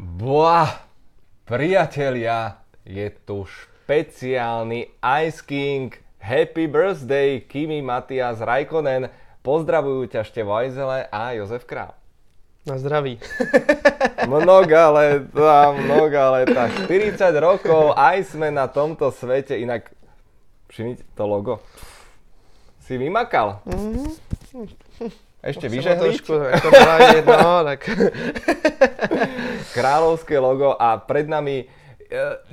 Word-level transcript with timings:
Boah, 0.00 0.88
priatelia, 1.44 2.64
je 2.80 3.12
tu 3.28 3.44
špeciálny 3.44 4.88
Ice 5.20 5.40
King. 5.44 5.92
Happy 6.16 6.64
birthday, 6.64 7.44
Kimi 7.44 7.84
Matias 7.84 8.40
Raikkonen. 8.40 9.12
Pozdravujú 9.44 10.08
ťa 10.08 10.24
Števo 10.24 10.56
Ajzele 10.56 11.12
a 11.12 11.36
Jozef 11.36 11.68
Král. 11.68 11.92
Na 12.64 12.80
zdraví. 12.80 13.20
Mnoga 14.32 14.88
leta, 14.96 15.76
mnoga 15.76 16.24
leta. 16.40 16.62
40 16.88 17.18
rokov, 17.36 17.92
aj 17.92 18.32
sme 18.32 18.48
na 18.48 18.72
tomto 18.72 19.12
svete. 19.12 19.60
Inak, 19.60 19.92
všimnite 20.72 21.04
to 21.12 21.24
logo. 21.28 21.60
Si 22.80 22.96
vymakal. 22.96 23.60
Ešte 25.42 25.66
vyžehliť? 25.66 26.22
Trošku, 26.22 26.32
jako 26.38 26.68
dovážet, 26.70 27.26
no, 27.26 27.52
tak. 27.74 27.80
Kráľovské 29.74 30.38
logo 30.38 30.78
a 30.78 31.02
pred 31.02 31.26
nami 31.26 31.66
e, 31.66 31.66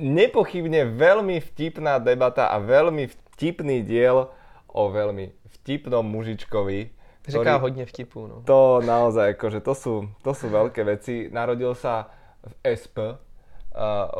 nepochybne 0.02 0.90
veľmi 0.98 1.38
vtipná 1.38 2.02
debata 2.02 2.50
a 2.50 2.58
veľmi 2.58 3.06
vtipný 3.06 3.86
diel 3.86 4.26
o 4.66 4.82
veľmi 4.90 5.30
vtipnom 5.62 6.02
mužičkovi. 6.02 6.90
Říká 7.28 7.56
hodně 7.56 7.86
vtipů, 7.86 8.26
no. 8.26 8.42
To 8.44 8.80
naozaj, 8.82 9.38
akože 9.38 9.60
to 9.60 9.74
sú, 9.74 9.94
to 10.24 10.34
sú 10.34 10.50
veľké 10.50 10.82
veci. 10.82 11.28
Narodil 11.30 11.76
sa 11.78 12.10
v 12.42 12.52
SP 12.66 12.96
uh, 13.06 13.14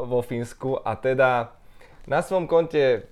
vo 0.07 0.23
Fínsku 0.23 0.79
a 0.79 0.95
teda 0.95 1.51
na 2.07 2.23
svojom 2.23 2.47
konte 2.47 3.09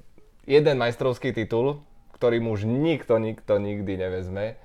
jeden 0.47 0.79
majstrovský 0.79 1.33
titul, 1.33 1.83
ktorý 2.15 2.39
mu 2.39 2.55
už 2.55 2.69
nikto, 2.69 3.19
nikto 3.19 3.59
nikdy 3.59 3.97
nevezme, 3.97 4.61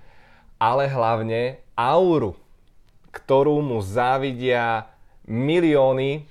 ale 0.58 0.90
hlavne 0.90 1.62
auru, 1.74 2.38
ktorú 3.14 3.62
mu 3.62 3.80
závidia 3.82 4.90
milióny 5.28 6.26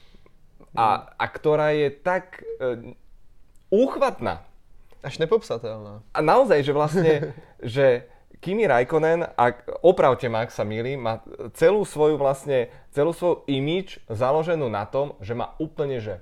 a, 0.74 1.12
a 1.14 1.24
ktorá 1.28 1.72
je 1.76 1.88
tak 1.92 2.42
uh, 2.58 2.80
úchvatná. 3.72 4.44
Až 5.02 5.18
nepopsatelná. 5.18 6.04
A 6.14 6.18
naozaj, 6.22 6.62
že 6.62 6.72
vlastne, 6.72 7.12
že 7.62 8.06
Kimi 8.42 8.66
Raikkonen, 8.66 9.22
ak 9.38 9.86
opravte 9.86 10.26
ma, 10.26 10.42
ak 10.42 10.50
sa 10.50 10.66
milí, 10.66 10.98
má 10.98 11.22
celú 11.54 11.86
svoju 11.86 12.18
vlastne, 12.18 12.74
celú 12.90 13.14
svoju 13.14 13.46
imič 13.46 14.02
založenú 14.10 14.66
na 14.66 14.82
tom, 14.82 15.14
že 15.22 15.38
má 15.38 15.54
úplne 15.62 16.02
že 16.02 16.18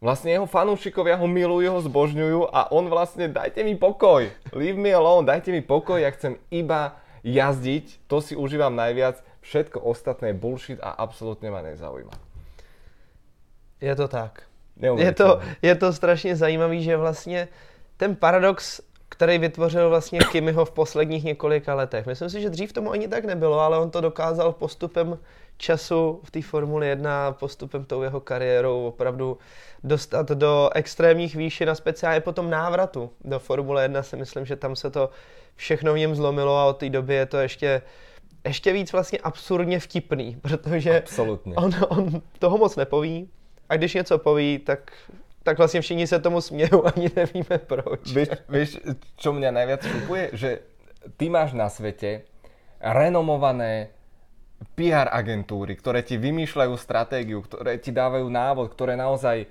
Vlastne 0.00 0.32
jeho 0.32 0.48
fanúšikovia 0.48 1.20
ho 1.20 1.28
milujú, 1.28 1.76
ho 1.76 1.80
zbožňujú 1.84 2.48
a 2.48 2.72
on 2.72 2.88
vlastne 2.88 3.28
dajte 3.28 3.60
mi 3.60 3.76
pokoj, 3.76 4.32
leave 4.56 4.80
me 4.80 4.88
alone, 4.88 5.28
dajte 5.28 5.52
mi 5.52 5.60
pokoj, 5.60 6.00
ja 6.00 6.08
chcem 6.16 6.40
iba 6.48 6.96
jazdiť, 7.20 8.08
to 8.08 8.24
si 8.24 8.32
užívam 8.32 8.72
najviac, 8.72 9.20
všetko 9.44 9.76
ostatné 9.84 10.32
je 10.32 10.40
bullshit 10.40 10.78
a 10.80 10.96
absolútne 10.96 11.52
ma 11.52 11.60
nezaujíma. 11.60 12.16
Je 13.80 13.92
to 13.92 14.08
tak. 14.08 14.48
Je 14.80 15.12
to, 15.12 15.40
je 15.60 15.74
to 15.76 15.92
strašně 15.92 16.36
zajímavý, 16.36 16.82
že 16.82 16.96
vlastně 16.96 17.48
ten 17.96 18.16
paradox 18.16 18.80
který 19.10 19.38
vytvořil 19.38 19.88
vlastně 19.88 20.18
Kimiho 20.32 20.64
v 20.64 20.70
posledních 20.70 21.24
několika 21.24 21.74
letech. 21.74 22.06
Myslím 22.06 22.30
si, 22.30 22.40
že 22.40 22.50
dřív 22.50 22.72
tomu 22.72 22.90
ani 22.90 23.08
tak 23.08 23.24
nebylo, 23.24 23.60
ale 23.60 23.78
on 23.78 23.90
to 23.90 24.00
dokázal 24.00 24.52
postupem 24.52 25.18
času 25.60 26.20
v 26.24 26.30
té 26.30 26.42
Formuli 26.42 26.88
1, 26.88 27.32
postupem 27.32 27.84
tou 27.84 28.02
jeho 28.02 28.20
kariérou 28.20 28.86
opravdu 28.86 29.38
dostat 29.84 30.28
do 30.28 30.70
extrémních 30.74 31.36
výšin 31.36 31.70
a 31.70 31.74
speciálně 31.74 32.20
po 32.20 32.32
tom 32.32 32.50
návratu 32.50 33.10
do 33.24 33.38
Formule 33.38 33.82
1 33.82 34.02
si 34.02 34.16
myslím, 34.16 34.46
že 34.46 34.56
tam 34.56 34.76
se 34.76 34.90
to 34.90 35.10
všechno 35.56 35.92
v 35.92 35.98
něm 35.98 36.14
zlomilo 36.14 36.56
a 36.56 36.64
od 36.64 36.76
té 36.76 36.88
doby 36.88 37.14
je 37.14 37.26
to 37.26 37.38
ještě 37.38 37.82
ještě 38.44 38.72
víc 38.72 38.92
vlastně 38.92 39.18
absurdně 39.18 39.80
vtipný, 39.80 40.36
protože 40.42 41.02
Absolutně. 41.02 41.54
On, 41.54 41.70
on 41.88 42.22
toho 42.38 42.58
moc 42.58 42.76
nepoví 42.76 43.28
a 43.68 43.76
když 43.76 43.94
něco 43.94 44.18
poví, 44.18 44.58
tak 44.58 44.92
tak 45.42 45.58
vlastně 45.58 45.80
všichni 45.80 46.06
se 46.06 46.18
tomu 46.18 46.40
smějou, 46.40 46.84
ani 46.86 47.10
nevíme 47.16 47.58
proč. 47.58 48.12
Víš, 48.12 48.28
víš 48.48 48.78
čo 49.16 49.32
mňa 49.32 49.50
najviac 49.50 49.80
šokuje? 49.88 50.24
Že 50.32 50.50
ty 51.16 51.32
máš 51.32 51.56
na 51.56 51.68
svete 51.72 52.28
renomované 52.80 53.88
PR 54.76 55.08
agentúry, 55.08 55.76
ktoré 55.76 56.04
ti 56.04 56.20
vymýšľajú 56.20 56.74
stratégiu, 56.76 57.40
ktoré 57.40 57.80
ti 57.80 57.92
dávajú 57.92 58.28
návod, 58.28 58.72
ktoré 58.72 58.96
naozaj 58.96 59.48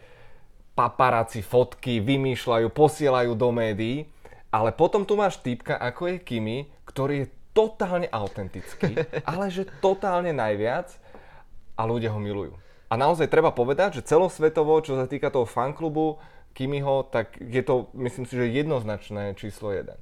paparáci 0.78 1.42
fotky 1.42 2.00
vymýšľajú, 2.00 2.72
posielajú 2.72 3.34
do 3.34 3.50
médií, 3.50 4.08
ale 4.50 4.74
potom 4.74 5.06
tu 5.06 5.18
máš 5.18 5.42
typka, 5.42 5.78
ako 5.78 6.14
je 6.14 6.18
Kimi, 6.22 6.58
ktorý 6.86 7.26
je 7.26 7.28
totálne 7.54 8.08
autentický, 8.10 8.96
ale 9.30 9.50
že 9.50 9.68
totálne 9.84 10.32
najviac 10.32 10.94
a 11.76 11.82
ľudia 11.84 12.14
ho 12.14 12.22
milujú. 12.22 12.54
A 12.90 12.98
naozaj 12.98 13.30
treba 13.30 13.54
povedať, 13.54 14.02
že 14.02 14.08
celosvetovo, 14.10 14.82
čo 14.82 14.98
sa 14.98 15.06
týka 15.06 15.30
toho 15.30 15.46
fanklubu 15.46 16.18
Kimiho, 16.58 17.06
tak 17.14 17.38
je 17.38 17.62
to, 17.62 17.94
myslím 17.94 18.26
si, 18.26 18.34
že 18.34 18.50
jednoznačné 18.50 19.38
číslo 19.38 19.70
jeden. 19.70 19.98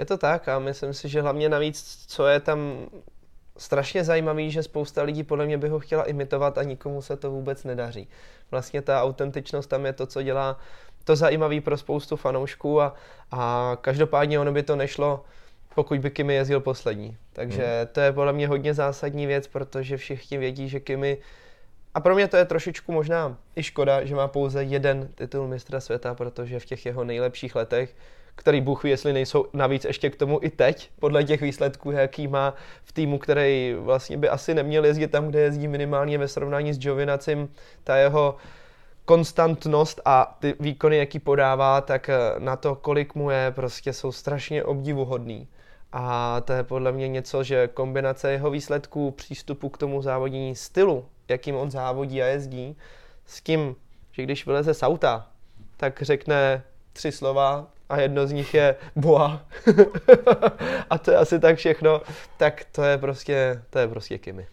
Je 0.00 0.04
to 0.04 0.16
tak 0.16 0.48
a 0.48 0.58
myslím 0.58 0.92
si, 0.94 1.08
že 1.08 1.22
hlavně 1.22 1.48
navíc, 1.48 2.04
co 2.08 2.26
je 2.26 2.40
tam 2.40 2.88
strašně 3.58 4.04
zajímavý, 4.04 4.50
že 4.50 4.62
spousta 4.62 5.02
lidí 5.02 5.22
podle 5.22 5.46
mě 5.46 5.58
by 5.58 5.68
ho 5.68 5.78
chtěla 5.78 6.04
imitovat 6.04 6.58
a 6.58 6.62
nikomu 6.62 7.02
se 7.02 7.16
to 7.16 7.30
vůbec 7.30 7.64
nedaří. 7.64 8.08
Vlastně 8.50 8.82
ta 8.82 9.02
autentičnost 9.02 9.70
tam 9.70 9.86
je 9.86 9.92
to, 9.92 10.06
co 10.06 10.22
dělá 10.22 10.58
to 11.04 11.16
zajímavý 11.16 11.60
pro 11.60 11.76
spoustu 11.76 12.16
fanoušků 12.16 12.80
a, 12.80 12.94
a 13.30 13.72
každopádně 13.80 14.40
ono 14.40 14.52
by 14.52 14.62
to 14.62 14.76
nešlo, 14.76 15.24
pokud 15.74 15.98
by 15.98 16.10
Kimi 16.10 16.34
jezdil 16.34 16.60
poslední. 16.60 17.16
Takže 17.32 17.62
hmm. 17.62 17.86
to 17.92 18.00
je 18.00 18.12
podle 18.12 18.32
mě 18.32 18.48
hodně 18.48 18.74
zásadní 18.74 19.26
věc, 19.26 19.46
protože 19.46 19.96
všichni 19.96 20.38
vědí, 20.38 20.68
že 20.68 20.80
Kimi 20.80 21.18
a 21.96 22.00
pro 22.00 22.14
mě 22.14 22.28
to 22.28 22.36
je 22.36 22.44
trošičku 22.44 22.92
možná 22.92 23.36
i 23.56 23.62
škoda, 23.62 24.04
že 24.04 24.14
má 24.14 24.28
pouze 24.28 24.62
jeden 24.62 25.08
titul 25.14 25.48
mistra 25.48 25.80
světa, 25.80 26.14
protože 26.14 26.60
v 26.60 26.64
těch 26.64 26.86
jeho 26.86 27.04
nejlepších 27.04 27.56
letech, 27.56 27.96
který 28.34 28.60
Bůh 28.60 28.84
ví, 28.84 28.90
jestli 28.90 29.12
nejsou 29.12 29.46
navíc 29.52 29.84
ještě 29.84 30.10
k 30.10 30.16
tomu 30.16 30.38
i 30.42 30.50
teď, 30.50 30.90
podle 31.00 31.24
těch 31.24 31.40
výsledků, 31.40 31.90
jaký 31.90 32.28
má 32.28 32.54
v 32.84 32.92
týmu, 32.92 33.18
který 33.18 33.76
vlastně 33.78 34.16
by 34.16 34.28
asi 34.28 34.54
neměl 34.54 34.84
jezdit 34.84 35.08
tam, 35.08 35.28
kde 35.28 35.40
jezdí 35.40 35.68
minimálně 35.68 36.18
ve 36.18 36.28
srovnání 36.28 36.74
s 36.74 36.78
Jovinacim, 36.80 37.48
ta 37.84 37.96
jeho 37.96 38.36
konstantnost 39.04 40.00
a 40.04 40.36
ty 40.38 40.54
výkony, 40.60 40.96
jaký 40.96 41.18
podává, 41.18 41.80
tak 41.80 42.08
eh, 42.08 42.18
na 42.38 42.56
to, 42.56 42.74
kolik 42.74 43.14
mu 43.14 43.30
je, 43.30 43.52
prostě 43.54 43.92
jsou 43.92 44.12
strašně 44.12 44.64
obdivuhodný. 44.64 45.48
A 45.92 46.40
to 46.40 46.52
je 46.52 46.62
podle 46.62 46.92
mě 46.92 47.08
něco, 47.08 47.42
že 47.42 47.68
kombinace 47.68 48.32
jeho 48.32 48.50
výsledků, 48.50 49.10
přístupu 49.10 49.68
k 49.68 49.78
tomu 49.78 50.02
závodění, 50.02 50.56
stylu, 50.56 51.04
jakým 51.28 51.56
on 51.56 51.70
závodí 51.70 52.22
a 52.22 52.26
jezdí, 52.26 52.76
s 53.26 53.40
tím, 53.40 53.76
že 54.12 54.22
když 54.22 54.46
vyleze 54.46 54.74
z 54.74 54.82
auta, 54.82 55.26
tak 55.76 56.02
řekne 56.02 56.62
tři 56.92 57.12
slova 57.12 57.66
a 57.88 58.00
jedno 58.00 58.26
z 58.26 58.32
nich 58.32 58.54
je 58.54 58.76
boa. 58.96 59.40
a 60.90 60.98
to 60.98 61.10
je 61.10 61.16
asi 61.16 61.38
tak 61.38 61.56
všechno. 61.56 62.00
Tak 62.36 62.64
to 62.72 62.82
je 62.82 62.98
prostě, 62.98 63.62
to 63.70 63.78
je 63.78 63.88
prostě 63.88 64.18
Kimi. 64.18 64.46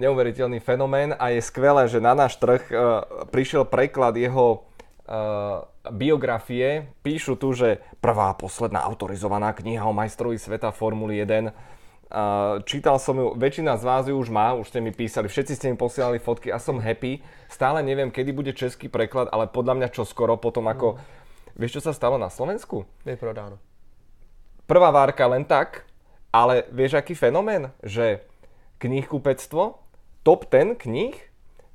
Neuveriteľný 0.00 0.64
fenomén 0.64 1.12
a 1.12 1.28
je 1.28 1.44
skvelé, 1.44 1.84
že 1.84 2.00
na 2.00 2.16
náš 2.16 2.40
trh 2.40 2.72
uh, 2.72 3.04
prišiel 3.28 3.68
preklad 3.68 4.16
jeho 4.16 4.64
uh, 4.64 5.68
biografie. 5.92 6.88
Píšu 7.04 7.36
tu, 7.36 7.52
že 7.52 7.84
prvá 8.00 8.32
posledná 8.32 8.80
autorizovaná 8.80 9.52
kniha 9.52 9.84
o 9.84 9.92
majstrovi 9.92 10.40
sveta 10.40 10.72
Formuly 10.72 11.20
1 11.20 11.52
čítal 12.66 12.98
som 12.98 13.14
ju, 13.14 13.28
väčšina 13.38 13.78
z 13.78 13.84
vás 13.86 14.04
ju 14.10 14.18
už 14.18 14.28
má, 14.34 14.54
už 14.58 14.70
ste 14.70 14.82
mi 14.82 14.90
písali, 14.90 15.30
všetci 15.30 15.54
ste 15.54 15.66
mi 15.70 15.76
posielali 15.78 16.18
fotky 16.18 16.50
a 16.50 16.58
som 16.58 16.82
happy. 16.82 17.22
Stále 17.46 17.86
neviem, 17.86 18.10
kedy 18.10 18.30
bude 18.34 18.52
český 18.52 18.90
preklad, 18.90 19.30
ale 19.30 19.46
podľa 19.46 19.74
mňa 19.78 19.88
čo 19.94 20.02
skoro, 20.02 20.34
potom 20.34 20.66
ako... 20.66 20.98
Mm. 20.98 21.18
Vieš, 21.60 21.78
čo 21.78 21.90
sa 21.90 21.92
stalo 21.92 22.16
na 22.18 22.30
Slovensku? 22.30 22.86
Je 23.04 23.14
prodáno. 23.18 23.58
Prvá 24.66 24.90
várka 24.94 25.26
len 25.26 25.42
tak, 25.42 25.84
ale 26.30 26.66
vieš, 26.70 26.98
aký 26.98 27.18
fenomén? 27.18 27.74
Že 27.82 28.22
knihkupectvo, 28.78 29.82
top 30.22 30.46
10 30.46 30.78
kníh, 30.78 31.14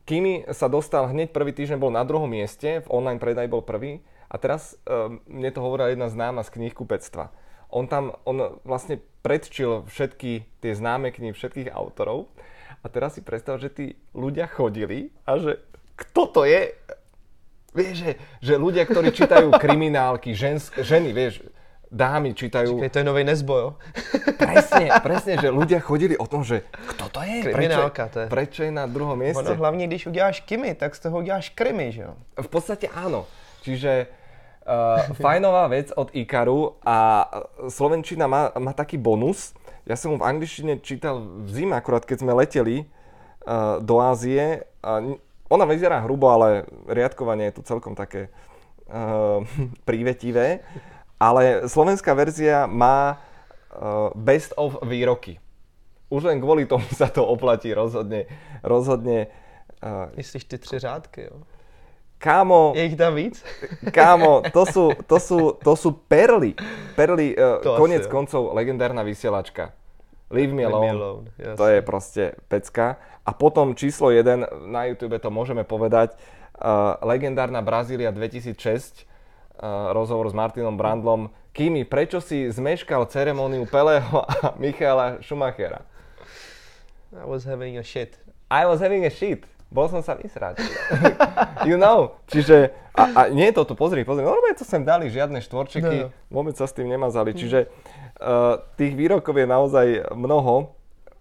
Kimi 0.06 0.46
sa 0.54 0.70
dostal 0.70 1.10
hneď 1.10 1.34
prvý 1.34 1.50
týždeň, 1.50 1.82
bol 1.82 1.90
na 1.90 2.06
druhom 2.06 2.30
mieste, 2.30 2.86
v 2.86 2.92
online 2.94 3.18
predaj 3.18 3.50
bol 3.50 3.66
prvý 3.66 4.06
a 4.30 4.38
teraz 4.38 4.78
e, 4.86 5.18
mne 5.26 5.50
to 5.50 5.66
hovorila 5.66 5.90
jedna 5.90 6.14
známa 6.14 6.46
z 6.46 6.54
knihkupectva 6.54 7.34
on 7.76 7.92
tam, 7.92 8.16
on 8.24 8.56
vlastne 8.64 9.04
predčil 9.20 9.84
všetky 9.92 10.48
tie 10.64 10.72
známe 10.72 11.12
knihy 11.12 11.36
všetkých 11.36 11.76
autorov 11.76 12.32
a 12.80 12.88
teraz 12.88 13.20
si 13.20 13.22
predstav, 13.22 13.60
že 13.60 13.68
tí 13.68 13.86
ľudia 14.16 14.48
chodili 14.48 15.12
a 15.28 15.36
že 15.36 15.60
kto 16.00 16.22
to 16.32 16.42
je? 16.48 16.72
Vieš, 17.76 17.96
že, 18.00 18.12
že 18.40 18.54
ľudia, 18.56 18.88
ktorí 18.88 19.12
čítajú 19.12 19.52
kriminálky, 19.64 20.32
žens, 20.32 20.72
ženy, 20.80 21.12
vieš, 21.12 21.44
dámy 21.92 22.32
čítajú... 22.32 22.80
Čakaj, 22.80 22.92
to 22.96 23.00
je 23.04 23.08
nový 23.08 23.24
Nesbo, 23.28 23.56
jo? 23.60 23.70
Presne, 24.42 24.88
presne, 25.04 25.34
že 25.36 25.52
ľudia 25.52 25.84
chodili 25.84 26.16
o 26.16 26.24
tom, 26.24 26.48
že 26.48 26.64
kto 26.96 27.12
to 27.12 27.20
je? 27.28 27.52
Kriminálka, 27.52 28.08
prečo, 28.08 28.14
to 28.16 28.18
je. 28.24 28.28
Prečo 28.32 28.62
je 28.64 28.72
na 28.72 28.88
druhom 28.88 29.20
mieste? 29.20 29.44
Ono 29.44 29.56
hlavně, 29.56 29.88
když 29.88 30.08
uděláš 30.08 30.48
Kimi, 30.48 30.76
tak 30.76 30.96
z 30.96 31.00
toho 31.00 31.20
uděláš 31.20 31.50
krimi, 31.52 31.92
že 31.92 32.02
jo? 32.08 32.16
V 32.40 32.48
podstate 32.48 32.88
áno. 32.88 33.28
Čiže 33.66 34.08
Uh, 34.66 35.14
fajnová 35.22 35.70
vec 35.70 35.94
od 35.94 36.10
Ikaru 36.10 36.82
a 36.82 37.30
Slovenčina 37.70 38.26
má, 38.26 38.50
má 38.58 38.74
taký 38.74 38.98
bonus. 38.98 39.54
Ja 39.86 39.94
som 39.94 40.18
mu 40.18 40.18
v 40.18 40.26
angličtine 40.26 40.82
čítal 40.82 41.22
v 41.22 41.50
zime, 41.54 41.78
akurát 41.78 42.02
keď 42.02 42.26
sme 42.26 42.34
leteli 42.34 42.90
do 43.82 43.96
Ázie. 44.02 44.66
Ona 45.50 45.66
vyzerá 45.70 46.02
hrubo, 46.02 46.34
ale 46.34 46.66
riadkovanie 46.90 47.54
je 47.54 47.56
tu 47.56 47.70
celkom 47.70 47.94
také 47.94 48.34
uh, 48.90 49.46
prívetivé. 49.88 50.66
Ale 51.22 51.70
slovenská 51.70 52.12
verzia 52.18 52.66
má 52.66 53.16
uh, 53.16 54.10
best 54.18 54.52
of 54.58 54.82
výroky. 54.84 55.38
Už 56.10 56.26
len 56.26 56.42
kvôli 56.42 56.66
tomu 56.66 56.86
sa 57.00 57.08
to 57.08 57.22
oplatí 57.22 57.70
rozhodne. 57.74 58.26
rozhodne 58.66 59.30
uh, 59.86 60.10
Myslíš 60.18 60.44
ty 60.44 60.58
tři 60.58 60.80
řádky, 60.80 61.22
jo? 61.22 61.38
Kámo... 62.26 62.74
Je 62.74 62.90
ich 62.90 62.98
tam 62.98 63.14
víc? 63.14 63.46
Kámo, 63.94 64.42
to 64.50 64.66
sú, 64.66 64.98
to 65.06 65.22
sú, 65.22 65.54
to 65.62 65.78
sú 65.78 65.94
perly. 66.10 66.58
Perly, 66.98 67.38
uh, 67.38 67.62
konec 67.62 68.02
asi, 68.02 68.10
koncov, 68.10 68.50
legendárna 68.58 69.06
vysielačka. 69.06 69.78
Leave 70.34 70.50
me 70.50 70.66
alone. 70.66 70.90
Leave 70.90 70.98
me 70.98 70.98
alone. 70.98 71.26
To 71.54 71.66
je 71.70 71.80
proste 71.86 72.34
pecka. 72.50 72.98
A 73.22 73.32
potom 73.38 73.78
číslo 73.78 74.10
1, 74.10 74.66
na 74.66 74.90
YouTube 74.90 75.22
to 75.22 75.30
môžeme 75.30 75.62
povedať, 75.62 76.18
uh, 76.58 76.98
legendárna 77.06 77.62
Brazília 77.62 78.10
2006, 78.10 79.06
uh, 79.62 79.94
rozhovor 79.94 80.26
s 80.26 80.34
Martinom 80.34 80.82
Brandlom. 80.82 81.30
Kimi, 81.54 81.86
prečo 81.86 82.26
si 82.26 82.50
zmeškal 82.50 83.06
ceremóniu 83.06 83.70
Pelého 83.70 84.26
a 84.26 84.58
Michaela 84.58 85.22
Schumachera? 85.22 85.86
I 87.14 87.24
was 87.24 87.46
having 87.46 87.78
a 87.78 87.86
shit. 87.86 88.18
I 88.50 88.66
was 88.66 88.82
having 88.82 89.06
a 89.06 89.14
shit. 89.14 89.46
Bol 89.76 89.92
som 89.92 90.00
sa 90.00 90.16
vysrať. 90.16 90.64
you 91.70 91.76
know. 91.76 92.16
Čiže, 92.32 92.72
a, 92.96 93.04
a 93.12 93.22
nie 93.28 93.52
je 93.52 93.60
to 93.60 93.68
tu, 93.68 93.76
pozri, 93.76 94.08
pozri, 94.08 94.24
normálne 94.24 94.56
to 94.56 94.64
sem 94.64 94.88
dali, 94.88 95.12
žiadne 95.12 95.44
štvorčeky, 95.44 96.08
no. 96.08 96.16
vôbec 96.32 96.56
sa 96.56 96.64
s 96.64 96.72
tým 96.72 96.88
nemazali. 96.88 97.36
Čiže 97.36 97.68
Uh, 98.16 98.56
tých 98.80 98.96
výrokov 98.96 99.36
je 99.36 99.44
naozaj 99.44 100.16
mnoho. 100.16 100.72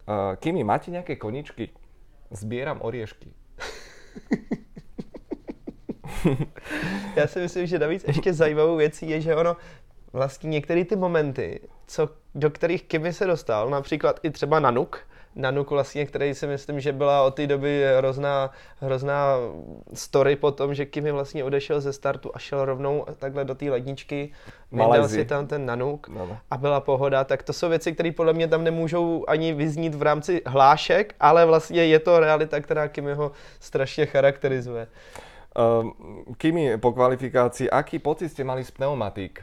Uh, 0.07 0.39
Kimi, 0.39 0.63
máte 0.63 0.95
nejaké 0.95 1.19
koničky? 1.19 1.75
Zbieram 2.31 2.79
oriešky. 2.83 3.35
Já 7.17 7.27
si 7.27 7.41
myslím, 7.41 7.67
že 7.67 7.79
navíc 7.79 8.05
ještě 8.07 8.33
zajímavou 8.33 8.77
věcí 8.77 9.11
je, 9.11 9.21
že 9.21 9.37
ono 9.37 9.57
vlastně 10.13 10.51
některé 10.51 10.85
ty 10.85 10.97
momenty, 10.97 11.61
co, 11.87 12.09
do 12.35 12.51
kterých 12.51 12.83
Kimi 12.83 13.13
se 13.13 13.27
dostal, 13.27 13.71
například 13.71 14.21
i 14.23 14.31
třeba 14.31 14.61
Nanuk, 14.61 15.07
Nanuk 15.37 15.71
vlastně, 15.71 16.07
který 16.07 16.35
si 16.35 16.47
myslím, 16.47 16.81
že 16.81 16.93
byla 16.93 17.23
od 17.23 17.35
té 17.35 17.47
doby 17.47 17.85
hrozná, 17.99 18.51
hrozná 18.81 19.37
story 19.95 20.37
po 20.37 20.51
tom, 20.51 20.75
že 20.75 20.87
Kimi 20.87 21.13
vlastně 21.13 21.45
odešel 21.45 21.81
ze 21.81 21.93
startu 21.93 22.31
a 22.35 22.39
šel 22.39 22.65
rovnou 22.65 23.07
takhle 23.19 23.45
do 23.45 23.55
té 23.55 23.71
ledničky, 23.71 24.33
vydal 24.73 25.09
si 25.09 25.25
tam 25.25 25.47
ten 25.47 25.67
Nanuk 25.67 26.09
no, 26.09 26.27
no. 26.27 26.39
a 26.51 26.57
byla 26.57 26.81
pohoda, 26.81 27.25
tak 27.25 27.43
to 27.43 27.53
jsou 27.53 27.69
věci, 27.69 27.93
které 27.93 28.13
podle 28.13 28.33
mě 28.33 28.49
tam 28.49 28.65
nemůžou 28.65 29.25
ani 29.29 29.53
vyznít 29.53 29.95
v 29.95 30.03
rámci 30.03 30.43
hlášek, 30.47 31.15
ale 31.21 31.47
vlastně 31.47 31.85
je 31.85 31.99
to 31.99 32.21
realita, 32.21 32.61
která 32.61 32.89
Kimiho 32.89 33.33
strašně 33.61 34.07
charakterizuje. 34.07 34.87
Uh, 35.59 35.91
Kimi, 36.37 36.79
po 36.79 36.93
kvalifikácii, 36.93 37.71
aký 37.71 37.99
pocit 37.99 38.29
ste 38.29 38.45
mali 38.45 38.65
z 38.65 38.71
pneumatík? 38.71 39.39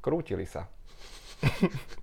Krútili 0.00 0.48
sa. 0.48 0.66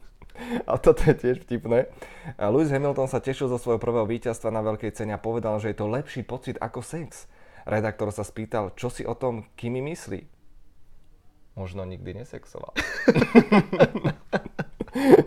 A 0.65 0.80
toto 0.80 1.03
je 1.06 1.15
tiež 1.15 1.45
vtipné. 1.45 1.91
Lewis 2.39 2.71
Hamilton 2.71 3.12
sa 3.12 3.24
tešil 3.24 3.51
zo 3.51 3.59
svojho 3.59 3.81
prvého 3.81 4.07
víťazstva 4.07 4.53
na 4.53 4.63
veľkej 4.63 4.95
cene 4.95 5.13
a 5.13 5.21
povedal, 5.21 5.59
že 5.59 5.74
je 5.74 5.77
to 5.77 5.91
lepší 5.91 6.24
pocit 6.24 6.57
ako 6.57 6.81
sex. 6.81 7.27
Redaktor 7.69 8.09
sa 8.09 8.25
spýtal, 8.25 8.74
čo 8.74 8.89
si 8.89 9.06
o 9.06 9.13
tom 9.13 9.45
Kimi 9.53 9.83
myslí. 9.83 10.25
Možno 11.59 11.83
nikdy 11.83 12.24
nesexoval. 12.24 12.71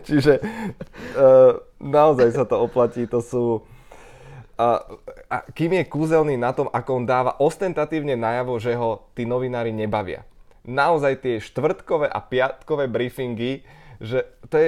Čiže 0.07 0.41
uh, 0.41 1.55
naozaj 1.79 2.35
sa 2.35 2.43
to 2.43 2.59
oplatí, 2.59 3.07
to 3.07 3.21
sú... 3.21 3.43
Uh, 4.53 4.77
a 5.29 5.41
kým 5.49 5.81
je 5.81 5.89
kúzelný 5.89 6.37
na 6.37 6.53
tom, 6.53 6.69
ako 6.69 7.01
on 7.01 7.05
dáva 7.09 7.41
ostentatívne 7.41 8.13
najavo, 8.13 8.61
že 8.61 8.77
ho 8.77 9.09
tí 9.17 9.25
novinári 9.25 9.73
nebavia. 9.73 10.25
Naozaj 10.63 11.25
tie 11.25 11.35
štvrtkové 11.41 12.07
a 12.07 12.19
piatkové 12.21 12.87
briefingy, 12.87 13.65
že 14.03 14.23
to 14.47 14.55
je 14.57 14.67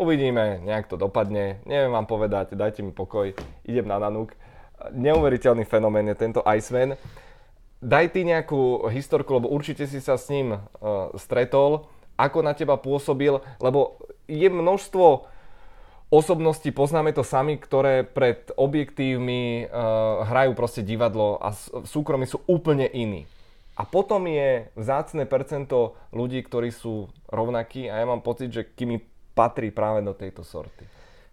Uvidíme, 0.00 0.64
nejak 0.64 0.88
to 0.88 0.96
dopadne. 0.96 1.60
Neviem 1.68 1.92
vám 1.92 2.08
povedať, 2.08 2.56
dajte 2.56 2.80
mi 2.80 2.88
pokoj, 2.88 3.36
idem 3.68 3.84
na 3.84 4.00
Nanuk. 4.00 4.32
Neuveriteľný 4.96 5.68
fenomén 5.68 6.08
je 6.08 6.16
tento 6.16 6.40
Iceman. 6.48 6.96
Daj 7.84 8.16
ty 8.16 8.24
nejakú 8.24 8.88
historku, 8.88 9.36
lebo 9.36 9.52
určite 9.52 9.84
si 9.84 10.00
sa 10.00 10.16
s 10.16 10.32
ním 10.32 10.56
uh, 10.56 11.12
stretol. 11.20 11.84
Ako 12.16 12.40
na 12.40 12.56
teba 12.56 12.80
pôsobil, 12.80 13.44
lebo 13.60 14.00
je 14.24 14.48
množstvo 14.48 15.28
osobností, 16.08 16.72
poznáme 16.72 17.12
to 17.12 17.20
sami, 17.20 17.60
ktoré 17.60 18.00
pred 18.00 18.56
objektívmi 18.56 19.68
uh, 19.68 20.24
hrajú 20.24 20.56
proste 20.56 20.80
divadlo 20.80 21.36
a 21.44 21.52
v 21.52 21.84
súkromí 21.84 22.24
sú 22.24 22.40
úplne 22.48 22.88
iní. 22.88 23.28
A 23.76 23.84
potom 23.84 24.24
je 24.28 24.64
vzácne 24.80 25.28
percento 25.28 25.92
ľudí, 26.12 26.40
ktorí 26.40 26.72
sú 26.72 27.12
rovnakí 27.28 27.88
a 27.92 28.00
ja 28.00 28.04
mám 28.08 28.24
pocit, 28.24 28.48
že 28.48 28.64
kým 28.64 29.00
patří 29.34 29.70
právě 29.70 30.02
do 30.02 30.14
této 30.14 30.44
sorty. 30.44 30.88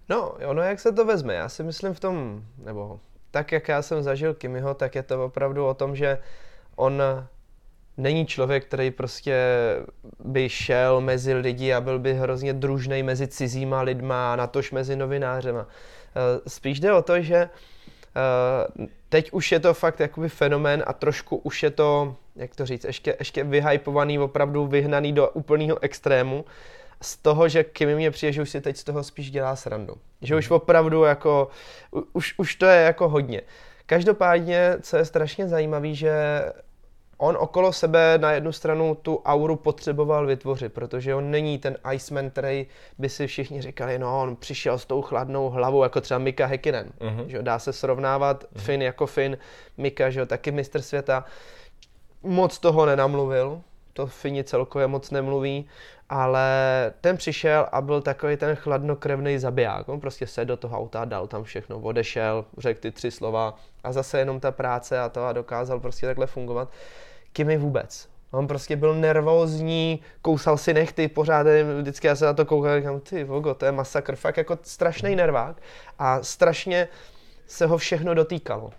No, 0.10 0.30
ono 0.30 0.62
jak 0.62 0.80
se 0.80 0.92
to 0.92 1.06
vezme, 1.06 1.34
já 1.34 1.50
si 1.50 1.64
myslím 1.64 1.94
v 1.94 2.00
tom, 2.00 2.44
nebo 2.58 3.00
tak 3.32 3.52
jak 3.52 3.68
já 3.68 3.82
jsem 3.82 4.04
zažil 4.04 4.34
Kimiho, 4.34 4.74
tak 4.74 4.96
je 4.96 5.04
to 5.04 5.26
opravdu 5.26 5.68
o 5.68 5.74
tom, 5.74 5.96
že 5.96 6.20
on 6.76 7.02
není 7.98 8.26
člověk, 8.26 8.66
který 8.66 8.92
prostě 8.92 9.36
by 10.20 10.50
šel 10.50 11.02
mezi 11.02 11.34
lidi 11.34 11.74
a 11.74 11.82
byl 11.82 12.00
by 12.00 12.14
hrozně 12.14 12.54
družný 12.54 13.04
mezi 13.04 13.28
cizíma 13.28 13.82
lidma 13.82 14.34
a 14.34 14.36
natož 14.36 14.72
mezi 14.72 14.96
novinářema. 14.96 15.68
Eh, 15.68 16.50
spíš 16.50 16.80
jde 16.80 16.94
o 16.94 17.02
to, 17.02 17.22
že 17.22 17.36
eh, 17.36 18.88
teď 19.10 19.32
už 19.32 19.52
je 19.52 19.60
to 19.60 19.74
fakt 19.74 20.00
jakoby 20.00 20.30
fenomén 20.30 20.84
a 20.88 20.94
trošku 20.94 21.38
už 21.38 21.64
je 21.64 21.72
to, 21.72 22.16
jak 22.36 22.56
to 22.56 22.66
říct, 22.66 22.84
ještě, 22.84 23.16
ještě 23.20 23.44
vyhypovaný, 23.44 24.20
opravdu 24.20 24.68
vyhnaný 24.68 25.14
do 25.14 25.30
úplného 25.30 25.78
extrému, 25.84 26.46
z 27.02 27.18
toho, 27.18 27.50
že 27.50 27.64
Kimi 27.64 27.96
mě 27.96 28.12
přijde, 28.12 28.34
že 28.34 28.42
už 28.42 28.50
si 28.50 28.62
teď 28.62 28.78
z 28.78 28.84
toho 28.84 29.04
spíš 29.04 29.32
dělá 29.32 29.56
srandu. 29.56 29.96
Že 30.22 30.36
už 30.36 30.50
mhm. 30.50 30.56
opravdu 30.56 31.04
jako, 31.04 31.48
už, 32.14 32.34
už 32.38 32.56
to 32.56 32.66
je 32.66 32.82
jako 32.82 33.10
hodně. 33.10 33.42
Každopádně, 33.86 34.78
co 34.82 34.98
je 34.98 35.06
strašně 35.06 35.48
zajímavé, 35.48 35.94
že 35.94 36.12
on 37.18 37.38
okolo 37.40 37.74
sebe 37.74 38.18
na 38.18 38.32
jednu 38.32 38.52
stranu 38.52 38.96
tu 38.96 39.22
auru 39.26 39.56
potřeboval 39.56 40.28
vytvořit, 40.28 40.74
protože 40.74 41.16
on 41.16 41.32
není 41.32 41.58
ten 41.58 41.78
Iceman, 41.94 42.30
který 42.30 42.68
by 42.98 43.10
si 43.10 43.28
všichni 43.28 43.62
říkali, 43.62 44.00
no 44.00 44.22
on 44.22 44.36
přišel 44.36 44.80
s 44.80 44.86
tou 44.86 45.02
chladnou 45.02 45.50
hlavou, 45.50 45.84
jako 45.84 46.02
třeba 46.02 46.18
Mika 46.18 46.48
Häkkinen, 46.48 46.88
uh-huh. 47.00 47.26
že 47.26 47.42
dá 47.42 47.60
se 47.60 47.74
srovnávat 47.74 48.44
uh-huh. 48.44 48.62
Finn 48.62 48.82
jako 48.82 49.08
Finn, 49.08 49.38
Mika, 49.78 50.10
že 50.10 50.20
jo, 50.20 50.26
taky 50.26 50.52
mistr 50.52 50.82
světa. 50.82 51.26
Moc 52.24 52.60
toho 52.60 52.86
nenamluvil, 52.86 53.62
to 53.98 54.08
Fini 54.08 54.44
celkově 54.44 54.88
moc 54.88 55.12
nemluví, 55.12 55.66
ale 56.10 56.50
ten 57.02 57.18
přišel 57.18 57.68
a 57.72 57.82
byl 57.82 58.02
takový 58.02 58.38
ten 58.38 58.56
chladnokrevný 58.56 59.40
zabiják. 59.40 59.90
On 59.90 60.00
prostě 60.00 60.28
sedl 60.28 60.48
do 60.48 60.58
toho 60.58 60.78
auta, 60.78 61.06
dal 61.06 61.28
tam 61.28 61.44
všechno, 61.44 61.80
odešel, 61.80 62.46
řekl 62.58 62.80
ty 62.80 62.92
tři 62.92 63.12
slova 63.12 63.56
a 63.84 63.92
zase 63.92 64.20
jenom 64.20 64.40
ta 64.40 64.52
práce 64.52 65.00
a 65.00 65.10
to 65.10 65.26
a 65.26 65.34
dokázal 65.34 65.80
prostě 65.80 66.06
takhle 66.06 66.28
fungovat. 66.28 66.70
Kimi 67.34 67.58
vůbec. 67.58 68.10
On 68.32 68.48
prostě 68.48 68.76
byl 68.76 68.96
nervózní, 68.96 70.00
kousal 70.22 70.58
si 70.58 70.74
nechty 70.74 71.08
pořád, 71.08 71.48
vždycky 71.80 72.08
já 72.08 72.16
se 72.16 72.26
na 72.26 72.34
to 72.34 72.46
koukal, 72.46 72.78
říkám, 72.78 73.00
ty 73.00 73.24
vogo, 73.24 73.54
to 73.54 73.66
je 73.66 73.72
masakr, 73.72 74.16
fakt 74.16 74.38
jako 74.38 74.60
strašný 74.62 75.16
nervák 75.16 75.62
a 76.00 76.24
strašně 76.24 76.88
se 77.48 77.66
ho 77.66 77.78
všechno 77.78 78.14
dotýkalo. 78.14 78.72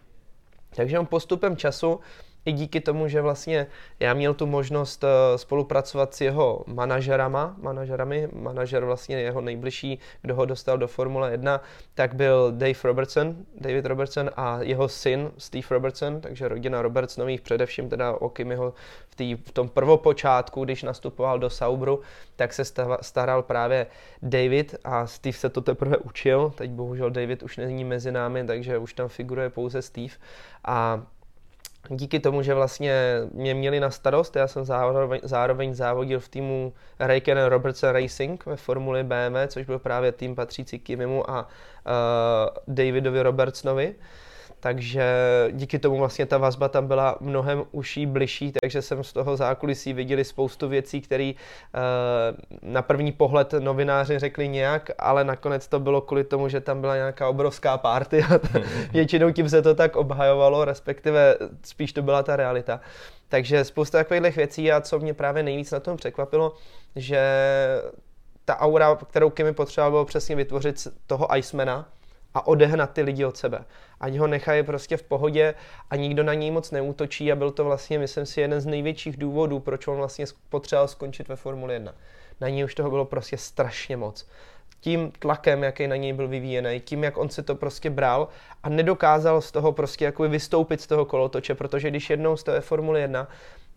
Takže 0.76 0.98
on 0.98 1.06
postupem 1.06 1.56
času 1.56 2.00
i 2.44 2.52
díky 2.52 2.80
tomu, 2.80 3.08
že 3.08 3.20
vlastně 3.20 3.66
já 4.00 4.14
měl 4.14 4.34
tu 4.34 4.46
možnost 4.46 5.04
eh, 5.04 5.38
spolupracovat 5.38 6.14
s 6.14 6.20
jeho 6.20 6.64
manažerama, 6.66 7.56
manažerami, 7.62 8.28
manažer 8.32 8.84
vlastně 8.84 9.20
jeho 9.20 9.40
nejbližší, 9.40 9.98
kdo 10.22 10.34
ho 10.34 10.44
dostal 10.44 10.78
do 10.78 10.88
Formule 10.88 11.30
1, 11.30 11.60
tak 11.94 12.14
byl 12.14 12.52
Dave 12.52 12.78
Robertson, 12.84 13.36
David 13.60 13.86
Robertson 13.86 14.30
a 14.36 14.58
jeho 14.62 14.88
syn 14.88 15.30
Steve 15.38 15.66
Robertson, 15.70 16.20
takže 16.20 16.48
rodina 16.48 16.82
Robertsonových, 16.82 17.40
především 17.40 17.88
teda 17.88 18.12
o 18.12 18.28
Kimiho 18.28 18.74
v, 19.08 19.14
tý, 19.14 19.34
v 19.34 19.52
tom 19.52 19.68
prvopočátku, 19.68 20.64
když 20.64 20.82
nastupoval 20.82 21.38
do 21.38 21.50
Saubru, 21.50 22.00
tak 22.36 22.52
se 22.52 22.62
staral 23.00 23.42
právě 23.42 23.86
David 24.22 24.74
a 24.84 25.06
Steve 25.06 25.38
se 25.38 25.48
to 25.48 25.60
teprve 25.60 25.96
učil, 25.96 26.52
teď 26.56 26.70
bohužel 26.70 27.10
David 27.10 27.42
už 27.42 27.56
není 27.56 27.84
mezi 27.84 28.12
námi, 28.12 28.44
takže 28.44 28.78
už 28.78 28.94
tam 28.94 29.08
figuruje 29.08 29.50
pouze 29.50 29.82
Steve 29.82 30.14
a 30.64 31.02
díky 31.88 32.20
tomu, 32.20 32.42
že 32.42 32.54
vlastně 32.54 32.94
mě 33.32 33.54
měli 33.54 33.80
na 33.80 33.90
starost, 33.90 34.36
já 34.36 34.46
jsem 34.48 34.64
zároveň, 34.64 35.20
zároveň 35.22 35.74
závodil 35.74 36.20
v 36.20 36.28
týmu 36.28 36.72
Raikkonen 36.98 37.46
Robertson 37.46 37.90
Racing 37.90 38.46
ve 38.46 38.56
formuli 38.56 39.04
BMW, 39.04 39.36
což 39.48 39.66
byl 39.66 39.78
právě 39.78 40.12
tým 40.12 40.34
patřící 40.34 40.78
Kimimu 40.78 41.30
a 41.30 41.42
uh, 41.46 42.74
Davidovi 42.74 43.22
Robertsonovi, 43.22 43.94
takže 44.60 45.04
díky 45.52 45.78
tomu 45.78 45.98
vlastně 45.98 46.26
ta 46.26 46.38
vazba 46.38 46.68
tam 46.68 46.86
byla 46.86 47.16
mnohem 47.20 47.64
užší, 47.72 48.06
bližší, 48.06 48.52
takže 48.62 48.82
jsem 48.82 49.04
z 49.04 49.12
toho 49.12 49.36
zákulisí 49.36 49.92
viděli 49.92 50.24
spoustu 50.24 50.68
věcí, 50.68 51.00
které 51.00 51.32
uh, 51.32 51.80
na 52.62 52.82
první 52.82 53.12
pohled 53.12 53.52
novináři 53.58 54.18
řekli 54.18 54.48
nějak, 54.48 54.90
ale 54.98 55.24
nakonec 55.24 55.68
to 55.68 55.80
bylo 55.80 56.00
kvůli 56.00 56.24
tomu, 56.24 56.48
že 56.48 56.60
tam 56.60 56.80
byla 56.80 56.96
nějaká 56.96 57.28
obrovská 57.28 57.78
party 57.78 58.22
a 58.22 58.40
většinou 58.92 59.30
tím 59.30 59.48
se 59.48 59.62
to 59.62 59.74
tak 59.74 59.96
obhajovalo, 59.96 60.64
respektive 60.64 61.36
spíš 61.64 61.92
to 61.92 62.02
byla 62.02 62.22
ta 62.22 62.36
realita. 62.36 62.80
Takže 63.28 63.64
spousta 63.64 63.98
takových 63.98 64.36
věcí 64.36 64.72
a 64.72 64.80
co 64.80 64.98
mě 64.98 65.14
právě 65.14 65.42
nejvíc 65.42 65.70
na 65.70 65.80
tom 65.80 65.96
překvapilo, 65.96 66.54
že 66.96 67.20
ta 68.44 68.60
aura, 68.60 68.94
kterou 68.94 69.30
Kimi 69.30 69.52
potřeboval, 69.52 69.90
bylo 69.90 70.04
přesně 70.04 70.36
vytvořit 70.36 70.88
toho 71.06 71.36
Icemana 71.36 71.88
a 72.38 72.46
odehnat 72.46 72.92
ty 72.92 73.02
lidi 73.02 73.24
od 73.24 73.36
sebe. 73.36 73.64
Ať 74.00 74.16
ho 74.16 74.26
nechají 74.26 74.62
prostě 74.62 74.96
v 74.96 75.02
pohodě 75.02 75.54
a 75.90 75.96
nikdo 75.96 76.22
na 76.22 76.34
něj 76.34 76.50
moc 76.50 76.70
neútočí 76.70 77.32
a 77.32 77.36
byl 77.36 77.50
to 77.50 77.64
vlastně, 77.64 77.98
myslím 77.98 78.26
si, 78.26 78.40
jeden 78.40 78.60
z 78.60 78.66
největších 78.66 79.16
důvodů, 79.16 79.60
proč 79.60 79.86
on 79.86 79.96
vlastně 79.96 80.24
potřeboval 80.48 80.88
skončit 80.88 81.28
ve 81.28 81.36
Formuli 81.36 81.74
1. 81.74 81.94
Na 82.40 82.48
něj 82.48 82.64
už 82.64 82.74
toho 82.74 82.90
bylo 82.90 83.04
prostě 83.04 83.36
strašně 83.36 83.96
moc 83.96 84.26
tím 84.80 85.12
tlakem, 85.18 85.62
jaký 85.62 85.86
na 85.86 85.96
něj 85.96 86.12
byl 86.12 86.28
vyvíjený, 86.28 86.80
tím, 86.84 87.04
jak 87.04 87.16
on 87.16 87.28
si 87.28 87.42
to 87.42 87.54
prostě 87.54 87.90
bral 87.90 88.28
a 88.62 88.68
nedokázal 88.68 89.40
z 89.40 89.52
toho 89.52 89.72
prostě 89.72 90.04
jako 90.04 90.28
vystoupit 90.28 90.80
z 90.80 90.86
toho 90.86 91.04
kolotoče, 91.04 91.54
protože 91.54 91.90
když 91.90 92.10
jednou 92.10 92.36
jste 92.36 92.60
Formule 92.60 93.00
1, 93.00 93.28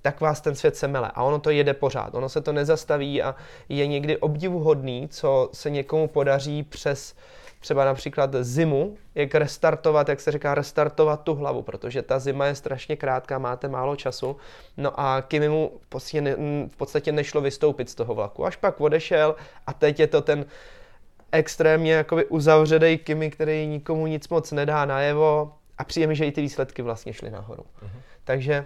tak 0.01 0.21
vás 0.21 0.41
ten 0.41 0.55
svět 0.55 0.75
semele 0.75 1.11
a 1.13 1.23
ono 1.23 1.39
to 1.39 1.49
jede 1.49 1.73
pořád, 1.73 2.15
ono 2.15 2.29
se 2.29 2.41
to 2.41 2.51
nezastaví 2.51 3.21
a 3.21 3.35
je 3.69 3.87
někdy 3.87 4.17
obdivuhodný, 4.17 5.07
co 5.07 5.49
se 5.53 5.69
někomu 5.69 6.07
podaří 6.07 6.63
přes 6.63 7.15
třeba 7.61 7.85
například 7.85 8.35
zimu, 8.41 8.97
jak 9.15 9.35
restartovat, 9.35 10.09
jak 10.09 10.21
se 10.21 10.31
říká, 10.31 10.55
restartovat 10.55 11.23
tu 11.23 11.35
hlavu, 11.35 11.61
protože 11.61 12.01
ta 12.01 12.19
zima 12.19 12.45
je 12.45 12.55
strašně 12.55 12.95
krátká, 12.95 13.39
máte 13.39 13.67
málo 13.67 13.95
času. 13.95 14.37
No 14.77 14.99
a 14.99 15.21
Kimi 15.21 15.49
mu 15.49 15.71
v 16.69 16.77
podstatě 16.77 17.11
nešlo 17.11 17.41
vystoupit 17.41 17.89
z 17.89 17.95
toho 17.95 18.15
vlaku. 18.15 18.45
Až 18.45 18.55
pak 18.55 18.81
odešel 18.81 19.35
a 19.67 19.73
teď 19.73 19.99
je 19.99 20.07
to 20.07 20.21
ten 20.21 20.45
extrémně 21.31 21.93
jakoby 21.93 22.25
uzavřený 22.25 22.97
Kimi, 22.97 23.31
který 23.31 23.67
nikomu 23.67 24.07
nic 24.07 24.29
moc 24.29 24.51
nedá 24.51 24.85
najevo 24.85 25.53
a 25.77 25.83
přijde 25.83 26.15
že 26.15 26.25
i 26.25 26.31
ty 26.31 26.41
výsledky 26.41 26.81
vlastně 26.81 27.13
šly 27.13 27.31
nahoru. 27.31 27.63
Uh-huh. 27.63 27.99
Takže 28.23 28.65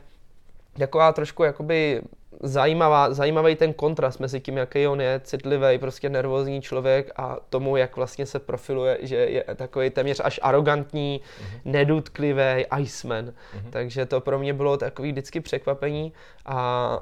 taková 0.79 1.11
trošku 1.11 1.43
jakoby 1.43 2.01
zajímavá, 2.43 3.13
zajímavý 3.13 3.55
ten 3.55 3.73
kontrast 3.73 4.19
mezi 4.19 4.39
tím, 4.39 4.57
jaký 4.57 4.87
on 4.87 5.01
je 5.01 5.21
citlivý, 5.23 5.77
prostě 5.79 6.09
nervózní 6.09 6.61
člověk 6.61 7.11
a 7.15 7.37
tomu, 7.49 7.77
jak 7.77 7.95
vlastně 7.95 8.25
se 8.25 8.39
profiluje, 8.39 8.97
že 9.01 9.15
je 9.15 9.43
takový 9.55 9.89
téměř 9.89 10.21
až 10.23 10.39
arrogantní, 10.43 11.21
uh-huh. 11.21 11.59
nedutklivý 11.65 12.65
Iceman. 12.79 13.25
Uh-huh. 13.25 13.69
Takže 13.69 14.05
to 14.05 14.21
pro 14.21 14.39
mě 14.39 14.53
bylo 14.53 14.77
takový 14.77 15.11
vždycky 15.11 15.41
překvapení 15.41 16.13
a 16.45 16.99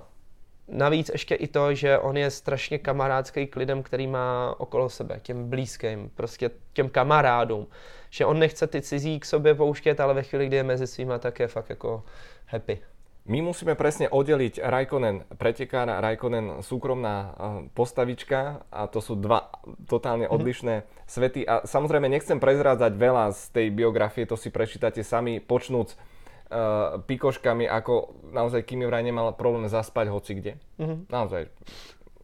Navíc 0.68 1.10
ještě 1.14 1.36
i 1.36 1.48
to, 1.48 1.74
že 1.74 2.00
on 2.00 2.18
je 2.18 2.32
strašně 2.32 2.78
kamarádský 2.78 3.48
k 3.48 3.56
lidem, 3.56 3.84
který 3.84 4.08
má 4.08 4.56
okolo 4.58 4.90
sebe, 4.90 5.20
těm 5.22 5.50
blízkým, 5.50 6.12
prostě 6.16 6.52
těm 6.74 6.90
kamarádům. 6.90 7.68
Že 8.10 8.26
on 8.26 8.40
nechce 8.40 8.68
ty 8.68 8.82
cizí 8.82 9.20
k 9.20 9.26
sobě 9.26 9.56
pouštět, 9.56 10.00
ale 10.00 10.14
ve 10.14 10.24
chvíli, 10.24 10.48
kdy 10.48 10.56
je 10.56 10.64
mezi 10.64 10.88
svýma, 10.88 11.20
tak 11.20 11.40
je 11.40 11.48
fakt 11.48 11.70
jako 11.70 12.04
happy. 12.48 12.80
My 13.24 13.40
musíme 13.40 13.80
presne 13.80 14.12
oddeliť 14.12 14.60
Raikkonen 14.60 15.24
pretekára, 15.40 16.04
Raikkonen 16.04 16.60
súkromná 16.60 17.32
postavička 17.72 18.68
a 18.68 18.92
to 18.92 19.00
sú 19.00 19.16
dva 19.16 19.48
totálne 19.88 20.28
mhm. 20.28 20.34
odlišné 20.36 20.74
mm-hmm. 20.84 21.08
svety. 21.08 21.42
A 21.48 21.64
samozrejme 21.64 22.12
nechcem 22.12 22.44
prezrádzať 22.44 22.92
veľa 23.00 23.32
z 23.32 23.42
tej 23.56 23.68
biografie, 23.72 24.28
to 24.28 24.36
si 24.36 24.52
prečítate 24.52 25.08
sami, 25.08 25.40
počnúc 25.40 25.96
uh, 25.96 27.00
pikoškami, 27.00 27.64
ako 27.64 28.12
naozaj 28.36 28.68
Kimi 28.68 28.84
vraj 28.84 29.08
nemal 29.08 29.32
problém 29.40 29.72
zaspať 29.72 30.12
hoci 30.12 30.32
kde. 30.44 30.54
Mm-hmm. 30.84 31.00
Naozaj. 31.08 31.48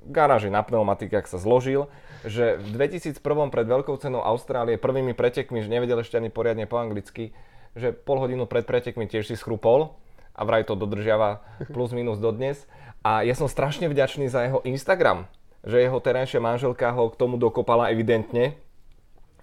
Garáži 0.04 0.52
na 0.52 0.68
pneumatikách 0.68 1.32
sa 1.32 1.40
zložil, 1.40 1.88
že 2.28 2.60
v 2.60 2.76
2001 2.76 3.24
pred 3.56 3.68
veľkou 3.68 3.96
cenou 4.04 4.20
Austrálie 4.20 4.76
prvými 4.76 5.16
pretekmi, 5.16 5.64
že 5.64 5.72
nevedel 5.72 6.04
ešte 6.04 6.20
ani 6.20 6.28
poriadne 6.28 6.68
po 6.68 6.76
anglicky, 6.76 7.32
že 7.72 7.96
pol 7.96 8.20
hodinu 8.20 8.44
pred 8.52 8.68
pretekmi 8.68 9.08
tiež 9.08 9.32
si 9.32 9.40
schrupol 9.40 9.96
a 10.40 10.42
vraj 10.48 10.64
to 10.64 10.80
dodržiava 10.80 11.44
plus 11.76 11.92
minus 11.92 12.24
dodnes. 12.24 12.64
A 13.04 13.28
ja 13.28 13.36
som 13.36 13.52
strašne 13.52 13.92
vďačný 13.92 14.32
za 14.32 14.48
jeho 14.48 14.64
Instagram, 14.64 15.28
že 15.68 15.84
jeho 15.84 16.00
terajšia 16.00 16.40
manželka 16.40 16.96
ho 16.96 17.12
k 17.12 17.20
tomu 17.20 17.36
dokopala 17.36 17.92
evidentne 17.92 18.56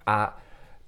a 0.09 0.33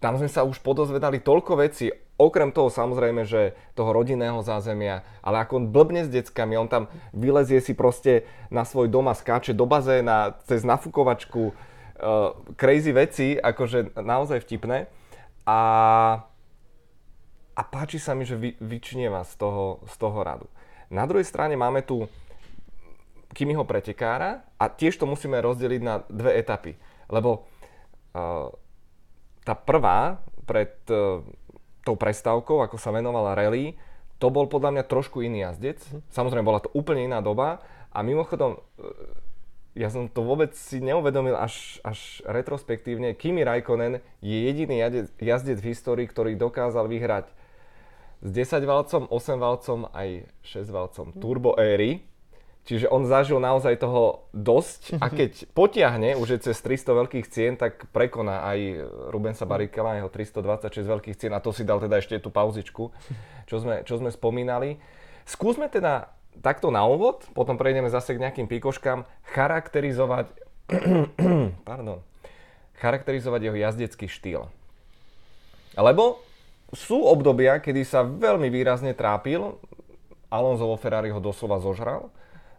tam 0.01 0.17
sme 0.17 0.29
sa 0.31 0.41
už 0.41 0.57
podozvedali 0.65 1.21
toľko 1.21 1.61
vecí 1.61 1.93
Okrem 2.19 2.51
toho 2.51 2.67
samozrejme, 2.67 3.23
že 3.23 3.55
toho 3.79 3.95
rodinného 3.95 4.43
zázemia, 4.43 5.07
ale 5.23 5.39
ako 5.39 5.63
on 5.63 5.71
blbne 5.71 6.03
s 6.03 6.11
deckami, 6.11 6.59
on 6.59 6.67
tam 6.67 6.91
vylezie 7.15 7.63
si 7.63 7.71
proste 7.71 8.27
na 8.51 8.67
svoj 8.67 8.91
dom 8.91 9.07
a 9.07 9.15
skáče 9.15 9.55
do 9.55 9.63
bazéna 9.63 10.35
cez 10.43 10.67
nafukovačku, 10.67 11.55
uh, 11.55 12.35
crazy 12.59 12.91
veci, 12.91 13.39
akože 13.39 13.95
naozaj 13.95 14.43
vtipné. 14.43 14.91
A, 15.47 15.59
a 17.59 17.61
páči 17.67 17.99
sa 17.99 18.15
mi, 18.15 18.23
že 18.23 18.39
vy, 18.39 18.55
vyčnieva 18.63 19.27
z 19.27 19.35
toho, 19.35 19.83
z 19.83 19.95
toho 19.99 20.23
radu. 20.23 20.47
Na 20.87 21.03
druhej 21.03 21.27
strane 21.27 21.59
máme 21.59 21.83
tu 21.83 22.07
Kimiho 23.35 23.67
pretekára 23.67 24.47
a 24.55 24.71
tiež 24.71 24.95
to 24.95 25.05
musíme 25.05 25.37
rozdeliť 25.43 25.81
na 25.83 26.01
dve 26.07 26.39
etapy. 26.39 26.79
Lebo 27.11 27.43
uh, 28.15 28.47
tá 29.43 29.53
prvá 29.53 30.23
pred 30.47 30.71
uh, 30.87 31.21
tou 31.83 31.99
prestávkou, 31.99 32.63
ako 32.63 32.79
sa 32.79 32.95
venovala 32.95 33.35
rally, 33.35 33.75
to 34.19 34.31
bol 34.31 34.47
podľa 34.47 34.79
mňa 34.79 34.83
trošku 34.87 35.19
iný 35.23 35.47
jazdec. 35.47 35.79
Samozrejme, 36.11 36.47
bola 36.47 36.63
to 36.63 36.71
úplne 36.75 37.07
iná 37.07 37.23
doba 37.23 37.63
a 37.87 38.03
mimochodom, 38.03 38.59
e, 38.75 39.79
ja 39.79 39.87
som 39.87 40.11
to 40.11 40.27
vôbec 40.27 40.51
si 40.59 40.83
neuvedomil 40.83 41.39
až, 41.39 41.79
až 41.87 42.19
retrospektívne. 42.27 43.15
Kimi 43.15 43.47
Raikkonen 43.47 44.03
je 44.19 44.37
jediný 44.43 44.83
jazdec, 44.83 45.07
jazdec 45.23 45.57
v 45.63 45.69
histórii, 45.71 46.03
ktorý 46.03 46.35
dokázal 46.35 46.91
vyhrať 46.91 47.31
s 48.19 48.29
10 48.29 48.63
valcom, 48.67 49.03
8 49.07 49.39
valcom 49.39 49.79
aj 49.95 50.27
6 50.43 50.69
valcom 50.69 51.07
turbo 51.17 51.55
éry 51.55 52.09
Čiže 52.69 52.85
on 52.93 53.01
zažil 53.01 53.41
naozaj 53.41 53.81
toho 53.81 54.29
dosť 54.29 55.01
a 55.01 55.09
keď 55.09 55.49
potiahne 55.57 56.13
už 56.13 56.37
je 56.37 56.39
cez 56.53 56.57
300 56.61 57.01
veľkých 57.01 57.25
cien, 57.25 57.57
tak 57.57 57.89
prekoná 57.89 58.45
aj 58.45 58.85
Rubensa 59.09 59.49
Barikela, 59.49 59.97
jeho 59.97 60.05
326 60.05 60.85
veľkých 60.85 61.17
cien 61.17 61.33
a 61.33 61.41
to 61.41 61.49
si 61.49 61.65
dal 61.65 61.81
teda 61.81 61.97
ešte 61.97 62.21
tú 62.21 62.29
pauzičku, 62.29 62.93
čo 63.49 63.55
sme, 63.57 63.81
čo 63.89 63.97
sme 63.97 64.13
spomínali. 64.13 64.77
Skúsme 65.25 65.65
teda 65.65 66.13
takto 66.45 66.69
na 66.69 66.85
úvod, 66.85 67.25
potom 67.33 67.57
prejdeme 67.57 67.89
zase 67.89 68.13
k 68.13 68.21
nejakým 68.21 68.45
pikoškám, 68.45 69.01
charakterizovať, 69.33 70.29
pardon, 71.69 72.05
charakterizovať 72.77 73.49
jeho 73.49 73.57
jazdecký 73.57 74.05
štýl. 74.05 74.45
Lebo 75.73 76.21
sú 76.73 77.05
obdobia, 77.05 77.57
kedy 77.59 77.81
sa 77.85 78.05
veľmi 78.05 78.49
výrazne 78.49 78.93
trápil, 78.93 79.57
Alonso 80.29 80.69
vo 80.69 80.77
Ferrari 80.77 81.09
ho 81.09 81.17
doslova 81.17 81.57
zožral, 81.57 82.13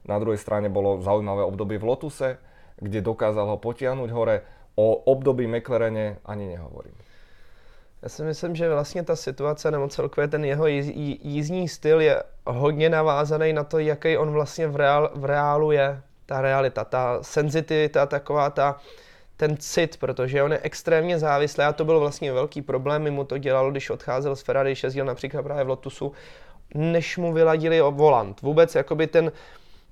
na 0.05 0.19
druhej 0.19 0.41
strane 0.41 0.67
bolo 0.73 1.03
zaujímavé 1.05 1.45
obdobie 1.45 1.79
v 1.79 1.85
Lotuse, 1.85 2.39
kde 2.81 3.05
dokázal 3.05 3.47
ho 3.47 3.57
potiahnuť 3.61 4.11
hore. 4.11 4.37
O 4.75 4.97
období 5.13 5.47
McLarene 5.47 6.17
ani 6.25 6.57
nehovorím. 6.57 6.95
Já 8.03 8.09
si 8.09 8.23
myslím, 8.23 8.57
že 8.57 8.71
vlastně 8.71 9.03
ta 9.03 9.17
situace 9.17 9.71
nebo 9.71 9.89
celkově 9.89 10.29
ten 10.29 10.45
jeho 10.45 10.67
jízdní 10.67 11.69
styl 11.69 12.01
je 12.01 12.23
hodně 12.47 12.91
navázaný 12.91 13.53
na 13.53 13.65
to, 13.65 13.79
jaký 13.79 14.17
on 14.17 14.31
vlastně 14.31 14.69
v, 14.69 14.77
reál, 14.77 15.11
v 15.15 15.25
reálu 15.25 15.71
je. 15.71 16.03
Ta 16.27 16.41
realita, 16.41 16.85
ta 16.85 17.19
senzitivita, 17.23 18.07
taková 18.07 18.51
ta, 18.51 18.81
ten 19.41 19.57
cit, 19.57 19.97
protože 19.97 20.43
on 20.43 20.53
je 20.53 20.61
extrémně 20.63 21.19
závislý 21.19 21.65
a 21.65 21.73
to 21.73 21.85
byl 21.85 22.01
vlastně 22.01 22.33
velký 22.33 22.63
problém, 22.63 23.11
mu 23.11 23.25
to 23.25 23.39
dělalo, 23.39 23.71
když 23.71 23.91
odcházel 23.91 24.37
z 24.37 24.43
Ferrari, 24.43 24.71
když 24.71 24.83
jezdil 24.83 25.05
například 25.05 25.43
právě 25.43 25.65
v 25.65 25.69
Lotusu, 25.69 26.13
než 26.75 27.17
mu 27.19 27.33
vyladili 27.33 27.83
o 27.83 27.91
volant. 27.91 28.43
Vůbec 28.43 28.75
jakoby 28.75 29.07
ten, 29.07 29.33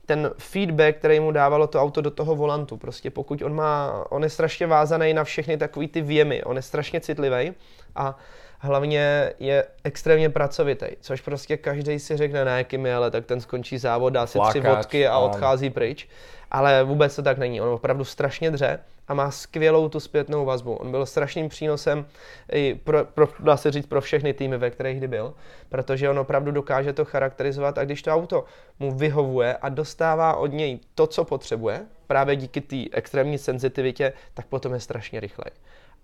ten 0.07 0.31
feedback, 0.38 0.97
který 0.97 1.21
mu 1.21 1.33
dávalo 1.33 1.67
to 1.67 1.83
auto 1.83 2.00
do 2.00 2.11
toho 2.11 2.37
volantu. 2.37 2.76
Prostě 2.76 3.11
pokud 3.11 3.43
on 3.43 3.55
má, 3.55 4.05
on 4.11 4.23
je 4.23 4.31
strašně 4.31 4.67
vázaný 4.67 5.14
na 5.14 5.25
všechny 5.25 5.57
takové 5.57 5.88
ty 5.88 6.00
věmy, 6.00 6.45
on 6.45 6.57
je 6.57 6.62
strašně 6.62 7.00
citlivý 7.00 7.52
a 7.97 8.19
hlavně 8.59 9.33
je 9.38 9.64
extrémně 9.85 10.31
pracovitý, 10.31 10.87
což 11.00 11.21
prostě 11.21 11.57
každý 11.57 11.99
si 11.99 12.17
řekne, 12.17 12.45
ne, 12.45 12.64
Kimi, 12.64 12.93
ale 12.93 13.11
tak 13.11 13.26
ten 13.26 13.40
skončí 13.40 13.78
závod, 13.78 14.12
dá 14.12 14.26
si 14.26 14.38
tři 14.49 14.61
vodky 14.61 15.07
a 15.07 15.19
odchází 15.19 15.71
pryč. 15.71 16.09
Ale 16.50 16.85
vůbec 16.85 17.17
to 17.17 17.23
tak 17.23 17.38
není, 17.38 17.61
on 17.61 17.69
opravdu 17.69 18.05
strašně 18.05 18.50
dře 18.50 18.78
a 19.09 19.15
má 19.15 19.31
skvělou 19.31 19.88
tu 19.88 20.00
zpětnou 20.00 20.45
vazbu. 20.45 20.75
On 20.75 20.91
byl 20.91 21.07
strašným 21.07 21.49
přínosem 21.49 22.07
i 22.53 22.81
pro, 22.85 23.05
pro, 23.05 23.29
dá 23.41 23.57
se 23.57 23.71
říct, 23.71 23.87
pro 23.87 24.00
všechny 24.00 24.35
týmy, 24.35 24.59
ve 24.59 24.71
kterých 24.71 24.99
kdy 24.99 25.09
byl, 25.09 25.35
protože 25.69 26.11
on 26.11 26.19
opravdu 26.19 26.50
dokáže 26.50 26.93
to 26.93 27.05
charakterizovat 27.05 27.79
a 27.79 27.85
když 27.85 28.03
to 28.03 28.11
auto 28.11 28.45
mu 28.79 28.93
vyhovuje 28.93 29.57
a 29.57 29.69
dostává 29.69 30.37
od 30.37 30.53
něj 30.53 30.79
to, 30.95 31.07
co 31.07 31.25
potřebuje, 31.25 31.87
právě 32.07 32.37
díky 32.37 32.61
té 32.61 32.85
extrémní 32.93 33.38
senzitivitě, 33.38 34.12
tak 34.35 34.47
potom 34.47 34.75
je 34.75 34.81
strašně 34.81 35.21
rychlej. 35.21 35.50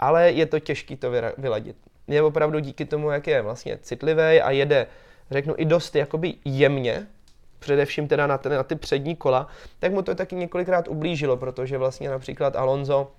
Ale 0.01 0.31
je 0.31 0.47
to 0.47 0.61
těžké 0.61 0.97
to 0.97 1.11
vyladit. 1.39 1.77
je 2.09 2.23
opravdu 2.23 2.59
díky 2.59 2.85
tomu, 2.85 3.11
jak 3.11 3.27
je 3.27 3.43
vlastně 3.43 3.79
citlivý 3.83 4.41
a 4.41 4.51
jede, 4.51 4.87
řeknu, 5.31 5.55
i 5.57 5.65
dost 5.65 5.97
jakoby 5.97 6.35
jemně, 6.45 7.07
především 7.65 8.09
teda 8.09 8.27
na, 8.27 8.39
ten, 8.39 8.53
na 8.53 8.63
ty 8.63 8.77
přední 8.77 9.17
kola, 9.17 9.47
tak 9.79 9.93
mu 9.93 10.03
to 10.03 10.15
taky 10.15 10.37
několikrát 10.37 10.89
ublížilo, 10.89 11.37
protože 11.37 11.79
vlastně 11.79 12.11
například 12.11 12.57
Alonso 12.57 13.11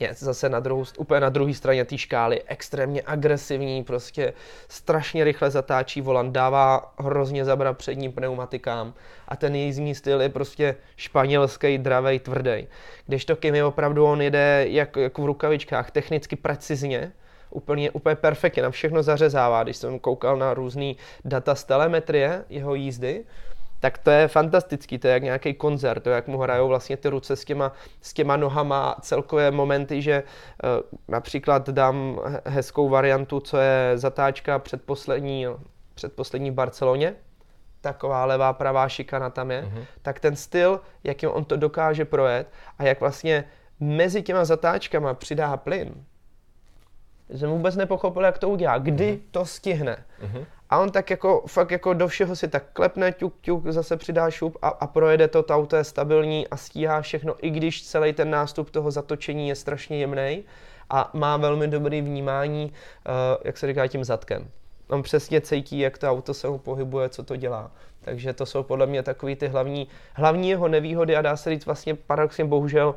je 0.00 0.14
zase 0.14 0.48
na 0.48 0.60
druhou, 0.60 0.84
úplně 0.98 1.20
na 1.20 1.28
druhé 1.28 1.54
straně 1.54 1.84
té 1.84 1.98
škály, 1.98 2.42
extrémně 2.46 3.02
agresivní, 3.06 3.84
prostě 3.84 4.32
strašně 4.68 5.24
rychle 5.24 5.50
zatáčí 5.50 6.00
volant, 6.00 6.32
dává 6.32 6.94
hrozně 6.98 7.44
zabrat 7.44 7.78
předním 7.78 8.12
pneumatikám 8.12 8.94
a 9.28 9.36
ten 9.36 9.54
jízdní 9.54 9.94
styl 9.94 10.22
je 10.22 10.28
prostě 10.28 10.76
španělský, 10.96 11.78
dravej, 11.78 12.18
tvrdý. 12.18 12.66
to 13.26 13.36
Kimi 13.36 13.62
opravdu 13.62 14.06
on 14.06 14.22
jede 14.22 14.66
jak, 14.68 14.96
jako 14.96 15.22
v 15.22 15.26
rukavičkách, 15.26 15.90
technicky 15.90 16.36
precizně, 16.36 17.12
úplně, 17.50 17.90
úplně 17.90 18.14
perfektně, 18.14 18.62
na 18.62 18.70
všechno 18.70 19.02
zařezává. 19.02 19.62
Když 19.62 19.76
jsem 19.76 19.98
koukal 19.98 20.36
na 20.36 20.54
různý 20.54 20.96
data 21.24 21.54
z 21.54 21.64
telemetrie 21.64 22.44
jeho 22.48 22.74
jízdy, 22.74 23.24
tak 23.80 23.98
to 23.98 24.10
je 24.10 24.28
fantastický, 24.28 24.98
to 24.98 25.06
je 25.06 25.12
jak 25.12 25.22
nějaký 25.22 25.54
koncert, 25.54 26.02
to 26.02 26.10
je 26.10 26.14
jak 26.14 26.28
mu 26.28 26.38
hrajou 26.38 26.68
vlastně 26.68 26.96
ty 26.96 27.08
ruce 27.08 27.36
s 27.36 27.44
těma, 27.44 27.72
s 28.00 28.12
těma 28.12 28.36
nohama, 28.36 28.96
celkové 29.00 29.50
momenty, 29.50 30.02
že 30.02 30.22
uh, 30.22 31.00
například 31.08 31.68
dám 31.70 32.20
hezkou 32.44 32.88
variantu, 32.88 33.40
co 33.40 33.58
je 33.58 33.92
zatáčka 33.94 34.58
předposlední, 34.58 35.46
předposlední 35.94 36.50
v 36.50 36.54
Barceloně, 36.54 37.14
taková 37.80 38.24
levá, 38.24 38.52
pravá 38.52 38.88
šikana 38.88 39.30
tam 39.30 39.50
je, 39.50 39.62
uh-huh. 39.62 39.84
tak 40.02 40.20
ten 40.20 40.36
styl, 40.36 40.80
jakým 41.04 41.28
on 41.28 41.44
to 41.44 41.56
dokáže 41.56 42.04
projet 42.04 42.48
a 42.78 42.84
jak 42.84 43.00
vlastně 43.00 43.44
mezi 43.80 44.22
těma 44.22 44.44
zatáčkama 44.44 45.14
přidá 45.14 45.56
plyn, 45.56 46.04
jsem 47.28 47.50
vůbec 47.50 47.76
nepochopil, 47.76 48.24
jak 48.24 48.38
to 48.38 48.48
udělá, 48.48 48.78
kdy 48.78 49.12
uh-huh. 49.12 49.20
to 49.30 49.46
stihne. 49.46 50.04
Uh-huh. 50.24 50.46
A 50.74 50.78
on 50.78 50.90
tak 50.90 51.10
jako 51.10 51.44
fakt 51.46 51.70
jako 51.70 51.94
do 51.94 52.08
všeho 52.08 52.36
si 52.36 52.48
tak 52.48 52.64
klepne, 52.72 53.12
ťuk, 53.12 53.34
ťuk, 53.40 53.66
zase 53.66 53.96
přidá 53.96 54.30
šup 54.30 54.56
a, 54.62 54.68
a 54.68 54.86
projede 54.86 55.28
to, 55.28 55.42
to 55.42 55.54
auto 55.54 55.76
je 55.76 55.84
stabilní 55.84 56.48
a 56.48 56.56
stíhá 56.56 57.00
všechno, 57.00 57.34
i 57.46 57.50
když 57.50 57.86
celý 57.86 58.12
ten 58.12 58.30
nástup 58.30 58.70
toho 58.70 58.90
zatočení 58.90 59.48
je 59.48 59.54
strašně 59.54 59.98
jemný 59.98 60.44
a 60.90 61.10
má 61.12 61.36
velmi 61.36 61.68
dobrý 61.68 62.00
vnímání, 62.00 62.64
uh, 62.64 63.12
jak 63.44 63.58
se 63.58 63.66
říká, 63.66 63.86
tím 63.86 64.04
zadkem. 64.04 64.50
On 64.88 65.02
přesně 65.02 65.40
cítí, 65.40 65.78
jak 65.78 65.98
to 65.98 66.10
auto 66.10 66.34
se 66.34 66.48
mu 66.48 66.58
pohybuje, 66.58 67.08
co 67.08 67.22
to 67.22 67.36
dělá. 67.36 67.70
Takže 68.00 68.32
to 68.32 68.46
jsou 68.46 68.62
podle 68.62 68.86
mě 68.86 69.02
takový 69.02 69.36
ty 69.36 69.48
hlavní, 69.48 69.88
hlavní 70.14 70.50
jeho 70.50 70.68
nevýhody 70.68 71.16
a 71.16 71.22
dá 71.22 71.36
se 71.36 71.50
říct 71.50 71.66
vlastně 71.66 71.94
paradoxně 71.94 72.44
bohužel 72.44 72.94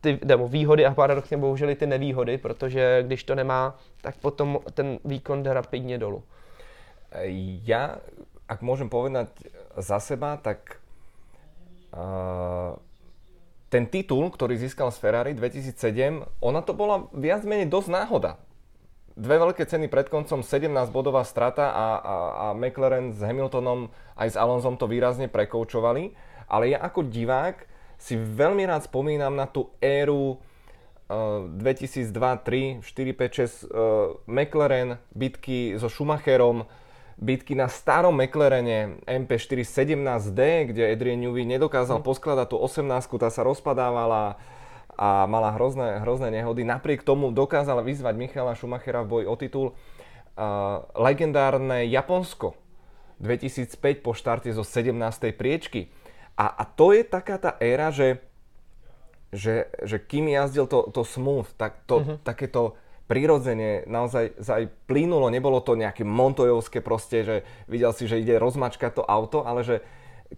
ty 0.00 0.18
nebo 0.24 0.48
výhody 0.48 0.86
a 0.86 0.94
paradoxně 0.94 1.36
bohužel 1.36 1.70
i 1.70 1.74
ty 1.74 1.86
nevýhody, 1.86 2.38
protože 2.38 3.02
když 3.06 3.24
to 3.24 3.34
nemá, 3.34 3.78
tak 4.00 4.16
potom 4.16 4.58
ten 4.74 4.98
výkon 5.04 5.42
jde 5.42 5.54
rapidně 5.54 5.98
dolů. 5.98 6.22
Ja, 7.68 8.00
ak 8.48 8.64
môžem 8.64 8.88
povedať 8.88 9.32
za 9.76 10.00
seba, 10.00 10.40
tak 10.40 10.80
uh, 11.92 12.76
ten 13.72 13.88
titul, 13.88 14.28
ktorý 14.28 14.60
získal 14.60 14.92
z 14.92 15.00
Ferrari 15.00 15.32
2007, 15.32 16.24
ona 16.44 16.60
to 16.60 16.76
bola 16.76 17.08
viac 17.16 17.44
menej 17.44 17.72
dosť 17.72 17.88
náhoda. 17.88 18.36
Dve 19.12 19.36
veľké 19.40 19.68
ceny 19.68 19.92
pred 19.92 20.08
koncom, 20.08 20.40
17 20.40 20.72
bodová 20.88 21.20
strata 21.24 21.68
a, 21.68 21.88
a, 22.00 22.16
a 22.32 22.46
McLaren 22.56 23.12
s 23.12 23.20
Hamiltonom 23.20 23.92
aj 24.16 24.28
s 24.32 24.36
Alonsom 24.40 24.80
to 24.80 24.88
výrazne 24.88 25.28
prekoučovali. 25.28 26.16
Ale 26.48 26.72
ja 26.72 26.80
ako 26.80 27.08
divák 27.08 27.64
si 28.00 28.16
veľmi 28.16 28.64
rád 28.64 28.88
spomínam 28.88 29.36
na 29.36 29.44
tú 29.44 29.68
éru 29.84 30.40
uh, 31.12 31.44
2002, 31.60 32.12
3, 32.12 32.80
4, 32.80 32.88
5, 32.88 33.68
6 33.68 33.68
uh, 33.68 34.16
McLaren, 34.24 34.96
bitky 35.12 35.76
so 35.76 35.92
Schumacherom, 35.92 36.64
bitky 37.22 37.54
na 37.54 37.70
starom 37.70 38.18
McLarene 38.18 38.98
MP4 39.06 39.62
17D, 39.62 40.74
kde 40.74 40.90
Adrian 40.90 41.22
Newey 41.22 41.46
nedokázal 41.46 42.02
mm. 42.02 42.06
poskladať 42.06 42.46
tú 42.50 42.58
18, 42.58 42.90
tá 43.22 43.30
sa 43.30 43.46
rozpadávala 43.46 44.42
a 44.92 45.24
mala 45.24 45.54
hrozné, 45.56 46.02
hrozné 46.04 46.28
nehody. 46.34 46.66
Napriek 46.66 47.06
tomu 47.06 47.32
dokázal 47.32 47.80
vyzvať 47.80 48.14
Michala 48.18 48.52
Schumachera 48.52 49.00
v 49.06 49.08
boji 49.08 49.26
o 49.30 49.36
titul. 49.38 49.68
Uh, 50.32 50.84
legendárne 50.96 51.88
Japonsko 51.88 52.56
2005 53.22 54.04
po 54.04 54.12
štarte 54.12 54.50
zo 54.52 54.66
17. 54.66 54.92
priečky. 55.32 55.88
A, 56.36 56.48
a 56.50 56.64
to 56.66 56.90
je 56.92 57.04
taká 57.06 57.36
tá 57.38 57.54
éra, 57.60 57.92
že, 57.92 58.20
že, 59.30 59.70
že 59.84 60.00
kým 60.00 60.32
jazdil 60.32 60.66
to, 60.66 60.88
to 60.90 61.04
smooth, 61.04 61.46
tak 61.54 61.84
to, 61.86 62.02
mm-hmm. 62.02 62.16
takéto 62.24 62.76
prirodzene, 63.10 63.84
naozaj 63.90 64.38
aj 64.38 64.64
plynulo, 64.86 65.28
nebolo 65.28 65.58
to 65.60 65.74
nejaké 65.74 66.06
montojovské 66.06 66.80
proste, 66.80 67.26
že 67.26 67.36
videl 67.66 67.90
si, 67.92 68.06
že 68.06 68.22
ide 68.22 68.38
rozmačkať 68.38 69.02
to 69.02 69.04
auto, 69.04 69.42
ale 69.42 69.66
že 69.66 69.82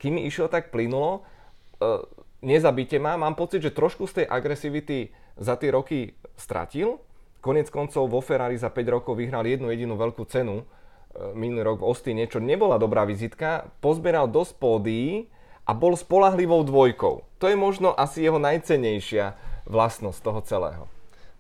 kým 0.01 0.19
mi 0.19 0.27
išlo 0.27 0.51
tak 0.51 0.75
plynulo, 0.75 1.23
uh, 1.23 2.03
nezabite 2.43 2.99
ma, 2.99 3.15
mám 3.15 3.39
pocit, 3.39 3.63
že 3.63 3.75
trošku 3.75 4.11
z 4.11 4.23
tej 4.23 4.27
agresivity 4.27 5.15
za 5.39 5.55
tie 5.55 5.71
roky 5.71 6.19
stratil. 6.35 6.99
Konec 7.45 7.69
koncov 7.69 8.09
vo 8.09 8.25
Ferrari 8.25 8.57
za 8.57 8.73
5 8.73 8.95
rokov 9.01 9.21
vyhral 9.21 9.45
jednu 9.45 9.69
jedinú 9.71 9.95
veľkú 9.95 10.25
cenu, 10.27 10.65
uh, 10.65 11.31
minulý 11.37 11.63
rok 11.63 11.85
v 11.85 11.89
Ostine, 11.89 12.27
čo 12.27 12.43
nebola 12.43 12.81
dobrá 12.81 13.07
vizitka, 13.07 13.71
pozberal 13.79 14.27
dosť 14.27 14.53
pódií 14.59 15.31
a 15.65 15.73
bol 15.73 15.97
spolahlivou 15.97 16.67
dvojkou. 16.67 17.25
To 17.41 17.45
je 17.47 17.57
možno 17.57 17.95
asi 17.95 18.25
jeho 18.25 18.41
najcenejšia 18.41 19.37
vlastnosť 19.65 20.21
toho 20.21 20.41
celého. 20.45 20.85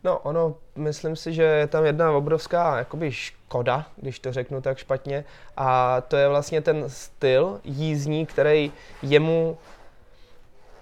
No, 0.04 0.18
ono, 0.18 0.54
myslím 0.76 1.16
si, 1.16 1.32
že 1.32 1.42
je 1.42 1.66
tam 1.66 1.84
jedna 1.84 2.12
obrovská 2.12 2.78
jakoby 2.78 3.12
škoda, 3.12 3.86
když 3.96 4.18
to 4.18 4.32
řeknu 4.32 4.60
tak 4.60 4.78
špatně, 4.78 5.24
a 5.56 6.00
to 6.00 6.16
je 6.16 6.28
vlastně 6.28 6.60
ten 6.60 6.84
styl 6.88 7.60
jízdní, 7.64 8.26
který 8.26 8.72
jemu 9.02 9.58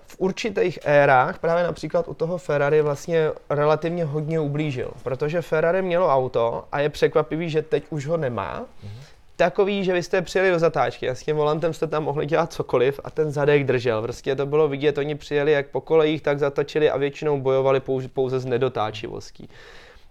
v 0.07 0.17
určitých 0.19 0.79
érách, 0.83 1.39
právě 1.39 1.65
například 1.65 2.09
u 2.09 2.15
toho 2.15 2.39
Ferrari 2.39 2.83
vlastně 2.83 3.31
relativně 3.51 4.05
hodně 4.05 4.41
ublížil, 4.41 4.91
protože 5.03 5.43
Ferrari 5.43 5.83
mělo 5.83 6.09
auto 6.09 6.65
a 6.73 6.81
je 6.81 6.89
překvapivý, 6.89 7.51
že 7.51 7.63
teď 7.63 7.85
už 7.91 8.07
ho 8.07 8.17
nemá, 8.17 8.61
mm-hmm 8.61 9.12
takový, 9.37 9.85
že 9.85 9.93
vy 9.93 10.03
jste 10.03 10.23
přijeli 10.23 10.51
do 10.51 10.59
zatáčky 10.59 11.11
a 11.11 11.15
s 11.15 11.23
tím 11.23 11.37
volantem 11.37 11.73
jste 11.73 11.87
tam 11.87 12.05
mohli 12.05 12.27
dělat 12.27 12.53
cokoliv 12.53 13.01
a 13.05 13.11
ten 13.11 13.31
zadek 13.31 13.65
držel. 13.65 14.03
Prostě 14.03 14.37
to 14.37 14.47
bylo 14.47 14.69
vidět, 14.69 14.99
oni 14.99 15.15
přijeli 15.15 15.53
jak 15.53 15.69
po 15.69 15.81
kolejích, 15.81 16.23
tak 16.23 16.39
zatočili 16.39 16.91
a 16.91 16.97
většinou 16.97 17.41
bojovali 17.41 17.81
pouze, 17.81 18.09
pouze 18.09 18.41
s 18.41 18.45
nedotáčivostí. 18.45 19.49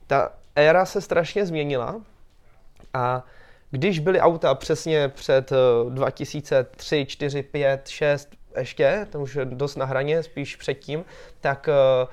Ta 0.08 0.32
éra 0.56 0.86
se 0.86 1.02
strašně 1.02 1.46
změnila 1.46 2.02
a 2.94 3.26
když 3.72 4.00
byly 4.00 4.20
auta 4.20 4.56
přesně 4.56 5.08
před 5.08 5.54
2003, 5.90 7.06
4, 7.06 7.44
5, 7.44 7.88
6, 7.88 8.30
ještě, 8.58 9.08
to 9.10 9.20
už 9.20 9.36
je 9.36 9.46
dost 9.46 9.76
na 9.76 9.86
hraně, 9.86 10.24
spíš 10.24 10.56
předtím, 10.56 11.06
tak 11.42 11.70
uh, 12.04 12.10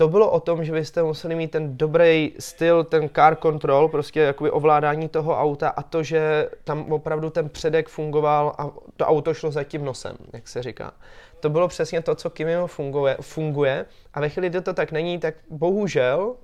to 0.00 0.08
bylo 0.08 0.30
o 0.30 0.40
tom, 0.40 0.64
že 0.64 0.72
vy 0.72 0.84
jste 0.84 1.02
museli 1.02 1.34
mít 1.34 1.50
ten 1.50 1.76
dobrý 1.76 2.32
styl, 2.38 2.84
ten 2.84 3.10
car 3.14 3.36
control, 3.36 3.88
prostě 3.88 4.20
jakoby 4.20 4.50
ovládání 4.50 5.08
toho 5.08 5.40
auta 5.40 5.68
a 5.68 5.82
to, 5.82 6.02
že 6.02 6.48
tam 6.64 6.92
opravdu 6.92 7.30
ten 7.30 7.48
předek 7.48 7.88
fungoval 7.88 8.54
a 8.58 8.70
to 8.96 9.06
auto 9.06 9.34
šlo 9.34 9.50
za 9.50 9.64
tím 9.64 9.84
nosem, 9.84 10.16
jak 10.32 10.48
se 10.48 10.62
říká. 10.62 10.92
To 11.40 11.50
bylo 11.50 11.68
přesně 11.68 12.02
to, 12.02 12.14
co 12.14 12.30
Kimio 12.30 12.66
funguje, 12.66 13.16
funguje 13.20 13.86
a 14.14 14.20
ve 14.20 14.28
chvíli, 14.28 14.48
kdy 14.48 14.60
to 14.60 14.74
tak 14.74 14.92
není, 14.92 15.18
tak 15.18 15.34
bohužel 15.50 16.36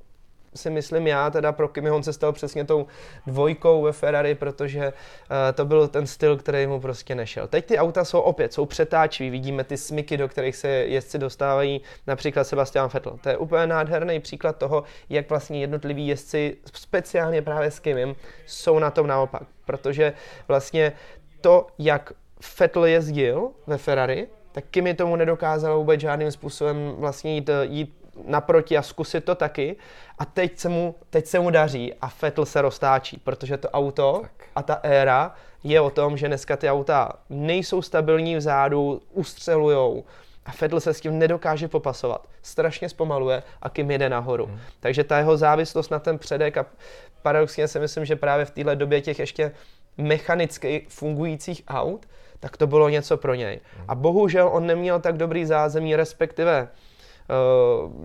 si 0.57 0.71
myslím 0.71 1.07
já, 1.07 1.31
teda 1.31 1.53
pro 1.53 1.69
Kimi 1.69 1.91
on 1.91 2.03
se 2.03 2.13
stal 2.13 2.33
přesně 2.33 2.65
tou 2.65 2.87
dvojkou 3.27 3.83
ve 3.83 3.93
Ferrari, 3.93 4.35
protože 4.35 4.87
uh, 4.87 4.93
to 5.55 5.65
byl 5.65 5.89
ten 5.89 6.07
styl, 6.07 6.37
který 6.37 6.67
mu 6.67 6.81
prostě 6.81 7.15
nešel. 7.15 7.47
Teď 7.49 7.67
ty 7.67 7.79
auta 7.79 8.05
jsou 8.05 8.21
opět, 8.21 8.53
jsou 8.53 8.67
přetáčivý, 8.67 9.31
vidíme 9.31 9.65
ty 9.65 9.77
smyky, 9.77 10.17
do 10.17 10.29
kterých 10.29 10.57
se 10.57 10.69
jezdci 10.69 11.19
dostávají, 11.19 11.81
například 12.07 12.45
Sebastian 12.45 12.91
Vettel. 12.95 13.19
To 13.23 13.29
je 13.29 13.37
úplně 13.37 13.67
nádherný 13.67 14.21
příklad 14.21 14.57
toho, 14.57 14.83
jak 15.11 15.31
vlastně 15.31 15.61
jednotliví 15.61 16.07
jezdci, 16.07 16.57
speciálně 16.75 17.43
právě 17.43 17.71
s 17.71 17.81
Kimim, 17.81 18.17
jsou 18.47 18.79
na 18.79 18.91
tom 18.91 19.07
naopak. 19.07 19.43
Protože 19.65 20.13
vlastně 20.49 20.93
to, 21.41 21.67
jak 21.79 22.13
Vettel 22.61 22.85
jezdil 22.85 23.51
ve 23.67 23.79
Ferrari, 23.79 24.29
tak 24.53 24.65
Kimi 24.71 24.95
tomu 24.95 25.17
nedokázal 25.17 25.79
vůbec 25.79 26.01
žádným 26.01 26.31
způsobem 26.31 26.95
vlastně 26.99 27.35
jít, 27.35 27.51
jít 27.63 28.06
naproti 28.25 28.77
a 28.77 28.83
zkusit 28.83 29.25
to 29.25 29.35
taky. 29.35 29.77
A 30.19 30.25
teď 30.25 30.59
se 30.59 30.69
mu, 30.69 30.95
teď 31.11 31.27
se 31.27 31.39
mu 31.39 31.51
daří 31.51 31.95
a 32.01 32.11
Vettel 32.23 32.47
se 32.47 32.63
roztáčí, 32.63 33.21
protože 33.25 33.57
to 33.57 33.71
auto 33.71 34.19
tak. 34.23 34.45
a 34.57 34.63
ta 34.63 34.75
éra 34.83 35.35
je 35.65 35.81
o 35.81 35.91
tom, 35.91 36.17
že 36.17 36.29
dneska 36.29 36.57
ty 36.57 36.71
auta 36.71 37.13
nejsou 37.31 37.83
stabilní 37.83 38.37
vzadu, 38.37 39.03
ustřelujou 39.13 40.05
a 40.47 40.53
Vettel 40.61 40.81
se 40.81 40.95
s 40.95 41.01
tím 41.01 41.19
nedokáže 41.19 41.69
popasovat. 41.69 42.29
Strašně 42.43 42.89
zpomaluje 42.89 43.43
a 43.63 43.69
Kim 43.69 43.91
jede 43.91 44.09
nahoru. 44.09 44.47
Hmm. 44.47 44.59
Takže 44.81 45.05
ta 45.05 45.19
jeho 45.19 45.37
závislost 45.37 45.91
na 45.91 45.99
ten 45.99 46.19
předek 46.19 46.57
a 46.57 46.67
paradoxně 47.23 47.69
si 47.69 47.79
myslím, 47.79 48.05
že 48.05 48.17
právě 48.17 48.45
v 48.45 48.51
téhle 48.51 48.77
době 48.77 49.01
těch 49.01 49.19
ještě 49.19 49.53
mechanicky 49.97 50.87
fungujících 50.89 51.63
aut, 51.69 52.07
tak 52.41 52.57
to 52.57 52.67
bylo 52.67 52.89
něco 52.89 53.17
pro 53.17 53.35
něj. 53.35 53.61
Hmm. 53.77 53.85
A 53.89 53.95
bohužel 53.95 54.49
on 54.53 54.67
neměl 54.67 55.01
tak 55.01 55.17
dobrý 55.17 55.45
zázemí, 55.45 55.97
respektive 55.97 56.69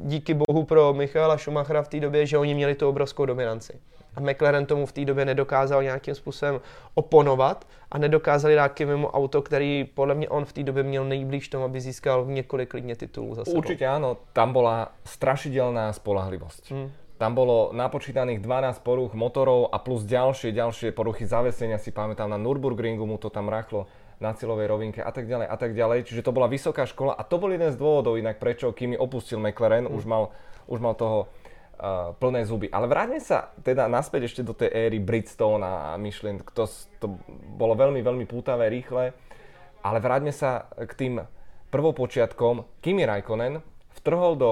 díky 0.04 0.34
bohu 0.34 0.64
pro 0.64 0.94
Michaela 0.94 1.38
Schumachera 1.38 1.82
v 1.82 1.88
té 1.88 2.00
době, 2.00 2.26
že 2.26 2.38
oni 2.38 2.54
měli 2.54 2.76
tu 2.76 2.90
obrovskou 2.90 3.26
dominanci. 3.26 3.80
a 4.16 4.20
McLaren 4.20 4.66
tomu 4.66 4.86
v 4.86 4.92
té 4.92 5.06
době 5.06 5.26
nedokázal 5.26 5.84
nějakým 5.84 6.16
způsobem 6.16 6.62
oponovat 6.96 7.68
a 7.92 7.98
nedokázali 7.98 8.56
dát 8.56 8.74
Kimimu 8.74 9.08
auto, 9.08 9.42
který 9.42 9.90
podle 9.94 10.16
mě 10.16 10.30
on 10.30 10.46
v 10.46 10.54
té 10.54 10.64
době 10.64 10.84
měl 10.84 11.06
nejblíž 11.06 11.48
tomu, 11.48 11.66
aby 11.66 11.82
získal 11.82 12.26
několik 12.26 12.70
klidně 12.70 12.96
titulů 12.96 13.36
za 13.36 13.46
sebou. 13.46 13.58
Určite 13.58 13.88
áno, 13.88 14.18
tam 14.34 14.54
bola 14.54 14.92
strašidelná 15.04 15.94
spolahlivosť. 15.94 16.64
Hmm. 16.72 16.92
Tam 17.22 17.38
bolo 17.38 17.70
napočítaných 17.78 18.42
12 18.42 18.82
poruch 18.82 19.14
motorov 19.14 19.70
a 19.70 19.78
plus 19.78 20.02
ďalšie, 20.10 20.58
ďalšie 20.58 20.90
poruchy 20.90 21.30
zavesenia, 21.30 21.78
si 21.78 21.94
pamätám 21.94 22.26
na 22.26 22.42
Nürburgringu 22.42 23.06
mu 23.06 23.22
to 23.22 23.30
tam 23.30 23.46
rachlo 23.46 23.86
na 24.22 24.38
cieľovej 24.38 24.68
rovinke 24.70 25.02
a 25.02 25.10
tak 25.10 25.26
ďalej 25.26 25.48
a 25.50 25.56
tak 25.58 25.74
ďalej. 25.74 26.06
Čiže 26.06 26.22
to 26.22 26.32
bola 26.32 26.46
vysoká 26.46 26.86
škola 26.86 27.18
a 27.18 27.26
to 27.26 27.42
bol 27.42 27.50
jeden 27.50 27.74
z 27.74 27.78
dôvodov 27.82 28.22
inak 28.22 28.38
prečo 28.38 28.70
Kimi 28.72 28.94
opustil 28.94 29.42
McLaren, 29.42 29.90
mm. 29.90 29.98
už, 29.98 30.04
mal, 30.06 30.30
už 30.70 30.78
mal 30.78 30.94
toho 30.94 31.26
uh, 31.26 32.14
plné 32.22 32.46
zuby. 32.46 32.70
Ale 32.70 32.86
vráťme 32.86 33.18
sa 33.18 33.50
teda 33.66 33.90
naspäť 33.90 34.30
ešte 34.30 34.42
do 34.46 34.54
tej 34.54 34.70
éry 34.70 35.02
Bridgestone 35.02 35.66
a 35.66 35.98
Michelin. 35.98 36.38
To, 36.54 36.70
to 37.02 37.18
bolo 37.58 37.74
veľmi, 37.74 38.06
veľmi 38.06 38.30
pútavé, 38.30 38.70
rýchle. 38.70 39.12
Ale 39.82 39.98
vráťme 39.98 40.30
sa 40.30 40.70
k 40.78 40.94
tým 40.94 41.14
prvopočiatkom. 41.74 42.80
Kimi 42.86 43.02
Raikkonen 43.02 43.66
vtrhol 43.98 44.38
do 44.38 44.52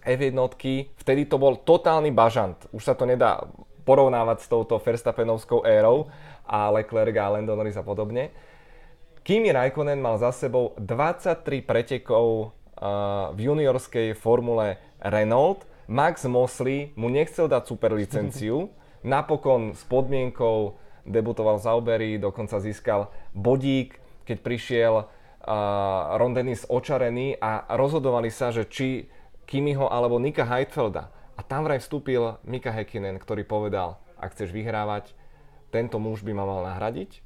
F1, 0.00 0.32
vtedy 0.96 1.28
to 1.28 1.36
bol 1.36 1.60
totálny 1.60 2.08
bažant. 2.08 2.56
Už 2.72 2.88
sa 2.88 2.96
to 2.96 3.04
nedá 3.04 3.44
porovnávať 3.84 4.44
s 4.44 4.48
touto 4.48 4.80
Verstappenovskou 4.80 5.66
érou 5.68 6.08
a 6.48 6.72
Leclerc 6.72 7.12
a 7.20 7.36
Lando 7.36 7.52
Norris 7.52 7.76
a 7.76 7.84
podobne. 7.84 8.32
Kimi 9.20 9.52
Raikkonen 9.52 10.00
mal 10.00 10.16
za 10.16 10.32
sebou 10.32 10.72
23 10.80 11.60
pretekov 11.60 12.56
v 13.36 13.38
juniorskej 13.38 14.16
formule 14.16 14.80
Renault. 15.04 15.68
Max 15.90 16.24
Mosley 16.24 16.96
mu 16.96 17.12
nechcel 17.12 17.50
dať 17.50 17.62
super 17.68 17.92
licenciu. 17.92 18.72
Napokon 19.04 19.76
s 19.76 19.84
podmienkou 19.84 20.80
debutoval 21.04 21.60
v 21.60 21.64
Zauberi, 21.64 22.10
dokonca 22.20 22.60
získal 22.60 23.08
bodík, 23.32 23.96
keď 24.28 24.38
prišiel 24.44 24.94
uh, 25.02 25.06
Ron 26.20 26.36
Dennis 26.36 26.68
očarený 26.68 27.40
a 27.40 27.64
rozhodovali 27.74 28.28
sa, 28.28 28.52
že 28.52 28.68
či 28.68 29.08
Kimiho 29.48 29.88
alebo 29.88 30.20
Nika 30.20 30.44
Heidfelda. 30.44 31.08
A 31.34 31.40
tam 31.40 31.64
vraj 31.64 31.80
vstúpil 31.80 32.36
Mika 32.44 32.68
Häkkinen, 32.70 33.16
ktorý 33.16 33.48
povedal, 33.48 33.96
ak 34.20 34.36
chceš 34.36 34.52
vyhrávať, 34.52 35.16
tento 35.72 35.96
muž 35.96 36.20
by 36.20 36.36
ma 36.36 36.44
mal 36.44 36.60
nahradiť. 36.68 37.24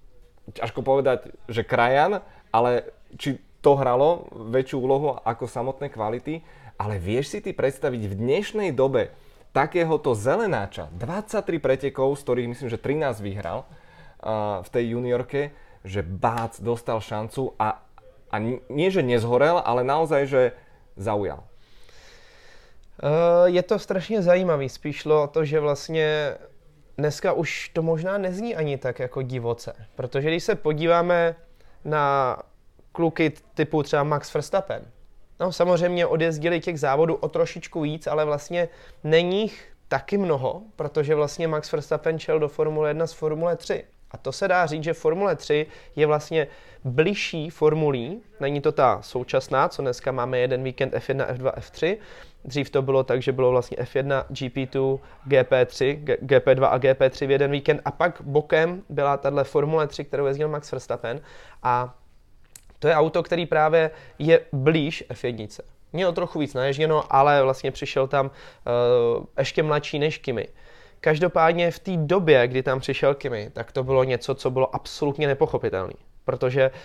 Ťažko 0.53 0.85
povedať, 0.85 1.33
že 1.49 1.65
krajan, 1.65 2.21
ale 2.53 2.93
či 3.17 3.41
to 3.65 3.81
hralo 3.81 4.29
väčšiu 4.33 4.77
úlohu 4.77 5.17
ako 5.25 5.49
samotné 5.49 5.89
kvality, 5.89 6.45
ale 6.77 7.01
vieš 7.01 7.33
si 7.33 7.39
ty 7.41 7.57
predstaviť 7.57 8.03
v 8.13 8.19
dnešnej 8.19 8.71
dobe 8.77 9.15
takéhoto 9.57 10.13
zelenáča, 10.13 10.93
23 10.99 11.63
pretekov, 11.63 12.19
z 12.19 12.23
ktorých 12.27 12.51
myslím, 12.53 12.69
že 12.69 12.77
13 12.77 13.25
vyhral 13.25 13.65
uh, 13.65 14.61
v 14.61 14.69
tej 14.69 14.85
juniorke, 14.99 15.55
že 15.87 16.05
Bác 16.05 16.61
dostal 16.61 17.01
šancu 17.01 17.57
a, 17.57 17.81
a 18.29 18.37
nie, 18.69 18.89
že 18.93 19.01
nezhorel, 19.01 19.63
ale 19.63 19.87
naozaj, 19.87 20.23
že 20.27 20.43
zaujal. 20.99 21.47
Eh, 23.03 23.51
je 23.51 23.63
to 23.63 23.79
strašně 23.79 24.23
zajímavý, 24.23 24.69
spíš 24.69 24.97
šlo 24.97 25.23
o 25.23 25.27
to, 25.27 25.45
že 25.45 25.61
vlastně 25.61 26.37
dneska 26.99 27.33
už 27.33 27.69
to 27.69 27.83
možná 27.83 28.19
nezní 28.19 28.57
ani 28.57 28.79
tak 28.79 28.99
jako 28.99 29.23
divoce, 29.23 29.75
protože 29.95 30.29
když 30.29 30.45
se 30.45 30.55
podíváme 30.55 31.37
na 31.85 32.37
kluky 32.93 33.33
typu 33.55 33.83
třeba 33.83 34.03
Max 34.03 34.35
Verstappen, 34.35 34.83
no 35.41 35.53
samozřejmě 35.53 36.07
odjezdili 36.07 36.61
těch 36.61 36.81
závodů 36.81 37.15
o 37.15 37.29
trošičku 37.29 37.81
víc, 37.81 38.07
ale 38.07 38.25
vlastně 38.25 38.69
není 39.05 39.43
jich 39.43 39.73
taky 39.89 40.19
mnoho, 40.19 40.63
protože 40.77 41.15
vlastně 41.15 41.49
Max 41.49 41.73
Verstappen 41.73 42.19
šel 42.19 42.39
do 42.39 42.49
Formule 42.49 42.91
1 42.91 43.07
z 43.07 43.13
Formule 43.13 43.57
3. 43.57 43.85
A 44.11 44.17
to 44.17 44.33
se 44.33 44.49
dá 44.49 44.67
říct, 44.67 44.85
že 44.85 44.93
Formule 44.93 45.37
3 45.37 45.67
je 45.97 46.07
vlastně 46.07 46.47
bližší 46.85 47.51
formulí, 47.51 48.23
není 48.41 48.61
to 48.61 48.73
ta 48.73 49.03
současná, 49.03 49.69
co 49.69 49.83
dneska 49.83 50.13
máme 50.13 50.39
jeden 50.39 50.63
víkend 50.63 50.95
F1, 50.95 51.27
F2, 51.35 51.53
F3, 51.53 51.97
Dřív 52.45 52.71
to 52.71 52.83
bylo 52.83 53.05
tak, 53.05 53.23
že 53.23 53.33
bylo 53.33 53.51
vlastně 53.51 53.77
F1, 53.77 54.25
GP2, 54.31 54.99
GP3, 55.29 56.05
GP2 56.05 56.65
a 56.65 56.79
GP3 56.79 57.27
v 57.27 57.31
jeden 57.31 57.51
víkend 57.51 57.81
a 57.85 57.91
pak 57.91 58.23
bokem 58.23 58.83
byla 58.89 59.17
tahle 59.17 59.45
Formule 59.45 59.87
3, 59.87 60.05
kterou 60.05 60.27
jezdil 60.27 60.49
Max 60.49 60.73
Verstappen 60.73 61.21
a 61.63 61.95
to 62.79 62.89
je 62.89 62.95
auto, 62.95 63.23
který 63.23 63.47
právě 63.47 63.91
je 64.19 64.41
blíž 64.53 65.05
F1. 65.11 65.61
Měl 65.93 66.13
trochu 66.13 66.39
víc 66.39 66.55
naježděno, 66.55 67.05
ale 67.11 67.43
vlastně 67.43 67.71
přišel 67.71 68.07
tam 68.07 68.27
uh, 68.27 69.25
ještě 69.39 69.63
mladší 69.63 69.99
než 69.99 70.19
Kimi. 70.19 70.49
Každopádně 71.01 71.71
v 71.71 71.79
té 71.79 71.97
době, 71.97 72.49
kdy 72.49 72.63
tam 72.63 72.81
přišel 72.81 73.15
Kimi, 73.15 73.51
tak 73.53 73.73
to 73.73 73.85
bylo 73.85 74.05
něco, 74.05 74.35
co 74.35 74.51
bylo 74.51 74.75
absolutně 74.75 75.27
nepochopitelné. 75.27 75.95
Protože 76.25 76.71
uh, 76.71 76.77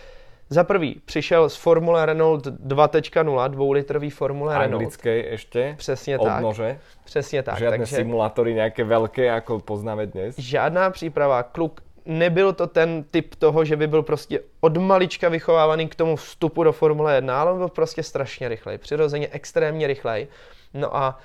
za 0.50 0.64
prvý, 0.64 1.02
přišel 1.06 1.50
z 1.50 1.56
Formule 1.56 2.06
Renault 2.06 2.46
2.0, 2.46 3.50
dvoulitrový 3.50 4.10
Formule 4.10 4.54
Renault. 4.54 4.74
Anglické 4.74 5.18
ještě? 5.18 5.76
Přesně 5.78 6.20
tak. 6.20 6.38
Odnože. 6.38 6.80
Přesně 7.06 7.44
tak. 7.44 7.60
Žádné 7.60 7.78
takže 7.78 7.96
simulátory 7.96 8.54
nějaké 8.54 8.84
velké, 8.84 9.26
jako 9.26 9.60
poznáme 9.60 10.06
dnes? 10.06 10.40
Žádná 10.40 10.90
příprava. 10.90 11.44
Kluk 11.44 11.82
nebyl 12.06 12.54
to 12.54 12.68
ten 12.68 13.04
typ 13.12 13.36
toho, 13.36 13.66
že 13.66 13.76
by 13.76 13.88
byl 13.88 14.04
prostě 14.04 14.40
od 14.62 14.78
malička 14.78 15.30
vychovávaný 15.30 15.88
k 15.88 15.96
tomu 15.96 16.16
vstupu 16.16 16.64
do 16.64 16.72
Formule 16.72 17.16
1, 17.16 17.42
ale 17.42 17.52
on 17.52 17.58
byl 17.58 17.70
prostě 17.70 18.04
strašně 18.04 18.50
rychlej, 18.50 18.78
přirozeně 18.78 19.28
extrémně 19.32 19.88
rychlej. 19.88 20.28
No 20.74 20.98
a 20.98 21.20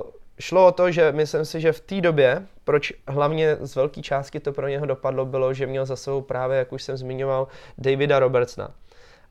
uh, 0.00 0.10
šlo 0.40 0.66
o 0.66 0.72
to, 0.72 0.90
že 0.90 1.12
myslím 1.12 1.44
si, 1.44 1.60
že 1.60 1.72
v 1.72 1.80
té 1.80 2.00
době, 2.00 2.46
proč 2.70 2.92
hlavně 3.08 3.56
z 3.60 3.76
velké 3.76 4.02
částky 4.02 4.40
to 4.40 4.52
pro 4.52 4.68
něho 4.68 4.86
dopadlo, 4.86 5.26
bylo, 5.26 5.54
že 5.54 5.66
měl 5.66 5.86
za 5.86 5.96
sebou 5.96 6.20
právě, 6.20 6.58
jak 6.58 6.72
už 6.72 6.82
jsem 6.82 6.96
zmiňoval, 6.96 7.48
Davida 7.78 8.18
Robertsona. 8.18 8.70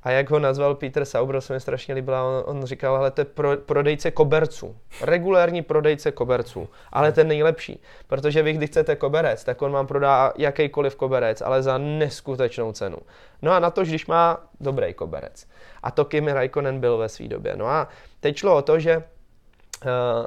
A 0.04 0.12
jak 0.12 0.30
ho 0.30 0.40
nazval 0.40 0.76
Peter 0.76 1.06
Sauber, 1.06 1.42
se 1.42 1.54
mi 1.54 1.60
strašně 1.60 1.94
líbila, 1.94 2.24
on, 2.24 2.44
on 2.46 2.66
říkal, 2.66 2.96
ale 2.96 3.12
to 3.12 3.22
je 3.22 3.26
pro, 3.26 3.58
prodejce 3.58 4.12
koberců. 4.12 4.76
Regulární 5.02 5.62
prodejce 5.62 6.12
koberců, 6.12 6.70
ale 6.92 7.12
ten 7.12 7.28
nejlepší. 7.28 7.82
Protože 8.08 8.44
vy, 8.44 8.54
když 8.54 8.70
chcete 8.70 8.96
koberec, 8.96 9.44
tak 9.44 9.62
on 9.62 9.72
vám 9.72 9.88
prodá 9.88 10.34
jakýkoliv 10.38 10.96
koberec, 10.96 11.42
ale 11.42 11.64
za 11.64 11.78
neskutečnou 11.78 12.72
cenu. 12.72 12.98
No 13.42 13.52
a 13.52 13.60
na 13.60 13.72
to, 13.72 13.84
když 13.84 14.08
má 14.08 14.48
dobrý 14.60 14.94
koberec. 14.94 15.48
A 15.84 15.92
to 15.92 16.06
Kimi 16.06 16.34
Raikkonen 16.34 16.80
byl 16.80 16.98
ve 16.98 17.10
své 17.10 17.28
době. 17.28 17.56
No 17.56 17.68
a 17.68 17.88
teď 18.20 18.38
šlo 18.38 18.56
o 18.56 18.62
to, 18.62 18.80
že 18.80 19.04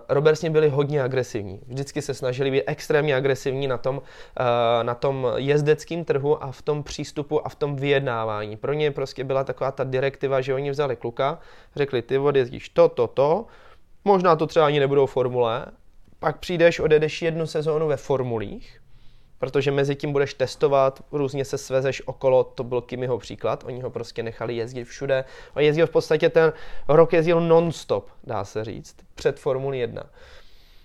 Robert 0.09 0.37
s 0.37 0.43
ním 0.43 0.53
byli 0.53 0.69
hodně 0.69 1.03
agresivní. 1.03 1.61
Vždycky 1.67 2.03
se 2.03 2.15
snažili 2.15 2.51
být 2.51 2.63
extrémně 2.67 3.17
agresivní 3.17 3.67
na 3.67 3.79
tom, 3.79 3.97
uh, 3.97 4.03
na 4.83 4.95
tom 4.95 5.33
jezdeckém 5.37 6.05
trhu 6.05 6.45
a 6.45 6.53
v 6.53 6.63
tom 6.63 6.83
přístupu 6.83 7.47
a 7.47 7.49
v 7.49 7.55
tom 7.55 7.77
vyjednávání. 7.77 8.57
Pro 8.57 8.73
ně 8.73 8.91
prostě 8.91 9.25
byla 9.25 9.45
taková 9.45 9.73
ta 9.73 9.85
direktiva, 9.85 10.41
že 10.41 10.55
oni 10.55 10.71
vzali 10.71 10.97
kluka, 10.97 11.39
řekli, 11.77 12.03
ty 12.03 12.19
odjezdíš 12.19 12.69
to, 12.69 12.89
to, 12.89 13.07
to, 13.07 13.47
možná 14.05 14.37
to 14.37 14.47
třeba 14.47 14.67
ani 14.67 14.81
nebudou 14.81 15.07
formule, 15.07 15.67
pak 16.19 16.39
přijdeš, 16.39 16.81
odjedeš 16.81 17.23
jednu 17.23 17.47
sezónu 17.47 17.89
ve 17.89 17.97
formulích, 17.97 18.82
protože 19.43 19.71
mezi 19.71 19.95
tím 19.95 20.13
budeš 20.13 20.35
testovat, 20.35 21.05
různě 21.13 21.45
se 21.45 21.59
svezeš 21.59 22.03
okolo, 22.07 22.45
to 22.45 22.65
byl 22.65 22.81
Kimiho 22.81 23.19
příklad, 23.19 23.65
oni 23.67 23.81
ho 23.81 23.91
prostě 23.91 24.23
nechali 24.23 24.57
jezdit 24.57 24.85
všude. 24.85 25.25
On 25.55 25.63
jezdil 25.63 25.87
v 25.87 25.91
podstatě 25.91 26.29
ten 26.29 26.53
rok 26.89 27.13
jezdil 27.13 27.41
non-stop, 27.41 28.11
dá 28.25 28.45
se 28.45 28.65
říct, 28.65 28.97
před 29.15 29.41
Formuli 29.41 29.79
1. 29.79 30.03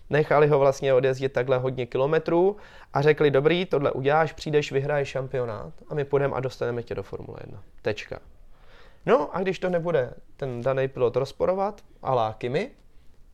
Nechali 0.09 0.47
ho 0.47 0.59
vlastně 0.59 0.93
odjezdit 0.93 1.33
takhle 1.33 1.57
hodně 1.57 1.85
kilometrů 1.85 2.57
a 2.93 3.01
řekli, 3.01 3.31
dobrý, 3.31 3.65
tohle 3.65 3.91
uděláš, 3.91 4.33
přijdeš, 4.33 4.71
vyhraješ 4.71 5.09
šampionát 5.09 5.73
a 5.89 5.95
my 5.95 6.05
půjdeme 6.05 6.35
a 6.35 6.39
dostaneme 6.39 6.83
tě 6.83 6.95
do 6.95 7.03
Formule 7.03 7.39
1. 7.41 7.63
Tečka. 7.81 8.19
No 9.05 9.35
a 9.35 9.41
když 9.41 9.59
to 9.59 9.69
nebude 9.69 10.13
ten 10.37 10.61
daný 10.61 10.87
pilot 10.87 11.15
rozporovat, 11.15 11.81
alá 12.01 12.35
Kimi, 12.37 12.71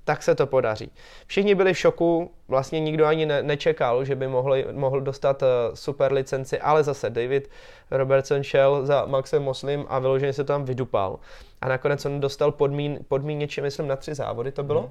tak 0.03 0.23
se 0.23 0.35
to 0.35 0.47
podaří. 0.47 0.91
Všichni 1.27 1.55
byli 1.55 1.73
v 1.73 1.77
šoku, 1.77 2.31
vlastně 2.47 2.79
nikdo 2.79 3.05
ani 3.05 3.25
ne, 3.25 3.43
nečekal, 3.43 4.05
že 4.05 4.15
by 4.15 4.27
mohli, 4.27 4.65
mohl 4.71 5.01
dostat 5.01 5.41
uh, 5.41 5.47
super 5.73 6.13
licenci, 6.13 6.59
ale 6.59 6.83
zase 6.83 7.09
David 7.09 7.49
Robertson 7.91 8.43
šel 8.43 8.85
za 8.85 9.05
Maxem 9.05 9.43
Moslim 9.43 9.85
a 9.89 9.99
vyloženě 9.99 10.33
se 10.33 10.43
to 10.43 10.47
tam 10.47 10.65
vydupal. 10.65 11.19
A 11.61 11.67
nakonec 11.67 12.05
on 12.05 12.19
dostal 12.19 12.51
podmín, 12.51 12.99
podmíněče, 13.07 13.61
myslím, 13.61 13.87
na 13.87 13.95
tři 13.95 14.15
závody 14.15 14.51
to 14.51 14.63
bylo. 14.63 14.81
Mm. 14.81 14.89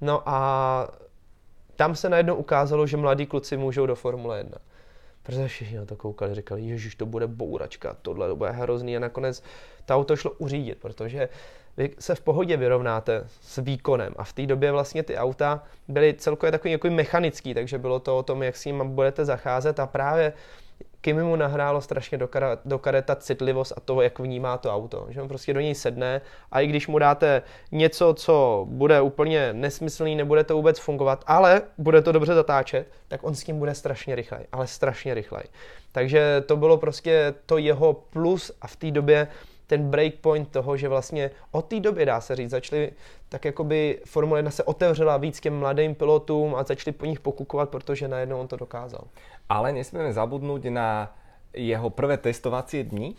No 0.00 0.22
a 0.28 0.88
tam 1.76 1.96
se 1.96 2.08
najednou 2.08 2.34
ukázalo, 2.34 2.86
že 2.86 2.96
mladí 2.96 3.26
kluci 3.26 3.56
můžou 3.56 3.86
do 3.86 3.94
Formule 3.94 4.38
1. 4.38 4.58
Protože 5.22 5.48
všichni 5.48 5.78
na 5.78 5.84
to 5.84 5.96
koukali, 5.96 6.34
říkali, 6.34 6.62
ježiš, 6.62 6.94
to 6.94 7.06
bude 7.06 7.26
bouračka, 7.26 7.96
tohle 8.02 8.28
to 8.28 8.36
bude 8.36 8.50
hrozný 8.50 8.96
a 8.96 9.00
nakonec 9.00 9.42
to 9.84 9.94
auto 9.94 10.16
šlo 10.16 10.30
uřídit, 10.30 10.78
protože 10.78 11.28
vy 11.78 11.90
se 11.98 12.14
v 12.14 12.20
pohodě 12.20 12.56
vyrovnáte 12.56 13.22
s 13.40 13.58
výkonem 13.62 14.14
a 14.16 14.24
v 14.24 14.32
té 14.32 14.46
době 14.46 14.72
vlastně 14.72 15.02
ty 15.02 15.16
auta 15.16 15.62
byly 15.88 16.14
celkově 16.14 16.52
takový 16.52 16.72
jako 16.72 16.90
mechanický, 16.90 17.54
takže 17.54 17.78
bylo 17.78 18.00
to 18.00 18.18
o 18.18 18.22
tom, 18.22 18.42
jak 18.42 18.56
s 18.56 18.64
ním 18.64 18.82
budete 18.88 19.24
zacházet 19.24 19.80
a 19.80 19.86
právě 19.86 20.32
Kimi 21.00 21.22
mu 21.22 21.36
nahrálo 21.36 21.80
strašně 21.80 22.18
do, 22.18 22.28
kara, 22.28 22.58
do 22.64 22.78
kareta 22.78 23.16
citlivost 23.16 23.72
a 23.76 23.80
to, 23.80 24.02
jak 24.02 24.18
vnímá 24.18 24.58
to 24.58 24.74
auto. 24.74 25.06
Že 25.10 25.22
on 25.22 25.28
prostě 25.28 25.54
do 25.54 25.60
něj 25.60 25.74
sedne 25.74 26.20
a 26.52 26.60
i 26.60 26.66
když 26.66 26.86
mu 26.86 26.98
dáte 26.98 27.42
něco, 27.72 28.14
co 28.14 28.66
bude 28.70 29.00
úplně 29.00 29.52
nesmyslný, 29.52 30.16
nebude 30.16 30.44
to 30.44 30.56
vůbec 30.56 30.78
fungovat, 30.78 31.24
ale 31.26 31.62
bude 31.78 32.02
to 32.02 32.12
dobře 32.12 32.34
zatáčet, 32.34 32.86
tak 33.08 33.24
on 33.24 33.34
s 33.34 33.44
tím 33.44 33.58
bude 33.58 33.74
strašně 33.74 34.14
rychlej, 34.14 34.46
ale 34.52 34.66
strašně 34.66 35.14
rychlej. 35.14 35.44
Takže 35.92 36.42
to 36.46 36.56
bylo 36.56 36.76
prostě 36.76 37.34
to 37.46 37.58
jeho 37.58 37.92
plus 37.92 38.52
a 38.60 38.66
v 38.66 38.76
té 38.76 38.90
době 38.90 39.28
ten 39.68 39.90
breakpoint 39.90 40.48
toho, 40.48 40.76
že 40.76 40.88
vlastně 40.88 41.30
od 41.52 41.68
té 41.68 41.80
doby, 41.80 42.04
dá 42.04 42.20
se 42.20 42.36
říct, 42.36 42.50
začali 42.50 42.92
tak 43.28 43.44
jakoby 43.44 44.00
Formule 44.04 44.38
1 44.38 44.50
se 44.50 44.64
otevřela 44.64 45.16
víc 45.16 45.40
těm 45.40 45.58
mladým 45.58 45.94
pilotům 45.94 46.54
a 46.54 46.64
začali 46.64 46.96
po 46.96 47.06
nich 47.06 47.20
pokukovat, 47.20 47.68
protože 47.68 48.08
najednou 48.08 48.40
on 48.40 48.48
to 48.48 48.56
dokázal. 48.56 49.04
Ale 49.48 49.72
nesmieme 49.72 50.12
zabudnúť 50.12 50.72
na 50.72 51.12
jeho 51.52 51.90
prvé 51.90 52.16
testovacie 52.16 52.84
dni, 52.84 53.16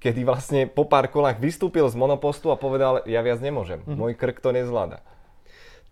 kedy 0.00 0.24
vlastne 0.24 0.60
po 0.68 0.84
pár 0.84 1.08
kolách 1.08 1.40
vystúpil 1.40 1.84
z 1.88 1.96
monopostu 1.96 2.48
a 2.52 2.60
povedal, 2.60 3.04
ja 3.04 3.20
viac 3.20 3.40
nemôžem, 3.40 3.84
mm-hmm. 3.84 3.96
môj 3.96 4.12
krk 4.16 4.40
to 4.40 4.52
nezvláda. 4.52 5.04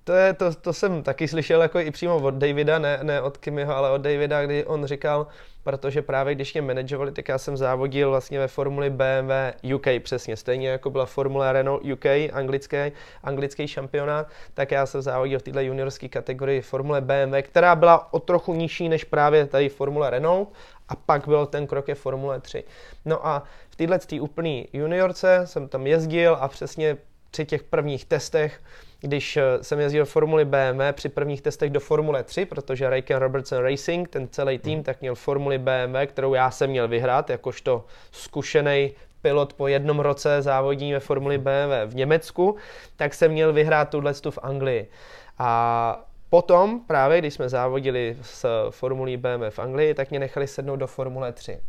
To, 0.08 0.16
je, 0.16 0.32
to, 0.32 0.46
to 0.54 0.72
jsem 0.72 1.02
taky 1.02 1.28
slyšel 1.28 1.62
jako 1.62 1.80
i 1.80 1.90
přímo 1.90 2.16
od 2.16 2.34
Davida, 2.34 2.78
ne, 2.78 2.98
ne 3.02 3.20
od 3.20 3.36
Kimiho, 3.36 3.76
ale 3.76 3.90
od 3.90 4.00
Davida, 4.00 4.44
kdy 4.44 4.64
on 4.64 4.84
říkal, 4.84 5.26
protože 5.68 6.02
právě 6.02 6.34
když 6.34 6.54
mě 6.54 6.62
manažovali, 6.62 7.12
tak 7.12 7.28
já 7.28 7.38
jsem 7.38 7.56
závodil 7.56 8.10
vlastně 8.10 8.38
ve 8.38 8.48
formuli 8.48 8.90
BMW 8.90 9.32
UK 9.74 9.86
přesně, 10.02 10.36
stejně 10.36 10.68
jako 10.68 10.90
byla 10.90 11.06
formule 11.06 11.52
Renault 11.52 11.84
UK, 11.84 12.06
anglický, 12.32 12.76
anglický 13.24 13.68
šampionát, 13.68 14.26
tak 14.54 14.70
já 14.70 14.86
jsem 14.86 15.02
závodil 15.02 15.38
v 15.38 15.42
této 15.42 15.60
juniorské 15.60 16.08
kategorii 16.08 16.60
formule 16.60 17.00
BMW, 17.00 17.42
která 17.42 17.76
byla 17.76 18.12
o 18.12 18.20
trochu 18.20 18.54
nižší 18.54 18.88
než 18.88 19.04
právě 19.04 19.46
tady 19.46 19.68
formule 19.68 20.10
Renault 20.10 20.48
a 20.88 20.96
pak 20.96 21.28
byl 21.28 21.46
ten 21.46 21.66
krok 21.66 21.88
je 21.88 21.94
Formule 21.94 22.40
3. 22.40 22.64
No 23.04 23.26
a 23.26 23.42
v 23.70 23.76
této 23.76 24.16
úplný 24.16 24.68
juniorce 24.72 25.42
jsem 25.44 25.68
tam 25.68 25.86
jezdil 25.86 26.36
a 26.40 26.48
přesně 26.48 26.96
při 27.30 27.44
těch 27.44 27.62
prvních 27.62 28.04
testech 28.04 28.60
když 29.00 29.36
eh, 29.36 29.42
jsem 29.62 29.80
jezdil 29.80 30.04
Formuli 30.04 30.44
BMW 30.44 30.82
při 30.92 31.08
prvních 31.08 31.42
testech 31.42 31.70
do 31.70 31.80
Formule 31.80 32.22
3, 32.22 32.44
protože 32.44 32.90
Rayken 32.90 33.16
Robertson 33.16 33.58
Racing, 33.58 34.08
ten 34.08 34.28
celý 34.28 34.58
tým, 34.58 34.74
hmm. 34.74 34.82
tak 34.82 35.00
měl 35.00 35.14
Formuli 35.14 35.58
BMW, 35.58 36.06
kterou 36.06 36.34
já 36.34 36.50
jsem 36.50 36.70
měl 36.70 36.88
vyhrát, 36.88 37.30
jakožto 37.30 37.84
zkušený 38.12 38.92
pilot 39.22 39.52
po 39.52 39.68
jednom 39.68 40.00
roce 40.00 40.42
závodní 40.42 40.92
ve 40.92 41.00
Formuli 41.00 41.38
BMW 41.38 41.86
v 41.86 41.94
Německu, 41.94 42.56
tak 42.96 43.14
jsem 43.14 43.32
měl 43.32 43.52
vyhrát 43.52 43.90
tuhle 43.90 44.12
v 44.30 44.38
Anglii. 44.42 44.90
A 45.38 46.04
potom, 46.30 46.80
právě 46.86 47.18
když 47.18 47.34
jsme 47.34 47.48
závodili 47.48 48.16
s 48.22 48.70
Formulí 48.70 49.16
BMW 49.16 49.50
v 49.50 49.58
Anglii, 49.58 49.94
tak 49.94 50.10
mě 50.10 50.18
nechali 50.18 50.46
sednout 50.46 50.76
do 50.76 50.86
Formule 50.86 51.32
3. 51.32 51.60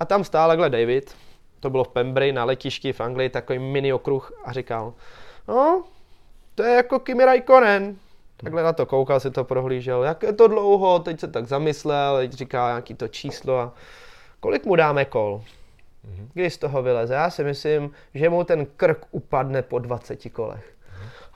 A 0.00 0.04
tam 0.04 0.24
stál 0.24 0.48
takhle 0.48 0.70
David, 0.70 1.14
to 1.60 1.70
bylo 1.70 1.84
v 1.84 1.88
Pembry 1.88 2.32
na 2.32 2.44
letišti 2.44 2.92
v 2.92 3.00
Anglii, 3.00 3.28
takový 3.28 3.58
mini 3.58 3.92
okruh 3.92 4.32
a 4.44 4.52
říkal, 4.52 4.94
no, 5.48 5.84
to 6.58 6.64
je 6.64 6.74
jako 6.74 6.98
Kimi 6.98 7.24
Raikkonen. 7.24 7.96
Takhle 8.36 8.62
na 8.62 8.72
to 8.72 8.86
koukal, 8.86 9.20
si 9.20 9.30
to 9.30 9.44
prohlížel, 9.44 10.02
jak 10.02 10.22
je 10.22 10.32
to 10.32 10.48
dlouho, 10.48 10.98
teď 10.98 11.20
se 11.20 11.28
tak 11.28 11.46
zamyslel, 11.46 12.16
teď 12.16 12.32
říká 12.32 12.68
nějaký 12.68 12.94
to 12.94 13.08
číslo 13.08 13.58
a 13.58 13.72
kolik 14.40 14.66
mu 14.66 14.76
dáme 14.76 15.04
kol? 15.04 15.42
Mhm. 16.04 16.28
Kdy 16.34 16.50
z 16.50 16.58
toho 16.58 16.82
vyleze? 16.82 17.14
Já 17.14 17.30
si 17.30 17.44
myslím, 17.44 17.90
že 18.14 18.28
mu 18.28 18.44
ten 18.44 18.66
krk 18.66 19.06
upadne 19.10 19.62
po 19.62 19.78
20 19.78 20.28
kolech. 20.32 20.74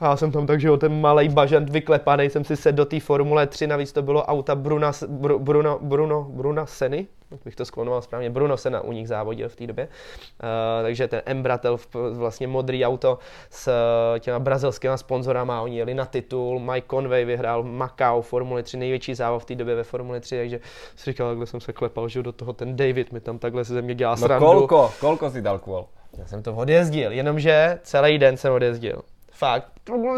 A 0.03 0.07
já 0.07 0.17
jsem 0.17 0.33
tam 0.33 0.47
takže 0.47 0.71
o 0.71 0.77
ten 0.77 1.01
malý 1.01 1.29
bažant 1.29 1.71
vyklepaný, 1.71 2.31
jsem 2.31 2.45
si 2.45 2.57
sedl 2.57 2.77
do 2.77 2.85
té 2.85 3.01
Formule 3.01 3.47
3, 3.47 3.67
navíc 3.67 3.93
to 3.93 4.03
bylo 4.03 4.25
auta 4.25 4.55
Bruna, 4.55 4.93
Br, 5.09 5.35
Bruno, 5.35 5.79
Bruno, 5.83 6.27
Bruna 6.31 6.67
Seny, 6.67 7.07
bych 7.45 7.57
to 7.57 7.65
sklonoval 7.65 8.03
správně, 8.03 8.31
Bruno 8.31 8.57
Sena 8.57 8.81
u 8.81 8.93
nich 8.93 9.09
závodil 9.09 9.49
v 9.49 9.57
té 9.57 9.67
době, 9.67 9.89
uh, 9.89 10.83
takže 10.83 11.09
ten 11.09 11.23
Embratel, 11.27 11.79
vlastně 12.13 12.47
modrý 12.47 12.85
auto 12.85 13.19
s 13.51 13.69
uh, 13.69 14.19
těma 14.19 14.39
brazilskými 14.39 14.99
sponzorama, 14.99 15.63
oni 15.63 15.79
jeli 15.79 15.95
na 15.95 16.05
titul, 16.05 16.61
Mike 16.61 16.87
Conway 16.91 17.25
vyhrál 17.25 17.63
Macau 17.63 18.23
Formule 18.23 18.63
3, 18.63 18.77
největší 18.77 19.15
závod 19.15 19.43
v 19.43 19.45
té 19.45 19.55
době 19.55 19.75
ve 19.75 19.85
Formule 19.85 20.21
3, 20.21 20.37
takže 20.37 20.61
si 20.97 21.11
říkal, 21.11 21.37
kde 21.37 21.47
jsem 21.47 21.61
se 21.61 21.73
klepal, 21.73 22.09
že 22.09 22.23
do 22.23 22.33
toho 22.33 22.53
ten 22.53 22.77
David 22.77 23.13
mi 23.13 23.21
tam 23.21 23.39
takhle 23.39 23.65
se 23.65 23.75
ze 23.75 23.83
mě 23.83 23.95
dělá 23.95 24.13
no 24.13 24.17
srandu. 24.17 24.47
kolko, 24.47 24.91
kolko 25.01 25.31
si 25.31 25.43
dal 25.43 25.59
kvůl? 25.59 25.85
Já 26.19 26.27
jsem 26.27 26.43
to 26.43 26.55
odjezdil, 26.55 27.13
jenomže 27.13 27.79
celý 27.83 28.19
den 28.19 28.37
jsem 28.37 28.53
odjezdil. 28.53 29.03
Fakt, 29.43 29.69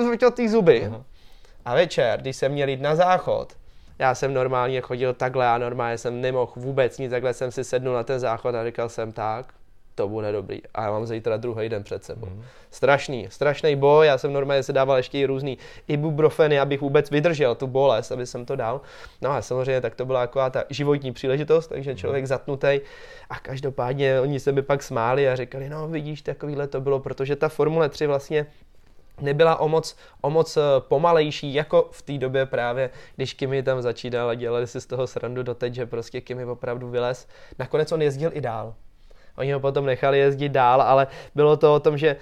zvrtěl 0.04 0.30
ty 0.30 0.48
zuby. 0.48 0.88
Uh-huh. 0.88 1.02
A 1.64 1.74
večer, 1.74 2.20
když 2.20 2.36
jsem 2.36 2.52
měl 2.52 2.68
jít 2.68 2.80
na 2.80 2.96
záchod, 2.96 3.56
já 3.98 4.14
jsem 4.14 4.34
normálně 4.34 4.80
chodil 4.80 5.14
takhle 5.14 5.48
a 5.48 5.58
normálně 5.58 5.98
jsem 5.98 6.20
nemohl 6.20 6.52
vůbec 6.56 6.98
nic, 6.98 7.10
takhle 7.10 7.34
jsem 7.34 7.52
si 7.52 7.64
sednul 7.64 7.94
na 7.94 8.02
ten 8.02 8.20
záchod 8.20 8.54
a 8.54 8.64
říkal 8.64 8.88
jsem 8.88 9.12
tak, 9.12 9.46
to 9.94 10.08
bude 10.08 10.32
dobrý. 10.32 10.60
A 10.74 10.82
já 10.82 10.90
mám 10.90 11.06
zítra 11.06 11.36
druhý 11.36 11.68
den 11.68 11.82
před 11.82 12.04
sebou. 12.04 12.26
Mm. 12.26 12.42
Strašný, 12.70 13.26
strašný 13.30 13.76
boj. 13.76 14.06
Já 14.06 14.18
jsem 14.18 14.32
normálně 14.32 14.62
si 14.62 14.72
dával 14.72 14.96
ještě 14.96 15.18
i 15.18 15.26
různý 15.26 15.58
ibuprofeny, 15.88 16.60
abych 16.60 16.80
vůbec 16.80 17.10
vydržel 17.10 17.54
tu 17.54 17.66
bolest, 17.66 18.12
aby 18.12 18.26
jsem 18.26 18.46
to 18.46 18.56
dal. 18.56 18.80
No 19.22 19.30
a 19.30 19.42
samozřejmě 19.42 19.80
tak 19.80 19.94
to 19.94 20.06
byla 20.06 20.20
taková 20.26 20.50
ta 20.50 20.64
životní 20.70 21.12
příležitost, 21.12 21.66
takže 21.66 21.90
mhm. 21.90 21.98
člověk 21.98 22.26
zatnutý. 22.26 22.80
A 23.30 23.38
každopádně 23.42 24.20
oni 24.20 24.40
se 24.40 24.52
mi 24.52 24.62
pak 24.62 24.82
smáli 24.82 25.28
a 25.28 25.36
říkali, 25.36 25.68
no 25.68 25.88
vidíš, 25.88 26.22
takovýhle 26.22 26.66
to 26.66 26.80
bylo, 26.80 27.00
protože 27.00 27.36
ta 27.36 27.48
Formule 27.48 27.88
3 27.88 28.06
vlastně 28.06 28.46
nebyla 29.20 29.56
o 29.56 29.68
moc, 29.68 29.96
o 30.20 30.30
moc 30.30 30.56
eh, 30.56 30.60
pomalejší, 30.78 31.54
jako 31.54 31.88
v 31.92 32.02
té 32.02 32.18
době 32.18 32.46
právě, 32.46 32.90
když 33.16 33.34
Kimi 33.34 33.62
tam 33.62 33.82
začínal 33.82 34.28
a 34.28 34.34
dělali 34.34 34.66
si 34.66 34.80
z 34.80 34.86
toho 34.86 35.06
srandu 35.06 35.42
doteď, 35.42 35.74
že 35.74 35.86
prostě 35.86 36.20
Kimi 36.20 36.44
opravdu 36.44 36.90
vylez. 36.90 37.28
Nakonec 37.58 37.92
on 37.92 38.02
jezdil 38.02 38.30
i 38.34 38.40
dál. 38.40 38.74
Oni 39.36 39.52
ho 39.52 39.60
potom 39.60 39.86
nechali 39.86 40.18
jezdit 40.18 40.48
dál, 40.48 40.82
ale 40.82 41.06
bylo 41.34 41.56
to 41.56 41.74
o 41.74 41.80
tom, 41.80 41.98
že 41.98 42.16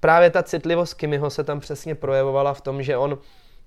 právě 0.00 0.30
ta 0.30 0.42
citlivost 0.42 0.94
Kimiho 0.94 1.30
se 1.30 1.44
tam 1.44 1.60
přesně 1.60 1.94
projevovala 1.94 2.54
v 2.54 2.60
tom, 2.60 2.82
že 2.82 2.96
on 2.96 3.18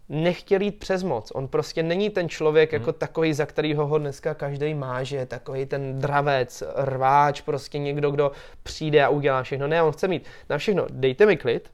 nechtěl 0.10 0.62
jít 0.62 0.80
přes 0.80 1.04
moc. 1.04 1.32
On 1.36 1.48
prostě 1.48 1.84
není 1.84 2.10
ten 2.10 2.30
člověk 2.30 2.72
hmm. 2.72 2.82
jako 2.82 2.94
takový, 2.94 3.34
za 3.34 3.46
kterýho 3.46 3.88
ho 3.88 3.98
dneska 3.98 4.34
každý 4.34 4.74
má, 4.74 5.04
že 5.04 5.18
je 5.18 5.26
takový 5.26 5.66
ten 5.66 6.00
dravec, 6.00 6.64
rváč, 6.76 7.42
prostě 7.42 7.80
někdo, 7.80 8.12
kdo 8.12 8.32
přijde 8.64 9.04
a 9.04 9.10
udělá 9.10 9.44
všechno. 9.44 9.68
Ne, 9.68 9.84
on 9.84 9.92
chce 9.92 10.08
mít 10.08 10.28
na 10.50 10.58
všechno, 10.58 10.86
dejte 10.90 11.26
mi 11.26 11.38
klid, 11.38 11.72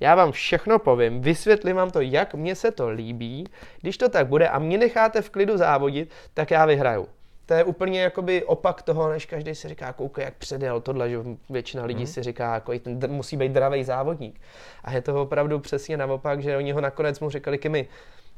já 0.00 0.14
vám 0.14 0.32
všechno 0.32 0.78
povím, 0.78 1.20
vysvětlím 1.20 1.76
vám 1.76 1.90
to, 1.90 2.00
jak 2.00 2.34
mně 2.34 2.54
se 2.54 2.70
to 2.70 2.88
líbí. 2.88 3.46
Když 3.80 3.98
to 3.98 4.08
tak 4.08 4.26
bude 4.26 4.48
a 4.48 4.58
mě 4.58 4.78
necháte 4.78 5.22
v 5.22 5.30
klidu 5.30 5.56
závodit, 5.56 6.10
tak 6.34 6.50
já 6.50 6.66
vyhraju. 6.66 7.08
To 7.46 7.54
je 7.54 7.64
úplně 7.64 8.02
jakoby 8.02 8.44
opak 8.44 8.82
toho, 8.82 9.08
než 9.08 9.26
každý 9.26 9.54
si 9.54 9.68
říká, 9.68 9.92
koukej, 9.92 10.24
jak 10.24 10.34
předjel 10.34 10.80
tohle, 10.80 11.10
že 11.10 11.18
většina 11.50 11.84
lidí 11.84 12.00
mm. 12.00 12.06
si 12.06 12.22
říká, 12.22 12.54
jako 12.54 12.78
ten 12.78 13.12
musí 13.12 13.36
být 13.36 13.52
dravý 13.52 13.84
závodník. 13.84 14.40
A 14.84 14.92
je 14.92 15.00
to 15.00 15.22
opravdu 15.22 15.58
přesně 15.58 15.96
naopak, 15.96 16.42
že 16.42 16.56
oni 16.56 16.72
ho 16.72 16.80
nakonec 16.80 17.20
mu 17.20 17.30
říkali, 17.30 17.58
Kimi, 17.58 17.88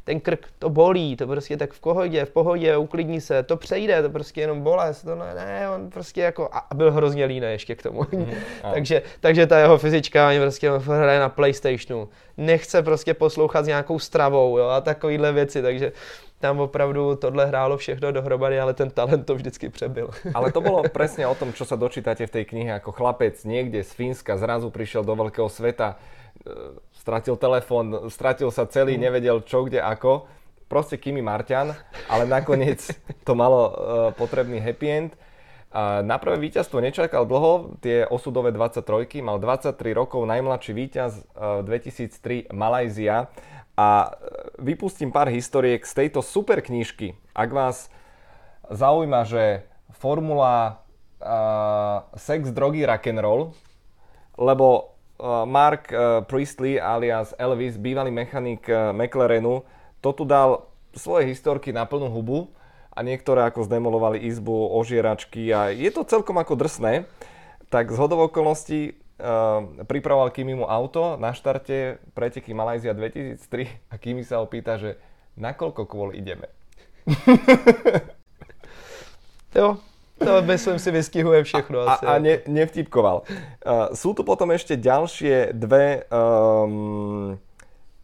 ten 0.07 0.21
krk, 0.21 0.47
to 0.59 0.71
bolí, 0.71 1.17
to 1.17 1.27
prostě 1.27 1.57
tak 1.57 1.73
v 1.73 1.81
pohodě, 1.81 2.25
v 2.25 2.31
pohodě, 2.31 2.77
uklidní 2.77 3.21
se, 3.21 3.43
to 3.43 3.57
přejde, 3.57 4.03
to 4.03 4.11
prostě 4.11 4.41
jenom 4.41 4.63
bolest, 4.63 5.03
to 5.03 5.15
ne, 5.15 5.35
ne 5.35 5.71
on 5.71 5.91
prostě 5.91 6.21
jako, 6.21 6.49
a 6.53 6.75
byl 6.75 6.93
hrozně 6.93 7.25
líný 7.25 7.47
ještě 7.47 7.75
k 7.75 7.83
tomu. 7.83 8.07
Mm, 8.17 8.31
takže, 8.73 9.03
takže 9.21 9.47
ta 9.47 9.59
jeho 9.59 9.79
fyzička, 9.79 10.29
ani 10.29 10.41
prostě 10.41 10.71
hraje 10.71 11.21
na 11.21 11.29
Playstationu, 11.29 12.09
nechce 12.37 12.83
prostě 12.83 13.15
poslouchat 13.15 13.65
s 13.65 13.69
nějakou 13.69 13.99
stravou, 13.99 14.59
jo, 14.59 14.67
a 14.67 14.81
takovýhle 14.81 15.33
věci, 15.33 15.63
takže 15.63 15.93
tam 16.41 16.61
opravdu 16.61 17.17
tohle 17.17 17.47
hrálo 17.47 17.77
všechno 17.77 18.13
dohromady, 18.13 18.61
ale 18.61 18.75
ten 18.75 18.91
talent 18.91 19.27
to 19.27 19.35
vždycky 19.35 19.69
přebyl. 19.69 20.11
Ale 20.35 20.53
to 20.53 20.61
bylo 20.61 20.83
přesně 20.83 21.27
o 21.27 21.35
tom, 21.35 21.53
čo 21.53 21.65
sa 21.65 21.77
dočítate 21.77 22.27
v 22.27 22.31
tej 22.31 22.45
knihe, 22.45 22.71
jako 22.71 22.93
chlapec 22.93 23.45
někde 23.45 23.85
z 23.85 23.93
Fínska 23.93 24.37
zrazu 24.37 24.71
přišel 24.71 25.05
do 25.05 25.17
veľkého 25.17 25.49
sveta, 25.49 25.97
stratil 27.07 27.39
telefon, 27.39 28.11
stratil 28.11 28.51
sa 28.51 28.67
celý, 28.67 28.99
mm. 28.99 29.03
nevedel 29.07 29.39
čo, 29.47 29.63
kde, 29.63 29.79
ako. 29.79 30.27
Proste 30.67 30.99
Kimi 30.99 31.23
Marťan, 31.23 31.71
ale 32.11 32.27
nakoniec 32.27 32.83
to 33.23 33.39
malo 33.39 33.61
uh, 33.63 33.73
potrebný 34.19 34.59
happy 34.59 34.89
end. 34.91 35.15
A 35.71 36.03
na 36.03 36.19
prvé 36.19 36.51
víťazstvo 36.51 36.83
nečakal 36.83 37.23
dlho, 37.23 37.79
tie 37.79 38.03
osudové 38.11 38.51
23, 38.51 39.23
mal 39.23 39.39
23 39.39 39.79
rokov, 39.95 40.27
najmladší 40.27 40.73
víťaz 40.75 41.23
uh, 41.39 41.63
2003 41.63 42.51
Malajzia. 42.51 43.31
A 43.77 44.09
e, 44.09 44.73
vypustím 44.73 45.13
pár 45.13 45.29
historiek 45.29 45.85
z 45.85 45.93
tejto 45.93 46.25
super 46.25 46.65
knižky. 46.65 47.13
Ak 47.37 47.53
vás 47.53 47.93
zaujíma, 48.73 49.29
že 49.29 49.69
formula 49.93 50.81
uh, 51.21 52.09
sex, 52.17 52.57
drogy, 52.57 52.89
rock'n'roll, 52.89 53.53
lebo 54.41 54.96
Mark 55.25 55.89
eh, 55.93 56.21
Priestley 56.29 56.77
alias 56.77 57.33
Elvis, 57.41 57.81
bývalý 57.81 58.13
mechanik 58.13 58.69
eh, 58.69 58.93
McLarenu, 58.93 59.65
to 60.05 60.13
tu 60.13 60.29
dal 60.29 60.69
svoje 60.93 61.29
historky 61.33 61.73
na 61.73 61.89
plnú 61.89 62.13
hubu 62.13 62.53
a 62.93 63.05
niektoré 63.05 63.45
ako 63.49 63.65
zdemolovali 63.65 64.25
izbu, 64.29 64.73
ožieračky 64.77 65.53
a 65.53 65.73
je 65.73 65.89
to 65.93 66.05
celkom 66.09 66.41
ako 66.41 66.57
drsné. 66.57 67.05
Tak 67.69 67.93
z 67.93 67.99
hodov 67.99 68.31
okolností 68.31 68.95
uh, 69.21 69.85
pripravoval 69.85 70.33
Kimimu 70.33 70.65
auto 70.65 71.21
na 71.21 71.37
štarte 71.37 72.01
preteky 72.17 72.57
Malajzia 72.57 72.97
2003 72.97 73.93
a 73.93 73.95
Kimi 74.01 74.25
sa 74.25 74.41
opýta, 74.41 74.81
že 74.81 74.97
na 75.37 75.53
koľko 75.53 75.85
kvôl 75.85 76.17
ideme. 76.17 76.49
jo, 79.59 79.77
To 80.17 80.43
myslím 80.43 80.79
si 80.81 80.91
vystihuje 80.91 81.45
všechno. 81.45 81.85
A, 81.85 82.01
asi. 82.01 82.05
a 82.07 82.13
ne, 82.19 82.41
nevtipkoval. 82.49 83.29
Uh, 83.29 83.93
sú 83.93 84.17
tu 84.17 84.25
potom 84.25 84.49
ešte 84.49 84.81
ďalšie 84.81 85.53
dve 85.53 86.09
um, 86.09 87.37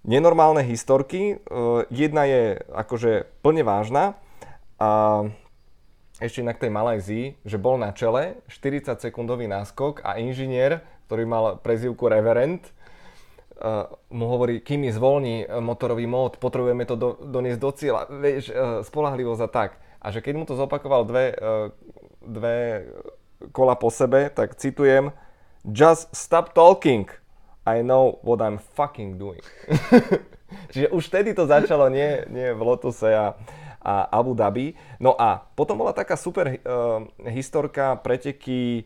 nenormálne 0.04 0.60
historky. 0.60 1.40
Uh, 1.48 1.88
jedna 1.88 2.28
je 2.28 2.60
akože 2.68 3.32
plne 3.40 3.64
vážna. 3.64 4.20
A 4.76 5.24
ešte 6.20 6.44
inak 6.44 6.60
tej 6.60 6.68
Malajzii, 6.68 7.26
že 7.48 7.56
bol 7.56 7.80
na 7.80 7.96
čele 7.96 8.44
40 8.52 9.00
sekundový 9.00 9.48
náskok 9.48 10.04
a 10.04 10.20
inžinier, 10.20 10.84
ktorý 11.08 11.24
mal 11.24 11.44
prezivku 11.64 12.12
Reverend, 12.12 12.68
uh, 13.56 13.88
mu 14.12 14.28
hovorí, 14.28 14.60
kým 14.60 14.84
zvolní 14.92 15.48
motorový 15.48 16.04
mód, 16.04 16.36
potrebujeme 16.36 16.84
to 16.84 16.94
do, 17.00 17.16
doniesť 17.24 17.60
do 17.62 17.70
cieľa, 17.72 18.02
vieš, 18.12 18.52
uh, 18.52 18.84
spolahlivosť 18.84 19.42
a 19.42 19.48
tak. 19.48 19.70
A 20.02 20.10
že 20.10 20.18
keď 20.18 20.34
mu 20.34 20.44
to 20.44 20.58
zopakoval 20.58 21.06
dve, 21.06 21.30
uh, 21.30 21.70
dve 22.26 22.86
kola 23.50 23.74
po 23.74 23.90
sebe, 23.90 24.30
tak 24.30 24.54
citujem 24.54 25.10
Just 25.62 26.10
stop 26.10 26.58
talking. 26.58 27.06
I 27.62 27.86
know 27.86 28.18
what 28.26 28.42
I'm 28.42 28.58
fucking 28.58 29.14
doing. 29.14 29.46
Čiže 30.74 30.90
už 30.90 31.06
vtedy 31.06 31.30
to 31.38 31.46
začalo 31.46 31.86
nie, 31.86 32.26
nie 32.34 32.50
v 32.50 32.60
Lotuse 32.66 33.14
a, 33.14 33.38
a 33.78 34.10
Abu 34.10 34.34
Dhabi. 34.34 34.74
No 34.98 35.14
a 35.14 35.38
potom 35.54 35.78
bola 35.78 35.94
taká 35.94 36.18
super 36.18 36.50
uh, 36.50 37.06
historka 37.30 37.94
preteky, 38.02 38.82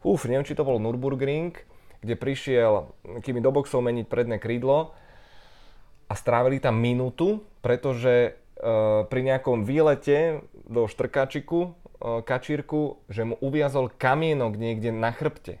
uf, 0.00 0.24
neviem, 0.24 0.48
či 0.48 0.56
to 0.56 0.64
bol 0.64 0.80
Nürburgring, 0.80 1.52
kde 2.00 2.14
prišiel 2.16 2.88
kým 3.20 3.44
do 3.44 3.52
boxov 3.52 3.84
meniť 3.84 4.08
predné 4.08 4.40
krídlo 4.40 4.96
a 6.08 6.16
strávili 6.16 6.56
tam 6.56 6.80
minútu, 6.80 7.44
pretože 7.60 8.32
uh, 8.32 9.04
pri 9.04 9.28
nejakom 9.28 9.68
výlete 9.68 10.40
do 10.64 10.88
štrkačiku 10.88 11.76
kačírku, 11.98 13.02
že 13.10 13.26
mu 13.26 13.34
uviazol 13.42 13.90
kamienok 13.90 14.54
niekde 14.54 14.94
na 14.94 15.10
chrbte. 15.10 15.58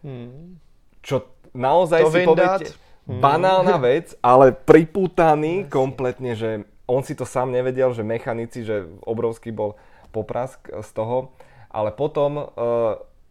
Hmm. 0.00 0.56
Čo 1.04 1.28
naozaj 1.52 2.08
to 2.08 2.10
si 2.12 2.20
poviete, 2.24 2.66
hmm. 3.08 3.20
banálna 3.20 3.76
vec, 3.88 4.16
ale 4.24 4.56
pripútaný 4.56 5.68
kompletne, 5.68 6.32
že 6.32 6.64
on 6.88 7.04
si 7.04 7.12
to 7.12 7.28
sám 7.28 7.52
nevedel, 7.52 7.92
že 7.92 8.00
mechanici, 8.00 8.64
že 8.64 8.88
obrovský 9.04 9.52
bol 9.52 9.76
poprask 10.08 10.56
z 10.64 10.90
toho. 10.96 11.36
Ale 11.68 11.92
potom 11.92 12.40
uh, 12.40 12.48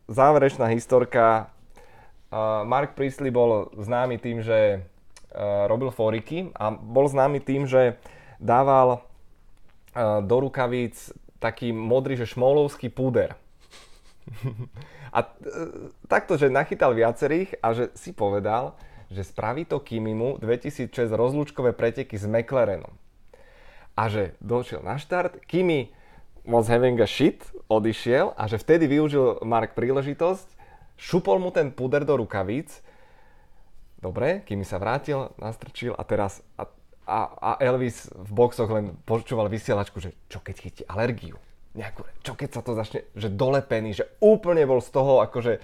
záverečná 0.06 0.70
historka. 0.70 1.50
Uh, 2.30 2.62
Mark 2.70 2.94
Priestley 2.94 3.34
bol 3.34 3.74
známy 3.74 4.22
tým, 4.22 4.46
že 4.46 4.86
uh, 5.34 5.66
robil 5.66 5.90
foriky 5.90 6.54
a 6.54 6.70
bol 6.70 7.10
známy 7.10 7.42
tým, 7.42 7.66
že 7.66 7.98
dával 8.38 9.02
uh, 9.02 10.22
do 10.22 10.38
rukavíc 10.38 11.10
taký 11.48 11.72
modrý, 11.72 12.20
že 12.20 12.28
šmolovský 12.28 12.92
púder. 12.92 13.40
a 15.16 15.20
e, 15.24 15.28
takto, 16.12 16.36
že 16.36 16.52
nachytal 16.52 16.92
viacerých 16.92 17.56
a 17.64 17.72
že 17.72 17.96
si 17.96 18.12
povedal, 18.12 18.76
že 19.08 19.24
spraví 19.24 19.64
to 19.64 19.80
Kimimu 19.80 20.44
2006 20.44 20.92
rozlúčkové 21.16 21.72
preteky 21.72 22.20
s 22.20 22.28
McLarenom. 22.28 22.92
A 23.96 24.12
že 24.12 24.36
došiel 24.44 24.84
na 24.84 25.00
štart, 25.00 25.40
Kimi 25.48 25.90
was 26.44 26.68
having 26.68 27.00
a 27.00 27.08
shit, 27.08 27.48
odišiel 27.72 28.36
a 28.36 28.44
že 28.52 28.60
vtedy 28.60 28.86
využil 28.92 29.42
Mark 29.48 29.74
príležitosť, 29.74 30.48
šupol 31.00 31.40
mu 31.40 31.56
ten 31.56 31.72
puder 31.72 32.04
do 32.04 32.20
rukavíc, 32.20 32.84
dobre, 34.04 34.44
Kimi 34.44 34.68
sa 34.68 34.78
vrátil, 34.78 35.32
nastrčil 35.40 35.96
a 35.96 36.04
teraz, 36.04 36.44
a 36.60 36.68
a, 37.08 37.20
a 37.40 37.50
Elvis 37.64 38.12
v 38.12 38.32
boxoch 38.36 38.68
len 38.68 39.00
počúval 39.08 39.48
vysielačku, 39.48 40.04
že 40.04 40.12
čo 40.28 40.44
keď 40.44 40.56
chytí 40.60 40.84
alergiu, 40.92 41.40
nejakú, 41.72 42.04
čo 42.20 42.36
keď 42.36 42.50
sa 42.52 42.62
to 42.62 42.76
začne, 42.76 43.08
že 43.16 43.32
dolepený, 43.32 43.96
že 43.96 44.06
úplne 44.20 44.68
bol 44.68 44.84
z 44.84 44.92
toho 44.92 45.24
akože, 45.24 45.64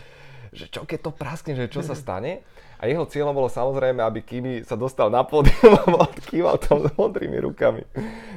že 0.56 0.66
čo 0.72 0.88
keď 0.88 1.10
to 1.10 1.12
praskne, 1.12 1.54
že 1.60 1.68
čo 1.68 1.84
sa 1.84 2.00
stane. 2.00 2.48
A 2.80 2.88
jeho 2.88 3.08
cieľom 3.08 3.32
bolo 3.32 3.48
samozrejme, 3.48 4.04
aby 4.04 4.20
Kimi 4.24 4.54
sa 4.68 4.76
dostal 4.76 5.08
na 5.08 5.24
pódium 5.24 5.76
a 5.84 6.08
odkýval 6.08 6.60
tam 6.64 6.84
s 6.84 6.92
modrými 6.96 7.40
rukami. 7.44 7.84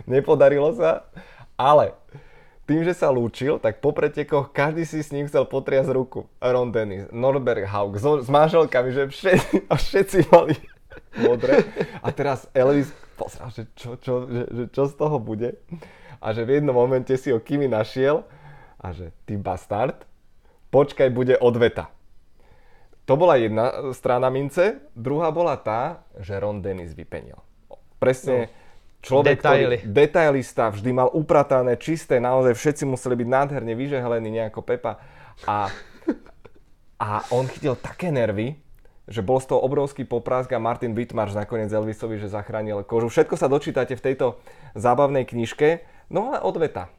Nepodarilo 0.06 0.70
sa, 0.74 1.06
ale 1.58 1.98
tým, 2.66 2.82
že 2.82 2.98
sa 2.98 3.14
lúčil, 3.14 3.62
tak 3.62 3.78
po 3.78 3.94
pretekoch 3.94 4.50
každý 4.50 4.82
si 4.82 4.98
s 4.98 5.14
ním 5.14 5.30
chcel 5.30 5.46
potriasť 5.46 5.90
ruku. 5.94 6.26
Ron 6.42 6.74
Dennis, 6.74 7.06
Norbert 7.14 7.62
Haug, 7.70 7.94
s 7.98 8.26
manželkami, 8.26 8.90
že 8.90 9.02
všetci, 9.06 9.70
a 9.70 9.74
všetci 9.78 10.18
mali 10.30 10.54
modré. 11.20 11.64
A 12.04 12.12
teraz 12.12 12.46
Elvis 12.52 12.92
pozrel, 13.16 13.48
že 13.50 13.62
čo, 13.74 13.96
čo, 13.96 14.28
že, 14.28 14.42
že 14.52 14.64
čo 14.70 14.82
z 14.88 14.94
toho 14.94 15.16
bude. 15.16 15.56
A 16.20 16.32
že 16.32 16.44
v 16.44 16.60
jednom 16.60 16.76
momente 16.76 17.12
si 17.16 17.32
ho 17.32 17.40
Kimi 17.40 17.68
našiel 17.68 18.24
a 18.80 18.92
že 18.92 19.12
ty 19.24 19.36
bastard, 19.40 20.04
počkaj, 20.72 21.08
bude 21.12 21.36
odveta. 21.40 21.88
To 23.06 23.14
bola 23.14 23.38
jedna 23.38 23.94
strana 23.94 24.26
mince, 24.34 24.82
druhá 24.98 25.30
bola 25.30 25.54
tá, 25.54 26.02
že 26.18 26.34
Ron 26.36 26.58
Dennis 26.58 26.90
vypenil. 26.90 27.38
Presne 28.02 28.50
no, 28.50 28.52
človek, 28.98 29.38
Detaily. 29.38 29.78
ktorý, 29.78 29.94
detailista, 29.94 30.64
vždy 30.74 30.90
mal 30.90 31.08
upratané, 31.14 31.78
čisté, 31.78 32.18
naozaj 32.18 32.58
všetci 32.58 32.82
museli 32.82 33.14
byť 33.22 33.28
nádherne 33.30 33.74
vyžehlení, 33.78 34.28
nejako 34.42 34.60
Pepa. 34.66 34.98
A, 35.46 35.70
a 36.98 37.08
on 37.30 37.46
chytil 37.46 37.78
také 37.78 38.10
nervy, 38.10 38.58
že 39.06 39.22
bol 39.22 39.38
z 39.38 39.54
toho 39.54 39.62
obrovský 39.62 40.02
poprask 40.02 40.50
a 40.50 40.58
Martin 40.58 40.90
Wittmarš 40.98 41.38
nakoniec 41.38 41.70
Elvisovi, 41.70 42.18
že 42.18 42.26
zachránil 42.26 42.82
kožu. 42.82 43.06
Všetko 43.06 43.38
sa 43.38 43.46
dočítate 43.46 43.94
v 43.94 44.02
tejto 44.02 44.26
zábavnej 44.74 45.22
knižke. 45.22 45.86
No 46.10 46.34
ale 46.34 46.42
odveta. 46.42 46.90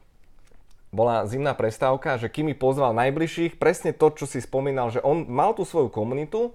Bola 0.88 1.28
zimná 1.28 1.52
prestávka, 1.52 2.16
že 2.16 2.32
Kimi 2.32 2.56
pozval 2.56 2.96
najbližších, 2.96 3.60
presne 3.60 3.92
to, 3.92 4.08
čo 4.16 4.24
si 4.24 4.40
spomínal, 4.40 4.88
že 4.88 5.04
on 5.04 5.28
mal 5.28 5.52
tú 5.52 5.68
svoju 5.68 5.92
komunitu, 5.92 6.48
e, 6.48 6.52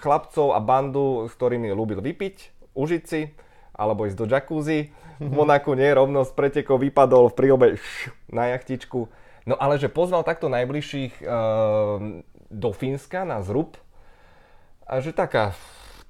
chlapcov 0.00 0.56
a 0.56 0.60
bandu, 0.64 1.28
s 1.28 1.36
ktorými 1.36 1.68
ľúbil 1.76 2.00
vypiť, 2.00 2.36
užiť 2.72 3.02
si, 3.04 3.28
alebo 3.76 4.08
ísť 4.08 4.16
do 4.16 4.24
jacuzzi. 4.24 4.88
V 5.20 5.32
Monaku 5.36 5.76
nie, 5.76 5.92
rovno 5.92 6.24
z 6.24 6.32
pretekov 6.32 6.80
vypadol 6.80 7.28
v 7.28 7.36
príobe 7.36 7.66
na 8.32 8.56
jachtičku. 8.56 9.12
No 9.44 9.54
ale 9.60 9.76
že 9.76 9.92
pozval 9.92 10.24
takto 10.24 10.48
najbližších 10.48 11.20
e, 11.20 11.24
do 12.48 12.70
Fínska 12.72 13.28
na 13.28 13.44
zrub, 13.44 13.76
a 14.90 14.98
že 14.98 15.14
taká, 15.14 15.54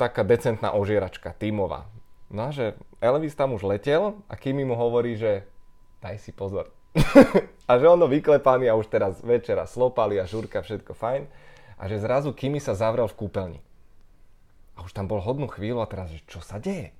taká 0.00 0.24
decentná 0.24 0.72
ožieračka, 0.72 1.36
tímová. 1.36 1.84
No 2.32 2.48
a 2.48 2.50
že 2.50 2.80
Elvis 3.04 3.36
tam 3.36 3.52
už 3.52 3.68
letel 3.68 4.16
a 4.24 4.34
Kimi 4.40 4.64
mu 4.64 4.72
hovorí, 4.72 5.20
že 5.20 5.44
daj 6.00 6.16
si 6.16 6.32
pozor. 6.32 6.72
a 7.70 7.72
že 7.76 7.84
ono 7.84 8.08
vyklepaný 8.08 8.72
a 8.72 8.78
už 8.80 8.88
teraz 8.88 9.20
večera 9.20 9.68
slopali 9.68 10.16
a 10.16 10.24
žurka, 10.24 10.64
všetko 10.64 10.96
fajn. 10.96 11.28
A 11.76 11.82
že 11.92 12.00
zrazu 12.00 12.32
Kimi 12.32 12.56
sa 12.56 12.72
zavrel 12.72 13.04
v 13.04 13.18
kúpeľni. 13.20 13.60
A 14.80 14.88
už 14.88 14.96
tam 14.96 15.04
bol 15.04 15.20
hodnú 15.20 15.44
chvíľu 15.52 15.84
a 15.84 15.90
teraz, 15.90 16.08
že 16.08 16.24
čo 16.24 16.40
sa 16.40 16.56
deje? 16.56 16.96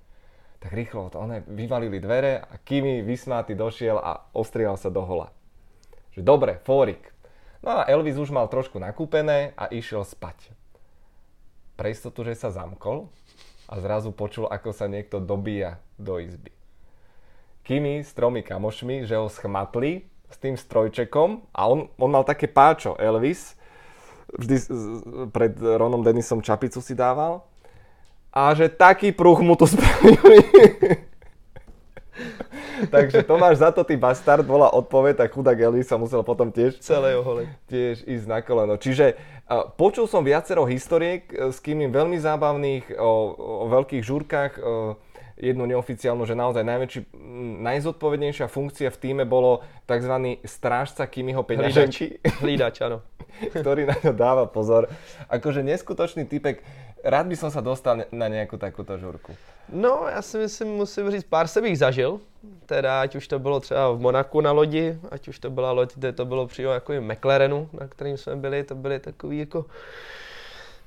Tak 0.61 0.77
rýchlo 0.77 1.09
to 1.09 1.17
one 1.17 1.41
vyvalili 1.49 1.97
dvere 1.97 2.45
a 2.45 2.61
Kimi 2.61 3.01
vysmátý 3.01 3.57
došiel 3.57 3.97
a 3.97 4.29
ostrial 4.37 4.77
sa 4.77 4.93
do 4.93 5.01
hola. 5.01 5.33
Že 6.13 6.21
dobre, 6.29 6.53
fórik. 6.61 7.09
No 7.65 7.81
a 7.81 7.89
Elvis 7.89 8.21
už 8.21 8.29
mal 8.29 8.45
trošku 8.53 8.77
nakúpené 8.77 9.57
a 9.57 9.73
išiel 9.73 10.05
spať 10.05 10.60
pre 11.81 11.97
istotu, 11.97 12.21
že 12.29 12.37
sa 12.37 12.53
zamkol 12.53 13.09
a 13.65 13.81
zrazu 13.81 14.13
počul, 14.13 14.45
ako 14.53 14.77
sa 14.77 14.85
niekto 14.85 15.17
dobíja 15.17 15.81
do 15.97 16.21
izby. 16.21 16.53
Kimi 17.65 18.05
s 18.05 18.13
tromi 18.13 18.45
kamošmi, 18.45 19.09
že 19.09 19.17
ho 19.17 19.33
schmatli 19.33 20.05
s 20.29 20.37
tým 20.37 20.61
strojčekom 20.61 21.49
a 21.57 21.61
on, 21.73 21.89
on 21.97 22.11
mal 22.13 22.29
také 22.29 22.53
páčo, 22.53 23.01
Elvis, 23.01 23.57
vždy 24.37 24.57
pred 25.33 25.57
Ronom 25.57 26.05
Denisom 26.05 26.45
čapicu 26.45 26.85
si 26.85 26.93
dával 26.93 27.49
a 28.29 28.53
že 28.53 28.69
taký 28.69 29.17
pruch 29.17 29.41
mu 29.41 29.57
to 29.57 29.65
spravili. 29.73 31.09
Takže 32.95 33.23
Tomáš, 33.27 33.61
za 33.61 33.71
to 33.71 33.85
ty 33.85 33.97
bastard 33.97 34.47
bola 34.47 34.73
odpoveď, 34.73 35.25
tak 35.27 35.35
chudák 35.35 35.59
Elvis 35.59 35.89
sa 35.89 36.01
musel 36.01 36.25
potom 36.25 36.49
tiež, 36.49 36.81
celé 36.81 37.17
tiež 37.69 38.07
ísť 38.07 38.27
na 38.27 38.39
koleno. 38.41 38.81
Čiže 38.81 39.19
počul 39.77 40.07
som 40.07 40.25
viacero 40.25 40.65
historiek 40.65 41.29
uh, 41.35 41.51
s 41.51 41.59
kým 41.61 41.91
veľmi 41.91 42.17
zábavných 42.17 42.97
o, 42.97 43.13
o 43.65 43.67
veľkých 43.69 44.03
žúrkach. 44.05 44.53
Uh, 44.61 44.97
jednu 45.41 45.65
neoficiálnu, 45.65 46.29
že 46.29 46.37
naozaj 46.37 46.61
najväčší, 46.61 47.01
najzodpovednejšia 47.65 48.47
funkcia 48.47 48.93
v 48.93 48.99
týme 49.01 49.25
bolo 49.25 49.65
tzv. 49.89 50.37
strážca 50.45 51.09
Kimiho 51.09 51.41
peňaženky. 51.43 52.21
Hlídač, 52.45 52.85
áno. 52.85 53.01
ktorý 53.57 53.89
na 53.89 53.97
ňo 54.05 54.13
dáva 54.13 54.45
pozor. 54.45 54.93
Akože 55.33 55.65
neskutočný 55.65 56.29
typek. 56.29 56.61
Rád 57.05 57.27
by 57.27 57.37
som 57.37 57.51
sa 57.51 57.65
dostal 57.65 58.05
na 58.13 58.29
nejakú 58.29 58.61
takúto 58.61 58.99
žurku. 59.01 59.33
No, 59.73 60.05
já 60.09 60.23
si 60.23 60.39
myslím, 60.39 60.69
musím 60.69 61.11
říct, 61.11 61.25
pár 61.25 61.49
se 61.49 61.61
bych 61.61 61.79
zažil. 61.79 62.21
Teda, 62.67 63.01
ať 63.01 63.17
už 63.17 63.29
to 63.29 63.39
bylo 63.39 63.61
třeba 63.61 63.93
v 63.93 64.01
Monaku 64.01 64.41
na 64.41 64.53
lodi, 64.53 64.99
ať 65.11 65.29
už 65.29 65.39
to 65.39 65.51
byla 65.51 65.73
loď, 65.73 65.95
kde 65.95 66.13
to 66.13 66.25
bylo 66.25 66.47
přímo 66.47 66.71
jako 66.71 66.93
McLarenu, 67.01 67.69
na 67.73 67.89
kterým 67.89 68.17
jsme 68.17 68.37
byli, 68.37 68.65
to 68.65 68.75
byly 68.75 69.01
takový 69.01 69.39
jako 69.39 69.65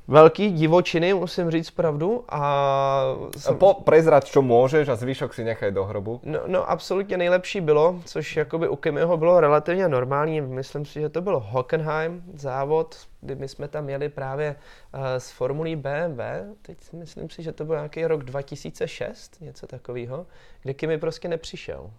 velký 0.07 0.51
divočiny, 0.51 1.13
musím 1.13 1.51
říct 1.51 1.71
pravdu. 1.71 2.23
A 2.29 3.03
jsem... 3.37 3.57
Po, 3.57 3.73
prezrať, 3.73 4.25
čo 4.25 4.41
můžeš 4.41 4.87
a 4.87 4.95
zvyšok 4.95 5.33
si 5.33 5.43
nechaj 5.43 5.71
do 5.71 5.85
hrobu. 5.85 6.21
No, 6.23 6.39
no 6.47 6.69
absolutně 6.69 7.17
nejlepší 7.17 7.61
bylo, 7.61 8.01
což 8.05 8.35
jakoby 8.37 8.67
u 8.67 8.75
Kimiho 8.75 9.17
bylo 9.17 9.39
relativně 9.39 9.87
normální, 9.87 10.41
myslím 10.41 10.85
si, 10.85 11.01
že 11.01 11.09
to 11.09 11.21
byl 11.21 11.39
Hockenheim 11.45 12.23
závod, 12.33 12.95
kdy 13.21 13.35
my 13.35 13.47
jsme 13.47 13.67
tam 13.67 13.89
jeli 13.89 14.09
právě 14.09 14.55
uh, 14.93 15.01
s 15.17 15.31
formulí 15.31 15.75
BMW, 15.75 16.21
teď 16.61 16.77
myslím 16.93 17.29
si, 17.29 17.43
že 17.43 17.51
to 17.51 17.65
byl 17.65 17.75
nějaký 17.75 18.05
rok 18.05 18.23
2006, 18.23 19.41
něco 19.41 19.67
takového, 19.67 20.25
kde 20.63 20.73
Kimi 20.73 20.97
prostě 20.97 21.27
nepřišel 21.27 21.89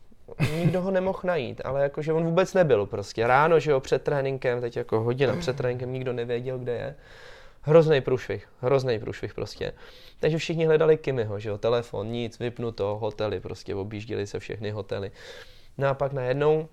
nikdo 0.56 0.82
ho 0.82 0.90
nemohl 0.90 1.20
najít, 1.24 1.60
ale 1.64 1.82
jakože 1.82 2.12
on 2.12 2.24
vůbec 2.24 2.54
nebyl 2.54 2.86
prostě. 2.86 3.26
Ráno, 3.26 3.60
že 3.60 3.70
jo, 3.70 3.80
před 3.80 4.02
tréninkem, 4.02 4.60
teď 4.60 4.76
jako 4.76 5.00
hodina 5.00 5.36
před 5.36 5.56
tréninkem, 5.56 5.92
nikdo 5.92 6.12
nevěděl, 6.12 6.58
kde 6.58 6.72
je. 6.72 6.94
Hrozný 7.66 8.00
průšvih, 8.00 8.48
hrozný 8.60 8.98
průšvih 8.98 9.34
prostě. 9.34 9.72
Takže 10.20 10.38
všichni 10.38 10.66
hledali 10.66 10.96
Kimiho, 10.96 11.38
že 11.38 11.48
jo, 11.48 11.58
telefon, 11.58 12.08
nic, 12.08 12.38
vypnuto, 12.38 12.98
hotely, 13.00 13.40
prostě 13.40 13.74
objížděli 13.74 14.26
se 14.26 14.38
všechny 14.38 14.70
hotely. 14.70 15.10
No 15.78 15.88
a 15.88 15.94
pak 15.94 16.12
najednou 16.12 16.68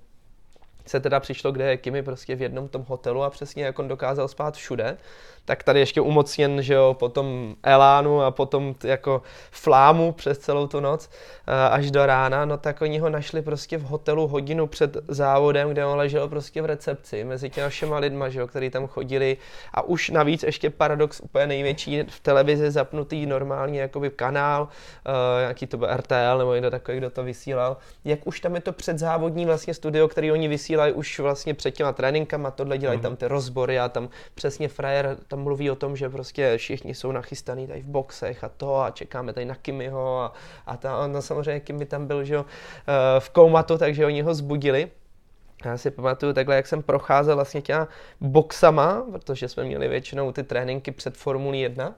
se 0.85 0.99
teda 0.99 1.19
přišlo, 1.19 1.51
kde 1.51 1.69
je 1.69 1.77
Kimi 1.77 2.03
prostě 2.03 2.35
v 2.35 2.41
jednom 2.41 2.67
tom 2.67 2.85
hotelu 2.87 3.23
a 3.23 3.29
přesně 3.29 3.63
jak 3.65 3.79
on 3.79 3.87
dokázal 3.87 4.27
spát 4.27 4.55
všude, 4.55 4.97
tak 5.45 5.63
tady 5.63 5.79
ještě 5.79 6.01
umocněn, 6.01 6.61
že 6.61 6.73
jo, 6.73 6.95
potom 6.99 7.55
elánu 7.63 8.21
a 8.21 8.31
potom 8.31 8.75
jako 8.83 9.21
flámu 9.51 10.11
přes 10.11 10.37
celou 10.37 10.67
tu 10.67 10.79
noc 10.79 11.09
až 11.69 11.91
do 11.91 12.05
rána, 12.05 12.45
no 12.45 12.57
tak 12.57 12.81
oni 12.81 12.99
ho 12.99 13.09
našli 13.09 13.41
prostě 13.41 13.77
v 13.77 13.83
hotelu 13.83 14.27
hodinu 14.27 14.67
před 14.67 14.97
závodem, 15.07 15.69
kde 15.69 15.85
on 15.85 15.97
ležel 15.97 16.27
prostě 16.27 16.61
v 16.61 16.65
recepci 16.65 17.23
mezi 17.23 17.49
těma 17.49 17.69
všema 17.69 17.97
lidma, 17.97 18.29
že 18.29 18.39
jo, 18.39 18.47
který 18.47 18.69
tam 18.69 18.87
chodili. 18.87 19.37
A 19.73 19.81
už 19.81 20.09
navíc 20.09 20.43
ještě 20.43 20.69
paradox 20.69 21.19
úplně 21.19 21.47
největší 21.47 22.03
v 22.07 22.19
televizi 22.19 22.71
zapnutý 22.71 23.25
normální 23.25 23.77
jakoby 23.77 24.09
kanál, 24.09 24.67
jaký 25.47 25.67
to 25.67 25.77
byl 25.77 25.87
RTL 25.95 26.37
nebo 26.37 26.53
někdo 26.53 26.71
takový, 26.71 26.97
kdo 26.97 27.09
to 27.09 27.23
vysílal, 27.23 27.77
jak 28.05 28.27
už 28.27 28.39
tam 28.39 28.55
je 28.55 28.61
to 28.61 28.73
předzávodní 28.73 29.45
vlastně 29.45 29.73
studio, 29.73 30.07
který 30.07 30.31
oni 30.31 30.47
vysílají 30.81 30.93
už 30.93 31.19
vlastně 31.19 31.53
před 31.53 31.71
těma 31.71 31.93
tréninkama, 31.93 32.51
tohle 32.51 32.77
dělají 32.77 32.99
mm-hmm. 32.99 33.03
tam 33.03 33.15
ty 33.15 33.27
rozbory 33.27 33.79
a 33.79 33.89
tam 33.89 34.09
přesně 34.35 34.67
frajer 34.67 35.17
tam 35.27 35.43
mluví 35.43 35.71
o 35.71 35.75
tom, 35.75 35.95
že 35.95 36.09
prostě 36.09 36.57
všichni 36.57 36.95
jsou 36.95 37.11
nachystaný 37.11 37.67
tady 37.67 37.81
v 37.81 37.87
boxech 37.87 38.43
a 38.43 38.49
to 38.49 38.81
a 38.81 38.91
čekáme 38.91 39.33
tady 39.33 39.45
na 39.45 39.55
Kimiho 39.55 40.19
a, 40.19 40.33
a 40.65 40.77
ta, 40.77 41.07
no 41.07 41.21
samozřejmě 41.21 41.59
Kimi 41.59 41.85
tam 41.85 42.07
byl 42.07 42.23
že 42.23 42.35
jo, 42.35 42.45
eh, 42.87 43.19
v 43.19 43.29
koumatu, 43.29 43.77
takže 43.77 44.05
oni 44.05 44.21
ho 44.21 44.33
zbudili. 44.33 44.91
Já 45.65 45.77
si 45.77 45.91
pamatuju 45.91 46.33
takhle, 46.33 46.55
jak 46.55 46.67
jsem 46.67 46.83
procházel 46.83 47.35
vlastně 47.35 47.61
těma 47.61 47.87
boxama, 48.21 49.05
protože 49.11 49.47
jsme 49.47 49.63
měli 49.63 49.87
většinou 49.87 50.31
ty 50.31 50.43
tréninky 50.43 50.91
před 50.91 51.17
Formulí 51.17 51.61
1, 51.61 51.93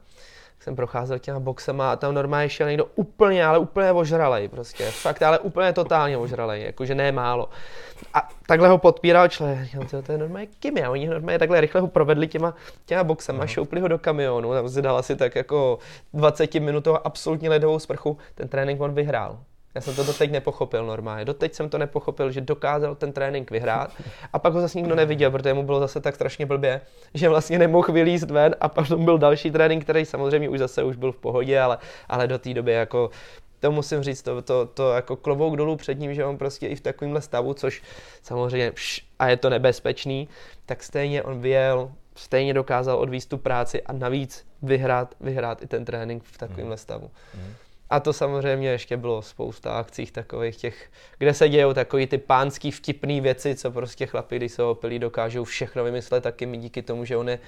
jsem 0.64 0.76
procházel 0.76 1.20
těma 1.20 1.40
boxama 1.40 1.92
a 1.92 1.96
tam 1.96 2.14
normálně 2.14 2.50
šel 2.50 2.68
někdo 2.68 2.86
úplně, 2.96 3.46
ale 3.46 3.60
úplně 3.60 3.92
ožralej 3.92 4.48
prostě. 4.48 4.86
Fakt, 4.92 5.22
ale 5.22 5.40
úplně 5.40 5.74
totálně 5.74 6.18
ožralej, 6.18 6.64
jakože 6.64 6.96
ne 6.96 7.12
málo. 7.12 7.50
A 8.14 8.30
takhle 8.48 8.70
ho 8.70 8.78
podpíral 8.78 9.28
člověk, 9.28 9.70
to 10.06 10.12
je 10.12 10.18
normálně 10.18 10.48
Kimi 10.60 10.84
a 10.84 10.92
oni 10.92 11.08
normálně 11.08 11.40
takhle 11.40 11.62
rychle 11.62 11.82
ho 11.82 11.88
provedli 11.88 12.28
těma, 12.28 12.54
těma 12.86 13.04
boxama, 13.04 13.40
no. 13.40 13.48
šoupli 13.48 13.82
ho 13.82 13.88
do 13.88 14.00
kamionu, 14.00 14.54
tam 14.54 14.70
si 14.70 14.82
dal 14.82 14.98
asi 14.98 15.16
tak 15.16 15.36
jako 15.36 15.80
20 16.14 16.56
minutovou 16.56 16.98
absolutně 17.04 17.50
ledovou 17.50 17.80
sprchu, 17.80 18.18
ten 18.36 18.48
trénink 18.48 18.82
on 18.82 18.94
vyhrál. 18.94 19.40
Já 19.76 19.82
jsem 19.82 19.96
to 19.96 20.04
doteď 20.04 20.32
nepochopil 20.32 20.86
normálně. 20.86 21.26
Doteď 21.26 21.54
jsem 21.54 21.70
to 21.70 21.78
nepochopil, 21.78 22.32
že 22.32 22.42
dokázal 22.42 22.96
ten 22.96 23.12
trénink 23.12 23.52
vyhrát 23.52 23.92
a 24.34 24.40
pak 24.40 24.54
ho 24.54 24.62
zase 24.62 24.78
nikdo 24.78 24.96
neviděl, 24.96 25.32
protože 25.32 25.54
mu 25.54 25.64
bylo 25.64 25.80
zase 25.80 26.02
tak 26.02 26.16
strašně 26.16 26.46
blbě, 26.46 26.82
že 27.14 27.30
vlastně 27.30 27.60
nemohl 27.60 27.94
vylízt 27.94 28.32
ven 28.32 28.56
a 28.62 28.70
pak 28.70 28.88
byl 28.88 29.18
další 29.18 29.52
trénink, 29.52 29.84
který 29.84 30.06
samozřejmě 30.06 30.50
už 30.50 30.60
zase 30.60 30.84
už 30.84 30.96
byl 30.96 31.12
v 31.12 31.18
pohodě, 31.18 31.60
ale, 31.60 31.78
ale 32.10 32.28
do 32.28 32.40
té 32.40 32.54
doby 32.54 32.72
jako 32.72 33.10
to 33.60 33.72
musím 33.72 34.04
říct, 34.04 34.22
to, 34.22 34.42
to, 34.42 34.66
to 34.66 34.92
jako 34.92 35.16
klobouk 35.16 35.56
dolů 35.56 35.76
před 35.76 36.00
ním, 36.00 36.14
že 36.14 36.26
on 36.26 36.38
prostě 36.38 36.68
i 36.68 36.76
v 36.76 36.82
takovémhle 36.82 37.22
stavu, 37.22 37.54
což 37.54 37.82
samozřejmě 38.22 38.72
pš, 38.72 39.06
a 39.20 39.28
je 39.28 39.38
to 39.38 39.50
nebezpečný, 39.50 40.30
tak 40.66 40.84
stejně 40.84 41.24
on 41.24 41.40
vyjel, 41.40 41.92
stejně 42.16 42.54
dokázal 42.54 42.98
odvíst 42.98 43.30
tu 43.30 43.38
práci 43.38 43.84
a 43.84 43.94
navíc 43.94 44.46
vyhrát, 44.62 45.16
vyhrát 45.22 45.62
i 45.62 45.68
ten 45.68 45.86
trénink 45.86 46.24
v 46.24 46.38
takovémhle 46.38 46.78
stavu. 46.78 47.12
Mm. 47.36 47.54
A 47.94 48.00
to 48.00 48.14
samozřejmě 48.14 48.70
ještě 48.70 48.98
bylo 48.98 49.22
spousta 49.22 49.74
akcích 49.74 50.12
takových 50.12 50.56
těch, 50.56 50.92
kde 51.18 51.34
se 51.34 51.50
dějou 51.50 51.74
takový 51.74 52.08
ty 52.08 52.18
pánský 52.18 52.72
vtipný 52.72 53.22
věci, 53.22 53.56
co 53.56 53.72
prostě 53.72 54.06
chlapi, 54.06 54.36
když 54.36 54.52
se 54.52 54.64
opilí, 54.64 55.00
dokážou 55.00 55.44
všechno 55.44 55.84
vymyslet 55.84 56.24
taky 56.24 56.46
mi 56.46 56.58
díky 56.58 56.82
tomu, 56.82 57.06
že 57.06 57.18
on 57.18 57.30
je, 57.30 57.40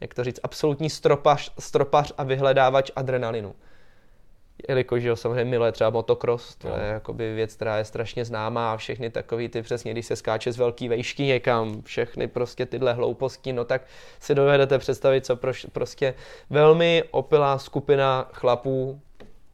jak 0.00 0.14
to 0.14 0.24
říct, 0.24 0.40
absolutní 0.42 0.90
stropař, 0.90 1.52
stropař 1.58 2.12
a 2.18 2.24
vyhledávač 2.24 2.90
adrenalinu. 2.96 3.54
Jelikož 4.68 5.02
jo, 5.02 5.16
samozřejmě 5.16 5.44
miluje 5.44 5.72
třeba 5.72 5.90
motocross, 5.90 6.56
to 6.56 6.68
no. 6.68 6.76
je 6.76 6.84
jakoby 6.84 7.34
věc, 7.34 7.54
která 7.54 7.78
je 7.78 7.84
strašně 7.84 8.24
známá 8.24 8.72
a 8.72 8.76
všechny 8.76 9.10
takový 9.10 9.48
ty 9.48 9.62
přesně, 9.62 9.92
když 9.92 10.06
se 10.06 10.16
skáče 10.16 10.52
z 10.52 10.56
velký 10.56 10.88
vejšky 10.88 11.22
někam, 11.22 11.82
všechny 11.82 12.28
prostě 12.28 12.66
tyhle 12.66 12.92
hlouposti, 12.92 13.52
no 13.52 13.64
tak 13.64 13.82
si 14.20 14.34
dovedete 14.34 14.78
představit, 14.78 15.26
co 15.26 15.36
proš, 15.36 15.66
prostě 15.72 16.14
velmi 16.50 17.04
opilá 17.10 17.58
skupina 17.58 18.30
chlapů 18.32 19.00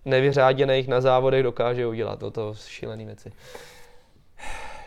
nevyřáděných 0.09 0.89
na 0.89 1.01
závodech 1.01 1.43
dokáže 1.43 1.87
udělat. 1.87 2.19
Toto 2.19 2.55
šílené 2.55 3.05
věci. 3.05 3.33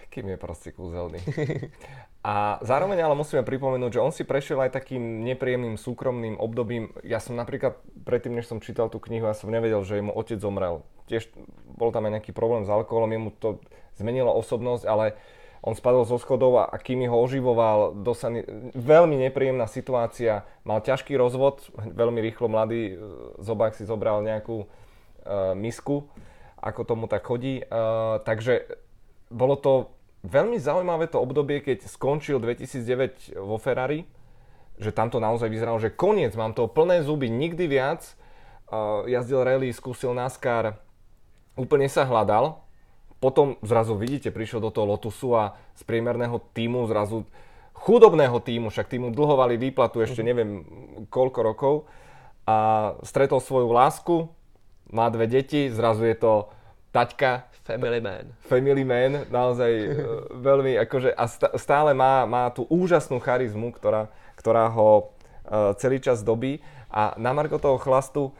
Kým 0.09 0.30
je 0.30 0.38
prostě 0.38 0.72
kúzelný. 0.72 1.19
A 2.22 2.61
zároveň 2.61 3.01
ale 3.01 3.17
musíme 3.17 3.41
pripomenúť, 3.41 3.97
že 3.97 4.03
on 4.03 4.13
si 4.13 4.22
prešiel 4.22 4.61
aj 4.61 4.78
takým 4.78 5.26
nepríjemným 5.26 5.74
súkromným 5.74 6.38
obdobím. 6.38 6.93
Ja 7.01 7.17
som 7.17 7.34
napríklad 7.34 7.82
predtým, 8.05 8.38
než 8.38 8.45
som 8.45 8.61
čítal 8.61 8.93
tú 8.93 9.01
knihu, 9.01 9.26
ja 9.26 9.34
som 9.34 9.49
nevedel, 9.49 9.82
že 9.82 10.05
mu 10.05 10.13
otec 10.13 10.38
zomrel. 10.38 10.86
Tiež 11.09 11.34
bol 11.65 11.89
tam 11.89 12.05
aj 12.05 12.22
nejaký 12.22 12.30
problém 12.30 12.61
s 12.61 12.69
alkoholom, 12.69 13.09
jemu 13.09 13.34
to 13.41 13.57
zmenilo 13.97 14.30
osobnosť, 14.38 14.86
ale 14.86 15.17
on 15.65 15.74
spadol 15.74 16.05
zo 16.05 16.22
schodov 16.22 16.61
a, 16.61 16.69
a 16.69 16.78
kým 16.78 17.09
ho 17.09 17.17
oživoval, 17.22 17.97
dosani, 18.05 18.45
veľmi 18.78 19.17
nepríjemná 19.30 19.65
situácia, 19.65 20.45
mal 20.61 20.82
ťažký 20.82 21.17
rozvod, 21.17 21.74
veľmi 21.74 22.22
rýchlo 22.22 22.49
mladý 22.49 22.82
e, 22.86 22.93
zobák 23.41 23.74
si 23.74 23.86
zobral 23.86 24.22
nejakú 24.26 24.69
misku, 25.55 26.07
ako 26.61 26.82
tomu 26.86 27.05
tak 27.09 27.26
chodí. 27.26 27.65
Uh, 27.65 28.22
takže 28.22 28.69
bolo 29.34 29.57
to 29.57 29.89
veľmi 30.22 30.61
zaujímavé 30.61 31.09
to 31.09 31.17
obdobie, 31.17 31.61
keď 31.65 31.89
skončil 31.89 32.38
2009 32.38 33.41
vo 33.41 33.57
Ferrari, 33.57 34.05
že 34.78 34.93
tam 34.93 35.09
to 35.09 35.17
naozaj 35.17 35.49
vyzeralo, 35.49 35.82
že 35.82 35.93
koniec, 35.93 36.34
mám 36.38 36.53
to 36.53 36.69
plné 36.69 37.01
zuby, 37.01 37.30
nikdy 37.30 37.65
viac. 37.65 38.05
Uh, 38.72 39.03
jazdil 39.09 39.43
rally, 39.43 39.74
skúsil 39.76 40.15
NASCAR, 40.15 40.80
úplne 41.59 41.91
sa 41.91 42.07
hľadal. 42.07 42.63
Potom 43.22 43.59
zrazu 43.61 43.93
vidíte, 43.93 44.34
prišiel 44.34 44.63
do 44.63 44.74
toho 44.74 44.89
Lotusu 44.89 45.38
a 45.38 45.53
z 45.78 45.86
priemerného 45.86 46.41
týmu 46.57 46.89
zrazu 46.89 47.28
chudobného 47.82 48.38
týmu, 48.41 48.69
však 48.69 48.89
týmu 48.89 49.09
dlhovali 49.13 49.57
výplatu 49.57 50.01
ešte 50.05 50.22
mhm. 50.22 50.28
neviem 50.28 50.51
koľko 51.09 51.39
rokov 51.41 51.74
a 52.45 52.57
stretol 53.05 53.41
svoju 53.41 53.69
lásku, 53.69 54.15
má 54.92 55.08
dve 55.08 55.26
deti, 55.28 55.72
zrazu 55.72 56.06
je 56.06 56.16
to 56.20 56.34
taťka. 56.92 57.48
Family 57.64 58.04
man. 58.04 58.26
Family 58.52 58.84
man, 58.84 59.26
naozaj 59.32 59.72
e, 59.72 59.89
veľmi, 60.36 60.76
akože, 60.84 61.16
a 61.16 61.26
stále 61.56 61.96
má, 61.96 62.28
má 62.28 62.52
tú 62.52 62.68
úžasnú 62.68 63.24
charizmu, 63.24 63.72
ktorá, 63.72 64.12
ktorá 64.36 64.68
ho 64.68 65.14
uh, 65.48 65.72
celý 65.80 66.04
čas 66.04 66.26
dobí. 66.26 66.60
A 66.92 67.16
na 67.16 67.32
Marko 67.32 67.56
toho 67.56 67.80
chlastu, 67.80 68.36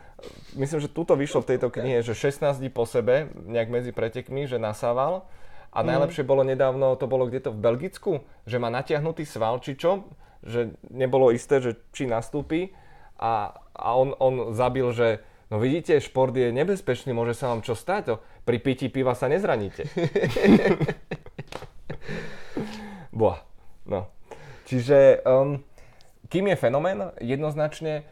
myslím, 0.60 0.84
že 0.84 0.91
tuto 0.91 1.16
vyšlo 1.16 1.45
v 1.45 1.56
tejto 1.56 1.72
knihe, 1.72 2.04
že 2.04 2.12
16 2.12 2.60
dní 2.60 2.68
po 2.68 2.84
sebe, 2.84 3.32
nejak 3.47 3.70
medzi 3.72 3.91
pretekmi, 3.95 4.49
že 4.49 4.60
nasával. 4.60 5.24
A 5.72 5.80
mm. 5.80 5.88
najlepšie 5.88 6.28
bolo 6.28 6.43
nedávno, 6.43 6.99
to 6.99 7.08
bolo 7.08 7.32
kde 7.32 7.47
to 7.47 7.52
v 7.56 7.64
Belgicku, 7.64 8.12
že 8.43 8.60
má 8.60 8.68
natiahnutý 8.68 9.24
sval, 9.24 9.64
či 9.64 9.80
čo, 9.80 10.04
že 10.43 10.76
nebolo 10.91 11.32
isté, 11.32 11.64
že 11.64 11.80
či 11.95 12.10
nastúpi. 12.10 12.76
A, 13.16 13.56
a 13.72 13.89
on, 13.95 14.12
on 14.20 14.52
zabil, 14.52 14.91
že 14.91 15.24
No 15.52 15.60
vidíte, 15.60 15.99
šport 15.99 16.32
je 16.32 16.47
nebezpečný, 16.56 17.12
môže 17.12 17.36
sa 17.36 17.52
vám 17.52 17.60
čo 17.60 17.76
stať. 17.76 18.24
Pri 18.47 18.58
pití 18.64 18.88
piva 18.88 19.12
sa 19.12 19.28
nezraníte. 19.28 19.84
Boa. 23.20 23.43
No. 23.84 24.08
Čiže 24.64 25.20
um, 25.28 25.60
kým 26.32 26.47
je 26.47 26.56
fenomén, 26.56 27.12
jednoznačne, 27.20 28.08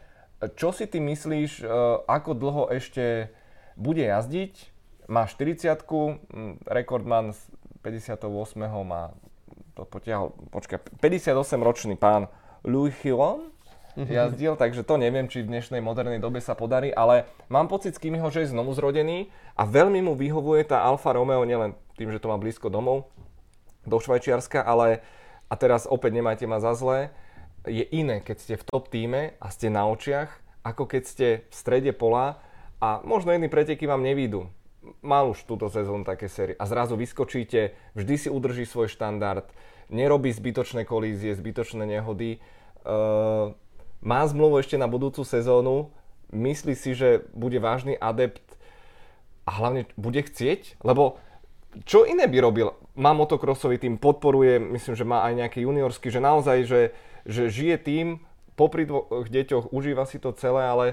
čo 0.60 0.76
si 0.76 0.84
ty 0.84 1.00
myslíš, 1.00 1.64
uh, 1.64 2.04
ako 2.04 2.36
dlho 2.36 2.62
ešte 2.76 3.32
bude 3.72 4.04
jazdiť? 4.04 4.52
Má 5.08 5.24
40 5.24 5.64
rekordman 6.68 7.32
z 7.32 7.40
58. 7.80 8.28
má 8.84 9.16
to 9.72 9.88
potiahol, 9.88 10.36
počkaj, 10.52 11.00
58 11.00 11.32
ročný 11.64 11.96
pán 11.96 12.28
Louis 12.68 12.92
Hillon. 13.00 13.48
Jazdil, 13.96 14.54
takže 14.54 14.86
to 14.86 14.94
neviem, 15.00 15.26
či 15.26 15.42
v 15.42 15.50
dnešnej 15.50 15.82
modernej 15.82 16.22
dobe 16.22 16.38
sa 16.38 16.54
podarí, 16.54 16.94
ale 16.94 17.26
mám 17.50 17.66
pocit 17.66 17.96
s 17.96 18.02
Kimiho, 18.02 18.30
že 18.30 18.46
je 18.46 18.52
znovu 18.54 18.70
zrodený 18.74 19.32
a 19.58 19.66
veľmi 19.66 20.04
mu 20.04 20.14
vyhovuje 20.14 20.68
tá 20.68 20.84
Alfa 20.86 21.14
Romeo, 21.16 21.42
nielen 21.42 21.74
tým, 21.98 22.14
že 22.14 22.22
to 22.22 22.30
má 22.30 22.38
blízko 22.38 22.70
domov, 22.70 23.10
do 23.84 23.96
Švajčiarska, 23.96 24.60
ale 24.60 25.02
a 25.50 25.54
teraz 25.58 25.88
opäť 25.88 26.14
nemajte 26.14 26.44
ma 26.46 26.62
za 26.62 26.76
zlé, 26.76 27.10
je 27.66 27.84
iné, 27.92 28.22
keď 28.24 28.36
ste 28.38 28.54
v 28.56 28.64
top 28.64 28.88
týme 28.88 29.36
a 29.36 29.46
ste 29.52 29.68
na 29.68 29.84
očiach, 29.84 30.30
ako 30.64 30.84
keď 30.88 31.02
ste 31.04 31.28
v 31.48 31.54
strede 31.54 31.92
pola 31.92 32.40
a 32.80 33.04
možno 33.04 33.34
iní 33.36 33.52
preteky 33.52 33.84
vám 33.84 34.00
nevídu. 34.00 34.48
Mal 35.04 35.28
už 35.28 35.44
túto 35.44 35.68
sezónu 35.68 36.08
také 36.08 36.24
série 36.24 36.56
a 36.56 36.64
zrazu 36.64 36.96
vyskočíte, 36.96 37.76
vždy 37.92 38.14
si 38.16 38.28
udrží 38.32 38.64
svoj 38.64 38.88
štandard, 38.88 39.44
nerobí 39.92 40.32
zbytočné 40.32 40.88
kolízie, 40.88 41.36
zbytočné 41.36 41.84
nehody. 41.84 42.40
Uh, 42.80 43.52
má 44.00 44.24
zmluvu 44.24 44.60
ešte 44.60 44.80
na 44.80 44.88
budúcu 44.88 45.24
sezónu, 45.24 45.92
myslí 46.32 46.74
si, 46.76 46.96
že 46.96 47.24
bude 47.36 47.60
vážny 47.60 47.96
adept 48.00 48.44
a 49.44 49.50
hlavne 49.60 49.88
bude 49.96 50.24
chcieť, 50.24 50.80
lebo 50.84 51.20
čo 51.86 52.02
iné 52.02 52.26
by 52.26 52.38
robil? 52.42 52.74
Má 52.98 53.14
motokrosový 53.14 53.78
tým, 53.78 53.94
podporuje, 53.94 54.58
myslím, 54.58 54.94
že 54.98 55.06
má 55.06 55.22
aj 55.22 55.46
nejaký 55.46 55.58
juniorský, 55.62 56.10
že 56.10 56.18
naozaj, 56.18 56.66
že, 56.66 56.80
že 57.22 57.46
žije 57.46 57.76
tým, 57.78 58.06
popri 58.58 58.84
dvoch 58.84 59.30
deťoch, 59.30 59.70
užíva 59.70 60.04
si 60.04 60.18
to 60.18 60.34
celé, 60.34 60.66
ale 60.66 60.86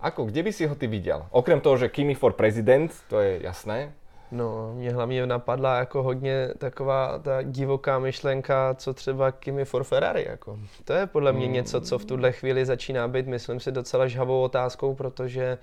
ako, 0.00 0.28
kde 0.28 0.40
by 0.42 0.50
si 0.52 0.66
ho 0.66 0.74
ty 0.74 0.86
viděl? 0.86 1.28
Okrem 1.30 1.60
toho, 1.60 1.76
že 1.76 1.88
Kimi 1.88 2.14
for 2.14 2.32
president, 2.32 2.92
to 3.08 3.20
je 3.20 3.40
jasné. 3.44 3.92
No, 4.34 4.72
mě 4.74 4.90
hlavně 4.90 5.26
napadla 5.26 5.78
jako 5.78 6.02
hodně 6.02 6.48
taková 6.58 7.18
ta 7.18 7.42
divoká 7.42 7.98
myšlenka, 7.98 8.74
co 8.74 8.94
třeba 8.94 9.30
Kimi 9.30 9.64
for 9.64 9.84
Ferrari. 9.84 10.26
Jako. 10.28 10.58
To 10.84 10.92
je 10.92 11.06
podle 11.06 11.32
mě 11.32 11.44
hmm. 11.44 11.54
něco, 11.54 11.80
co 11.80 11.98
v 11.98 12.04
tuhle 12.04 12.32
chvíli 12.32 12.66
začíná 12.66 13.08
být, 13.08 13.26
myslím 13.26 13.60
si, 13.60 13.72
docela 13.72 14.06
žhavou 14.06 14.42
otázkou, 14.42 14.94
protože 14.94 15.58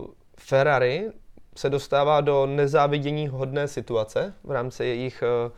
uh, 0.00 0.06
Ferrari 0.38 1.10
se 1.56 1.70
dostává 1.70 2.20
do 2.20 2.46
nezávidění 2.46 3.28
hodné 3.28 3.68
situace 3.68 4.34
v 4.44 4.50
rámci 4.50 4.84
jejich 4.84 5.22
uh, 5.46 5.52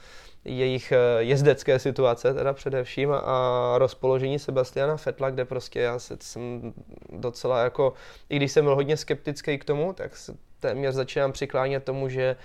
jejich 0.44 0.92
eh, 0.92 0.98
jezdecké 1.18 1.78
situace 1.78 2.34
teda 2.34 2.52
především 2.52 3.12
a 3.12 3.74
rozpoložení 3.78 4.38
Sebastiana 4.38 4.96
Fetla, 4.96 5.30
kde 5.30 5.44
prostě 5.44 5.80
já 5.80 5.98
jsem 5.98 6.72
docela 7.12 7.62
jako, 7.62 7.92
i 8.28 8.36
když 8.36 8.52
jsem 8.52 8.64
byl 8.64 8.74
hodně 8.74 8.96
skeptický 8.96 9.58
k 9.58 9.64
tomu, 9.64 9.92
tak 9.92 10.12
téměř 10.60 10.94
začínám 10.94 11.32
přiklánět 11.32 11.84
tomu, 11.84 12.08
že 12.08 12.36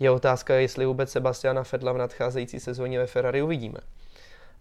je 0.00 0.10
otázka, 0.10 0.54
jestli 0.54 0.86
vůbec 0.86 1.10
Sebastiana 1.10 1.62
Fetla 1.62 1.92
v 1.92 1.98
nadcházející 1.98 2.60
sezóně 2.60 2.98
ve 2.98 3.06
Ferrari 3.06 3.42
uvidíme. 3.42 3.78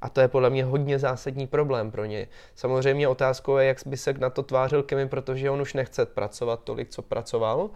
A 0.01 0.09
to 0.09 0.21
je 0.21 0.27
podle 0.27 0.49
mě 0.49 0.63
hodně 0.63 0.99
zásadní 0.99 1.47
problém 1.47 1.91
pro 1.91 2.05
ně. 2.05 2.27
Samozřejmě 2.55 3.07
otázkou 3.07 3.57
je, 3.57 3.67
jak 3.67 3.77
by 3.85 3.97
se 3.97 4.13
na 4.13 4.29
to 4.29 4.43
tvářil 4.43 4.83
Kimi, 4.83 5.07
protože 5.07 5.49
on 5.49 5.61
už 5.61 5.73
nechce 5.73 6.05
pracovat 6.05 6.63
tolik, 6.63 6.89
co 6.89 7.01
pracoval 7.01 7.69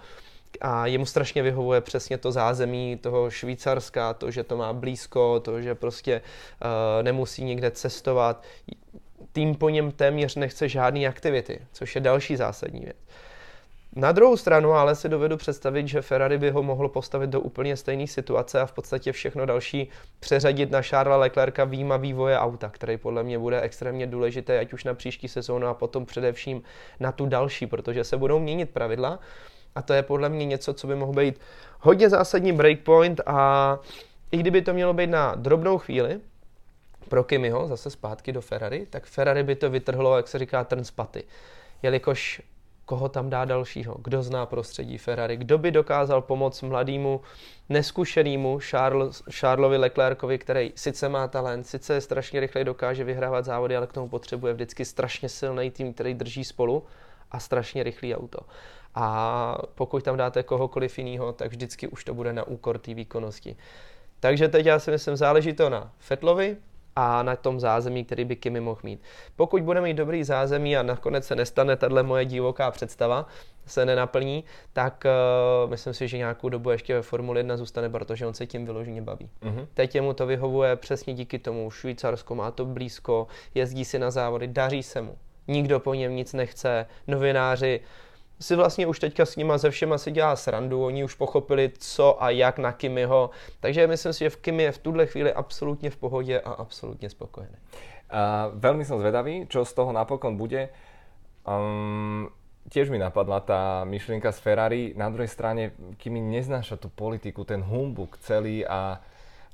a 0.61 0.87
jemu 0.87 1.05
strašně 1.05 1.43
vyhovuje 1.43 1.81
přesně 1.81 2.17
to 2.17 2.31
zázemí 2.31 2.97
toho 2.97 3.29
Švýcarska, 3.29 4.13
to, 4.13 4.31
že 4.31 4.43
to 4.43 4.57
má 4.57 4.73
blízko, 4.73 5.39
to, 5.39 5.61
že 5.61 5.75
prostě 5.75 6.21
uh, 6.21 7.03
nemusí 7.03 7.43
někde 7.43 7.71
cestovat. 7.71 8.43
Tým 9.31 9.55
po 9.55 9.69
něm 9.69 9.91
téměř 9.91 10.35
nechce 10.35 10.69
žádné 10.69 11.07
aktivity, 11.07 11.59
což 11.71 11.95
je 11.95 12.01
další 12.01 12.35
zásadní 12.35 12.79
věc. 12.79 12.97
Na 13.97 14.11
druhou 14.11 14.37
stranu 14.37 14.71
ale 14.71 14.95
si 14.95 15.09
dovedu 15.09 15.37
představit, 15.37 15.87
že 15.87 16.01
Ferrari 16.01 16.37
by 16.37 16.49
ho 16.49 16.63
mohlo 16.63 16.89
postavit 16.89 17.29
do 17.29 17.41
úplně 17.41 17.77
stejné 17.77 18.07
situace 18.07 18.61
a 18.61 18.65
v 18.65 18.71
podstatě 18.71 19.11
všechno 19.11 19.45
další 19.45 19.89
přeřadit 20.19 20.71
na 20.71 20.81
Charlesa 20.81 21.17
Leclerca 21.17 21.63
výjima 21.63 21.97
vývoje 21.97 22.39
auta, 22.39 22.69
který 22.69 22.97
podle 22.97 23.23
mě 23.23 23.39
bude 23.39 23.61
extrémně 23.61 24.07
důležitý, 24.07 24.53
ať 24.53 24.73
už 24.73 24.83
na 24.83 24.93
příští 24.93 25.27
sezónu 25.27 25.67
a 25.67 25.73
potom 25.73 26.05
především 26.05 26.61
na 26.99 27.11
tu 27.11 27.25
další, 27.25 27.67
protože 27.67 28.03
se 28.03 28.17
budou 28.17 28.39
měnit 28.39 28.69
pravidla 28.69 29.19
a 29.75 29.81
to 29.81 29.93
je 29.93 30.03
podle 30.03 30.29
mě 30.29 30.45
něco, 30.45 30.73
co 30.73 30.87
by 30.87 30.95
mohlo 30.95 31.13
být 31.13 31.39
hodně 31.79 32.09
zásadní 32.09 32.51
breakpoint 32.51 33.21
a 33.25 33.79
i 34.31 34.37
kdyby 34.37 34.61
to 34.61 34.73
mělo 34.73 34.93
být 34.93 35.07
na 35.07 35.35
drobnou 35.35 35.77
chvíli, 35.77 36.19
pro 37.09 37.23
Kimiho, 37.23 37.67
zase 37.67 37.89
zpátky 37.89 38.31
do 38.31 38.41
Ferrari, 38.41 38.85
tak 38.89 39.05
Ferrari 39.05 39.43
by 39.43 39.55
to 39.55 39.69
vytrhlo, 39.69 40.17
jak 40.17 40.27
se 40.27 40.39
říká, 40.39 40.63
trn 40.63 40.83
z 40.83 40.91
paty. 40.91 41.23
Jelikož 41.83 42.41
koho 42.85 43.09
tam 43.09 43.29
dá 43.29 43.45
dalšího, 43.45 43.95
kdo 44.03 44.23
zná 44.23 44.45
prostředí 44.45 44.97
Ferrari, 44.97 45.37
kdo 45.37 45.57
by 45.57 45.71
dokázal 45.71 46.21
pomoct 46.21 46.61
mladému, 46.61 47.21
neskušenému 47.69 48.59
Charles, 48.59 49.23
Charlesovi 49.31 49.77
Leclercovi, 49.77 50.37
který 50.37 50.71
sice 50.75 51.09
má 51.09 51.27
talent, 51.27 51.67
sice 51.67 51.93
je 51.93 52.01
strašně 52.01 52.39
rychle 52.39 52.63
dokáže 52.63 53.03
vyhrávat 53.03 53.45
závody, 53.45 53.77
ale 53.77 53.87
k 53.87 53.93
tomu 53.93 54.09
potřebuje 54.09 54.53
vždycky 54.53 54.85
strašně 54.85 55.29
silný 55.29 55.71
tým, 55.71 55.93
který 55.93 56.13
drží 56.13 56.43
spolu 56.43 56.83
a 57.31 57.39
strašně 57.39 57.83
rychlý 57.83 58.15
auto. 58.15 58.39
A 58.95 59.57
pokud 59.75 60.03
tam 60.03 60.17
dáte 60.17 60.43
kohokoliv 60.43 60.97
jiného, 60.97 61.33
tak 61.33 61.47
vždycky 61.47 61.87
už 61.87 62.03
to 62.03 62.13
bude 62.13 62.33
na 62.33 62.43
úkor 62.43 62.79
té 62.79 62.93
výkonnosti. 62.93 63.55
Takže 64.19 64.47
teď 64.47 64.65
já 64.65 64.79
si 64.79 64.91
myslím, 64.91 65.15
záleží 65.15 65.53
to 65.53 65.69
na 65.69 65.91
Fetlovi 65.99 66.57
a 66.95 67.23
na 67.23 67.35
tom 67.35 67.59
zázemí, 67.59 68.05
který 68.05 68.25
by 68.25 68.35
Kimi 68.35 68.59
mohl 68.59 68.79
mít. 68.83 69.01
Pokud 69.35 69.61
bude 69.61 69.81
mít 69.81 69.93
dobrý 69.93 70.23
zázemí 70.23 70.77
a 70.77 70.83
nakonec 70.83 71.25
se 71.25 71.35
nestane 71.35 71.75
tahle 71.75 72.03
moje 72.03 72.25
divoká 72.25 72.71
představa, 72.71 73.27
se 73.65 73.85
nenaplní, 73.85 74.43
tak 74.73 75.03
uh, 75.63 75.69
myslím 75.69 75.93
si, 75.93 76.07
že 76.07 76.17
nějakou 76.17 76.49
dobu 76.49 76.69
ještě 76.69 76.95
ve 76.95 77.01
Formuli 77.01 77.39
1 77.39 77.57
zůstane, 77.57 77.89
protože 77.89 78.27
on 78.27 78.33
se 78.33 78.45
tím 78.45 78.65
vyloženě 78.65 79.01
baví. 79.01 79.29
Uh-huh. 79.41 79.67
Teď 79.73 80.01
mu 80.01 80.13
to 80.13 80.25
vyhovuje 80.25 80.75
přesně 80.75 81.13
díky 81.13 81.39
tomu. 81.39 81.71
Švýcarsko 81.71 82.35
má 82.35 82.51
to 82.51 82.65
blízko, 82.65 83.27
jezdí 83.55 83.85
si 83.85 83.99
na 83.99 84.11
závody, 84.11 84.47
daří 84.47 84.83
se 84.83 85.01
mu. 85.01 85.17
Nikdo 85.47 85.79
po 85.79 85.93
něm 85.93 86.15
nic 86.15 86.33
nechce, 86.33 86.85
novináři 87.07 87.81
si 88.39 88.55
vlastně 88.55 88.87
už 88.87 88.99
teďka 88.99 89.25
s 89.25 89.35
nima 89.35 89.57
ze 89.57 89.69
všema 89.69 89.97
si 89.97 90.11
dělá 90.11 90.35
srandu, 90.35 90.85
oni 90.85 91.03
už 91.03 91.15
pochopili 91.15 91.71
co 91.79 92.23
a 92.23 92.29
jak 92.29 92.59
na 92.59 92.71
Kimiho, 92.71 93.29
takže 93.59 93.87
myslím 93.87 94.13
si, 94.13 94.19
že 94.19 94.29
v 94.29 94.37
Kimi 94.37 94.63
je 94.63 94.71
v 94.71 94.77
tuhle 94.77 95.05
chvíli 95.05 95.33
absolutně 95.33 95.89
v 95.89 95.97
pohodě 95.97 96.39
a 96.39 96.51
absolutně 96.51 97.09
spokojený. 97.09 97.57
Uh, 98.05 98.53
veľmi 98.61 98.85
som 98.85 99.01
zvedavý, 99.01 99.49
čo 99.49 99.65
z 99.65 99.73
toho 99.73 99.89
napokon 99.89 100.37
bude. 100.37 100.69
Um, 101.41 102.29
tiež 102.69 102.93
mi 102.93 103.01
napadla 103.01 103.41
tá 103.41 103.81
myšlienka 103.81 104.29
z 104.29 104.39
Ferrari. 104.45 104.93
Na 104.93 105.09
druhej 105.09 105.25
strane, 105.25 105.73
Kimi 105.97 106.21
neznáša 106.21 106.77
tú 106.77 106.93
politiku, 106.93 107.41
ten 107.43 107.65
humbuk 107.65 108.21
celý 108.21 108.61
a... 108.61 109.01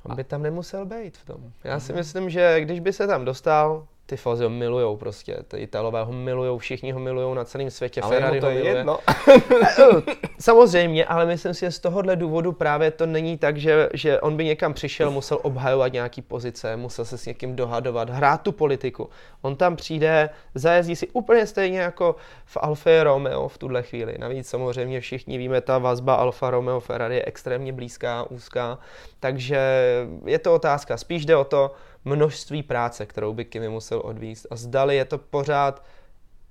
On 0.04 0.16
by 0.16 0.24
tam 0.24 0.44
nemusel 0.44 0.86
být 0.86 1.18
v 1.18 1.26
tom. 1.26 1.40
Já 1.64 1.80
si 1.80 1.94
myslím, 1.94 2.30
že 2.30 2.62
když 2.62 2.80
by 2.80 2.94
se 2.94 3.08
tam 3.08 3.26
dostal, 3.26 3.88
ty 4.06 4.18
Fazio 4.18 4.50
milujou 4.50 4.98
prostě, 4.98 5.38
ty 5.48 5.58
Italové 5.58 6.04
ho 6.04 6.12
milujou, 6.12 6.58
všichni 6.58 6.92
ho 6.92 7.00
milujou 7.00 7.34
na 7.34 7.46
celém 7.46 7.70
světě, 7.70 8.02
ale 8.02 8.16
Ferrari 8.16 8.40
to 8.40 8.46
ho 8.46 8.52
je 8.52 8.56
miluje. 8.56 8.78
jedno. 8.78 9.00
Samozřejmě, 10.40 11.06
ale 11.06 11.26
myslím 11.26 11.54
si, 11.54 11.60
že 11.60 11.72
z 11.72 11.80
tohohle 11.80 12.16
důvodu 12.16 12.52
právě 12.52 12.92
to 12.92 13.06
není 13.06 13.38
tak, 13.38 13.58
že, 13.58 13.90
že 13.94 14.22
on 14.22 14.38
by 14.38 14.46
někam 14.46 14.74
přišel, 14.74 15.12
musel 15.12 15.40
obhajovat 15.42 15.94
nějaký 15.94 16.22
pozice, 16.22 16.78
musel 16.78 17.06
se 17.06 17.18
s 17.18 17.26
někým 17.26 17.56
dohadovat, 17.56 18.10
hrát 18.10 18.42
tu 18.42 18.52
politiku. 18.52 19.10
On 19.42 19.56
tam 19.56 19.76
přijde, 19.76 20.30
zajezdí 20.56 20.96
si 20.96 21.08
úplně 21.08 21.48
stejně 21.48 21.80
jako 21.80 22.16
v 22.46 22.58
Alfa 22.62 23.04
Romeo 23.04 23.48
v 23.48 23.58
tuhle 23.58 23.84
chvíli. 23.84 24.16
Navíc 24.18 24.50
samozřejmě 24.50 25.02
všichni 25.02 25.38
víme, 25.38 25.62
ta 25.62 25.78
vazba 25.78 26.16
Alfa 26.16 26.50
Romeo 26.50 26.80
Ferrari 26.80 27.16
je 27.16 27.26
extrémně 27.26 27.74
blízká, 27.74 28.26
úzká, 28.30 28.80
takže 29.20 29.60
je 30.26 30.40
to 30.40 30.54
otázka. 30.54 30.98
Spíš 30.98 31.26
jde 31.26 31.36
o 31.36 31.44
to, 31.44 31.72
množství 32.06 32.64
práce, 32.64 33.06
kterou 33.06 33.34
by 33.34 33.46
Kimi 33.46 33.70
musel 33.70 34.02
odvíst 34.06 34.48
a 34.52 34.56
zdali 34.56 34.96
je 34.96 35.06
to 35.06 35.18
pořád 35.18 35.84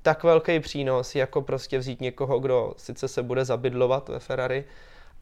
tak 0.02 0.24
velký 0.24 0.60
přínos, 0.60 1.14
jako 1.14 1.42
prostě 1.42 1.78
vzít 1.78 2.00
někoho, 2.00 2.38
kdo 2.38 2.74
sice 2.76 3.08
se 3.08 3.22
bude 3.22 3.44
zabydlovat 3.44 4.08
ve 4.08 4.18
Ferrari, 4.18 4.64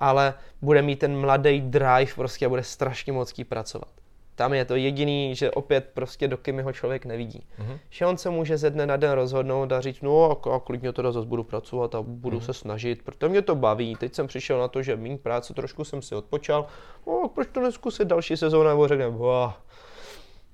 ale 0.00 0.34
bude 0.62 0.82
mít 0.82 0.98
ten 0.98 1.20
mladý 1.20 1.60
drive 1.60 2.12
prostě 2.14 2.46
a 2.46 2.48
bude 2.48 2.62
strašně 2.62 3.12
moc 3.12 3.34
pracovat. 3.48 3.88
Tam 4.34 4.54
je 4.54 4.64
to 4.64 4.76
jediný, 4.76 5.34
že 5.34 5.50
opět 5.50 5.90
prostě 5.94 6.28
do 6.28 6.36
Kimiho 6.36 6.72
člověk 6.72 7.04
nevidí. 7.04 7.46
Mm-hmm. 7.58 7.78
Že 7.90 8.06
on 8.06 8.16
se 8.16 8.30
může 8.30 8.56
ze 8.58 8.70
dne 8.70 8.86
na 8.86 8.96
den 8.96 9.10
rozhodnout 9.10 9.72
a 9.72 9.80
říct, 9.80 10.00
no 10.00 10.30
a, 10.30 10.54
a 10.54 10.60
klidně 10.60 10.92
teda 10.92 11.12
zase 11.12 11.26
budu 11.26 11.44
pracovat 11.44 11.94
a 11.94 12.02
budu 12.02 12.38
mm-hmm. 12.38 12.44
se 12.44 12.52
snažit, 12.52 13.02
protože 13.02 13.28
mě 13.28 13.42
to 13.42 13.54
baví. 13.54 13.96
Teď 13.96 14.14
jsem 14.14 14.26
přišel 14.26 14.58
na 14.58 14.68
to, 14.68 14.82
že 14.82 14.96
méně 14.96 15.18
práce, 15.18 15.54
trošku 15.54 15.84
jsem 15.84 16.02
si 16.02 16.14
odpočal, 16.14 16.66
no 17.06 17.30
proč 17.34 17.48
to 17.52 17.60
neskusit 17.60 18.08
další 18.08 18.36
sezóna, 18.36 18.70
nebo 18.70 18.88
řekne, 18.88 19.10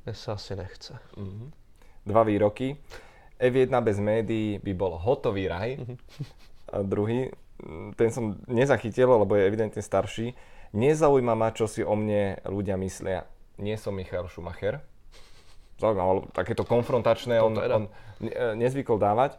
mne 0.04 0.12
sa 0.12 0.36
asi 0.36 0.52
nechce. 0.52 0.94
Mm-hmm. 1.16 1.48
Dva 2.04 2.22
výroky. 2.28 2.76
F1 3.40 3.72
bez 3.80 3.98
médií 3.98 4.60
by 4.60 4.72
bol 4.76 5.00
hotový 5.00 5.48
raj. 5.48 5.80
Mm-hmm. 5.80 5.96
A 6.72 6.76
druhý, 6.84 7.32
ten 7.96 8.10
som 8.12 8.36
nezachytil, 8.44 9.08
lebo 9.08 9.32
je 9.36 9.48
evidentne 9.48 9.80
starší. 9.80 10.36
Nezaujíma 10.74 11.32
ma, 11.32 11.54
čo 11.54 11.70
si 11.70 11.80
o 11.80 11.94
mne 11.96 12.42
ľudia 12.44 12.76
myslia. 12.76 13.24
Nie 13.56 13.78
som 13.78 13.94
Michal 13.94 14.26
Schumacher. 14.26 14.82
Zaujímavé, 15.78 16.30
takéto 16.34 16.66
konfrontačné 16.66 17.38
on, 17.42 17.54
on 17.58 17.84
nezvykol 18.58 18.98
dávať. 18.98 19.38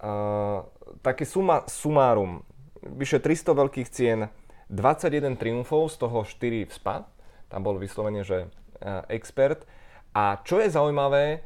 Uh, 0.00 0.64
také 1.00 1.24
suma, 1.24 1.64
sumárum. 1.68 2.44
Vyše 2.84 3.20
300 3.20 3.56
veľkých 3.56 3.88
cien, 3.88 4.28
21 4.68 5.40
triumfov, 5.40 5.88
z 5.88 5.96
toho 6.00 6.24
4 6.24 6.68
v 6.68 6.72
SPA. 6.72 7.08
Tam 7.48 7.64
bol 7.64 7.80
vyslovene, 7.80 8.24
že 8.24 8.48
uh, 8.48 9.04
expert. 9.08 9.64
A 10.14 10.38
čo 10.46 10.62
je 10.62 10.70
zaujímavé, 10.70 11.42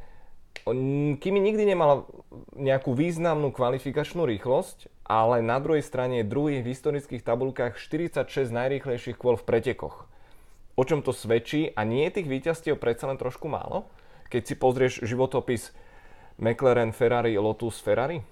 Kimi 1.18 1.40
nikdy 1.40 1.64
nemal 1.64 2.04
nejakú 2.52 2.92
významnú 2.92 3.48
kvalifikačnú 3.56 4.28
rýchlosť, 4.28 4.92
ale 5.08 5.40
na 5.40 5.56
druhej 5.56 5.80
strane 5.80 6.20
je 6.20 6.28
druhý 6.28 6.60
v 6.60 6.76
historických 6.76 7.24
tabulkách 7.24 7.80
46 7.80 8.52
najrýchlejších 8.52 9.16
kôl 9.16 9.40
v 9.40 9.48
pretekoch. 9.48 10.04
O 10.76 10.82
čom 10.84 11.00
to 11.00 11.16
svedčí? 11.16 11.72
A 11.72 11.88
nie 11.88 12.04
je 12.06 12.20
tých 12.20 12.28
víťazstiev 12.28 12.76
predsa 12.76 13.08
len 13.08 13.16
trošku 13.16 13.48
málo? 13.48 13.88
keď 14.28 14.42
si 14.46 14.54
pozrieš 14.54 14.94
životopis 15.02 15.72
McLaren, 16.38 16.92
Ferrari, 16.92 17.38
Lotus, 17.38 17.80
Ferrari? 17.80 18.22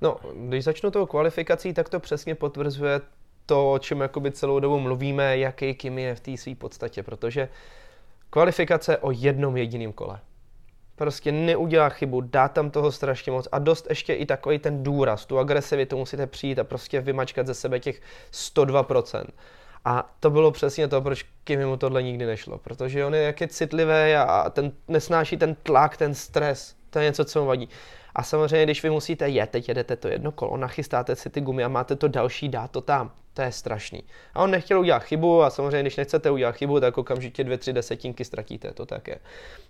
No, 0.00 0.16
když 0.48 0.64
začnu 0.64 0.90
tou 0.90 1.06
kvalifikací, 1.06 1.74
tak 1.74 1.88
to 1.88 2.00
přesně 2.00 2.34
potvrzuje 2.34 3.00
to, 3.46 3.72
o 3.72 3.78
čem 3.78 4.08
celou 4.32 4.60
dobu 4.60 4.80
mluvíme, 4.80 5.38
jaký 5.38 5.74
Kimi 5.74 6.02
je 6.02 6.14
v 6.14 6.20
té 6.20 6.36
své 6.36 6.54
podstatě, 6.54 7.02
protože 7.02 7.48
kvalifikace 8.30 8.98
o 8.98 9.10
jednom 9.10 9.56
jediném 9.56 9.92
kole. 9.92 10.20
Prostě 10.96 11.32
neudělá 11.32 11.88
chybu, 11.88 12.20
dá 12.20 12.48
tam 12.48 12.70
toho 12.70 12.92
strašně 12.92 13.32
moc 13.32 13.48
a 13.52 13.58
dost 13.58 13.86
ještě 13.88 14.14
i 14.14 14.26
takový 14.26 14.58
ten 14.58 14.82
důraz, 14.82 15.26
tu 15.26 15.38
agresivitu 15.38 15.96
musíte 15.98 16.26
přijít 16.26 16.58
a 16.58 16.64
prostě 16.64 17.00
vymačkat 17.00 17.46
ze 17.46 17.54
sebe 17.54 17.80
těch 17.80 18.00
102%. 18.32 19.24
A 19.84 20.14
to 20.20 20.30
bylo 20.30 20.50
přesně 20.50 20.88
to, 20.88 21.02
proč 21.02 21.26
Kimi 21.44 21.66
mu 21.66 21.76
tohle 21.76 22.02
nikdy 22.02 22.26
nešlo, 22.26 22.58
protože 22.58 23.04
on 23.04 23.14
je 23.14 23.22
jak 23.22 23.40
je 23.40 23.48
citlivý 23.48 24.14
a 24.14 24.50
ten, 24.50 24.72
nesnáší 24.88 25.36
ten 25.36 25.54
tlak, 25.62 25.96
ten 25.96 26.14
stres, 26.14 26.76
to 26.90 26.98
je 26.98 27.04
něco, 27.04 27.24
co 27.24 27.40
mu 27.40 27.46
vadí. 27.46 27.68
A 28.18 28.22
samozřejmě, 28.22 28.64
když 28.64 28.82
vy 28.82 28.90
musíte 28.90 29.28
jet, 29.28 29.50
teď 29.50 29.68
jedete 29.68 29.96
to 29.96 30.08
jedno 30.08 30.32
kolo, 30.32 30.56
nachystáte 30.56 31.16
si 31.16 31.30
ty 31.30 31.40
gumy 31.40 31.64
a 31.64 31.68
máte 31.68 31.96
to 31.96 32.08
další, 32.08 32.48
dá 32.48 32.68
to 32.68 32.80
tam. 32.80 33.12
To 33.34 33.42
je 33.42 33.52
strašný. 33.52 34.02
A 34.34 34.42
on 34.42 34.50
nechtěl 34.50 34.80
udělat 34.80 35.02
chybu 35.02 35.42
a 35.42 35.50
samozřejmě, 35.50 35.82
když 35.82 35.96
nechcete 35.96 36.30
udělat 36.30 36.56
chybu, 36.56 36.80
tak 36.80 36.98
okamžitě 36.98 37.44
dvě, 37.44 37.58
tři 37.58 37.72
desetinky 37.72 38.24
ztratíte, 38.24 38.72
to 38.72 38.86
tak 38.86 39.08
je. 39.08 39.18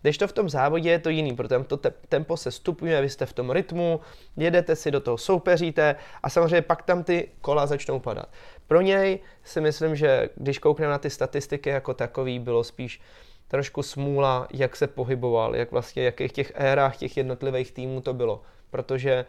Když 0.03 0.19
to 0.19 0.29
v 0.29 0.33
tom 0.33 0.49
závodě 0.49 0.91
je 0.91 0.99
to 0.99 1.09
jiný, 1.09 1.37
protože 1.37 1.65
to 1.65 1.77
te- 1.77 1.93
tempo 2.09 2.37
se 2.37 2.51
stupňuje, 2.51 3.01
vy 3.01 3.09
jste 3.09 3.27
v 3.27 3.33
tom 3.33 3.51
rytmu, 3.51 4.01
jedete 4.37 4.77
si 4.77 4.91
do 4.91 5.01
toho, 5.01 5.19
soupeříte 5.19 5.97
a 6.23 6.31
samozřejmě 6.31 6.63
pak 6.63 6.83
tam 6.83 7.05
ty 7.05 7.29
kola 7.41 7.67
začnou 7.67 8.01
padat. 8.01 8.29
Pro 8.67 8.81
něj 8.81 9.19
si 9.45 9.61
myslím, 9.61 9.97
že 9.97 10.29
když 10.37 10.59
koukneme 10.59 10.91
na 10.91 10.99
ty 10.99 11.11
statistiky 11.11 11.71
jako 11.71 11.95
takový, 11.95 12.39
bylo 12.39 12.65
spíš 12.65 13.01
trošku 13.49 13.83
smůla, 13.83 14.49
jak 14.53 14.77
se 14.77 14.87
pohyboval, 14.87 15.57
jak 15.57 15.73
vlastně, 15.73 16.03
jakých 16.03 16.33
těch 16.33 16.53
érách 16.55 16.97
těch 16.97 17.17
jednotlivých 17.17 17.73
týmů 17.73 18.01
to 18.01 18.15
bylo. 18.15 18.43
Protože 18.71 19.25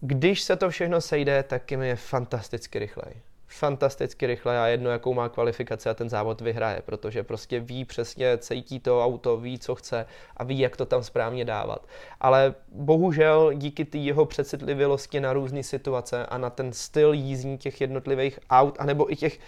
když 0.00 0.42
se 0.42 0.56
to 0.56 0.70
všechno 0.70 1.00
sejde, 1.00 1.42
tak 1.42 1.64
Kim 1.64 1.82
je 1.82 1.96
fantasticky 1.96 2.78
rychlej. 2.78 3.14
Fantasticky 3.46 4.26
rychle 4.26 4.60
a 4.60 4.66
jedno, 4.66 4.90
jakou 4.90 5.14
má 5.14 5.28
kvalifikaci 5.28 5.88
a 5.88 5.94
ten 5.94 6.10
závod 6.10 6.40
vyhraje, 6.40 6.82
protože 6.86 7.22
prostě 7.22 7.60
ví 7.60 7.84
přesně, 7.84 8.38
cítí 8.38 8.80
to 8.80 9.04
auto, 9.04 9.36
ví, 9.36 9.58
co 9.58 9.74
chce 9.74 10.06
a 10.36 10.44
ví, 10.44 10.58
jak 10.58 10.76
to 10.76 10.86
tam 10.86 11.02
správně 11.02 11.44
dávat. 11.44 11.86
Ale 12.20 12.54
bohužel 12.72 13.52
díky 13.54 13.84
té 13.84 13.98
jeho 13.98 14.24
přecitlivělosti 14.26 15.20
na 15.20 15.32
různé 15.32 15.62
situace 15.62 16.26
a 16.26 16.38
na 16.38 16.50
ten 16.50 16.72
styl 16.72 17.12
jízdní 17.12 17.58
těch 17.58 17.80
jednotlivých 17.80 18.38
aut, 18.50 18.76
anebo 18.78 19.12
i 19.12 19.16
těch 19.16 19.38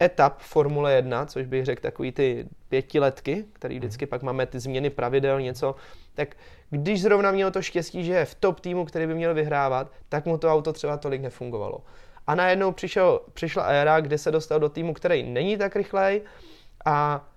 etap 0.00 0.38
Formule 0.38 0.92
1, 0.92 1.26
což 1.26 1.46
bych 1.46 1.64
řekl 1.64 1.82
takový 1.82 2.12
ty 2.12 2.46
pětiletky, 2.68 3.44
který 3.52 3.78
vždycky 3.78 4.06
pak 4.06 4.22
máme 4.22 4.46
ty 4.46 4.60
změny 4.60 4.90
pravidel, 4.90 5.40
něco, 5.40 5.74
tak 6.14 6.36
když 6.70 7.02
zrovna 7.02 7.30
měl 7.30 7.50
to 7.50 7.62
štěstí, 7.62 8.04
že 8.04 8.12
je 8.12 8.24
v 8.24 8.34
top 8.34 8.60
týmu, 8.60 8.84
který 8.84 9.06
by 9.06 9.14
měl 9.14 9.34
vyhrávat, 9.34 9.92
tak 10.08 10.26
mu 10.26 10.38
to 10.38 10.52
auto 10.52 10.72
třeba 10.72 10.96
tolik 10.96 11.22
nefungovalo. 11.22 11.82
A 12.26 12.34
najednou 12.34 12.72
přišel, 12.72 13.20
přišla 13.32 13.62
éra, 13.62 14.00
kde 14.00 14.18
se 14.18 14.30
dostal 14.30 14.60
do 14.60 14.68
týmu, 14.68 14.94
který 14.94 15.22
není 15.22 15.56
tak 15.56 15.76
rychlej 15.76 16.22
a 16.84 17.28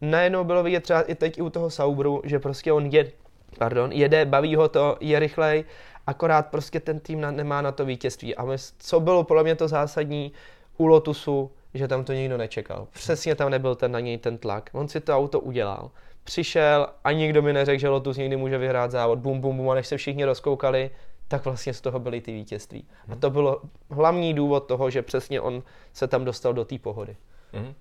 najednou 0.00 0.44
bylo 0.44 0.62
vidět 0.62 0.82
třeba 0.82 1.02
i 1.02 1.14
teď 1.14 1.38
i 1.38 1.42
u 1.42 1.50
toho 1.50 1.70
Saubru, 1.70 2.22
že 2.24 2.38
prostě 2.38 2.72
on 2.72 2.86
je, 2.86 3.12
pardon, 3.58 3.92
jede, 3.92 4.24
baví 4.24 4.54
ho 4.56 4.68
to, 4.68 4.96
je 5.00 5.18
rychlej, 5.18 5.64
akorát 6.06 6.46
prostě 6.46 6.80
ten 6.80 7.00
tým 7.00 7.20
na, 7.20 7.30
nemá 7.30 7.62
na 7.62 7.72
to 7.72 7.84
vítězství. 7.84 8.36
A 8.36 8.44
my, 8.44 8.56
co 8.78 9.00
bylo 9.00 9.24
podle 9.24 9.42
mě 9.42 9.54
to 9.54 9.68
zásadní 9.68 10.32
u 10.76 10.86
Lotusu, 10.86 11.50
že 11.74 11.88
tam 11.88 12.04
to 12.04 12.12
nikdo 12.12 12.38
nečekal. 12.38 12.86
Přesně 12.92 13.34
tam 13.34 13.50
nebyl 13.50 13.74
ten 13.74 13.92
na 13.92 14.00
něj 14.00 14.18
ten 14.18 14.38
tlak. 14.38 14.70
On 14.72 14.88
si 14.88 15.00
to 15.00 15.16
auto 15.16 15.40
udělal. 15.40 15.90
Přišel 16.24 16.86
a 17.04 17.12
nikdo 17.12 17.42
mi 17.42 17.52
neřekl, 17.52 17.80
že 17.80 17.88
Lotus 17.88 18.16
někdy 18.16 18.36
může 18.36 18.58
vyhrát 18.58 18.90
závod. 18.90 19.18
Bum, 19.18 19.40
bum, 19.40 19.56
bum. 19.56 19.70
A 19.70 19.74
než 19.74 19.86
se 19.86 19.96
všichni 19.96 20.24
rozkoukali, 20.24 20.90
tak 21.28 21.44
vlastně 21.44 21.74
z 21.74 21.80
toho 21.80 21.98
byly 21.98 22.20
ty 22.20 22.32
vítězství. 22.32 22.86
A 23.12 23.16
to 23.16 23.30
bylo 23.30 23.60
hlavní 23.90 24.34
důvod 24.34 24.66
toho, 24.66 24.90
že 24.90 25.02
přesně 25.02 25.40
on 25.40 25.62
se 25.92 26.06
tam 26.06 26.24
dostal 26.24 26.52
do 26.52 26.64
té 26.64 26.78
pohody. 26.78 27.16
Mm-hmm. 27.52 27.74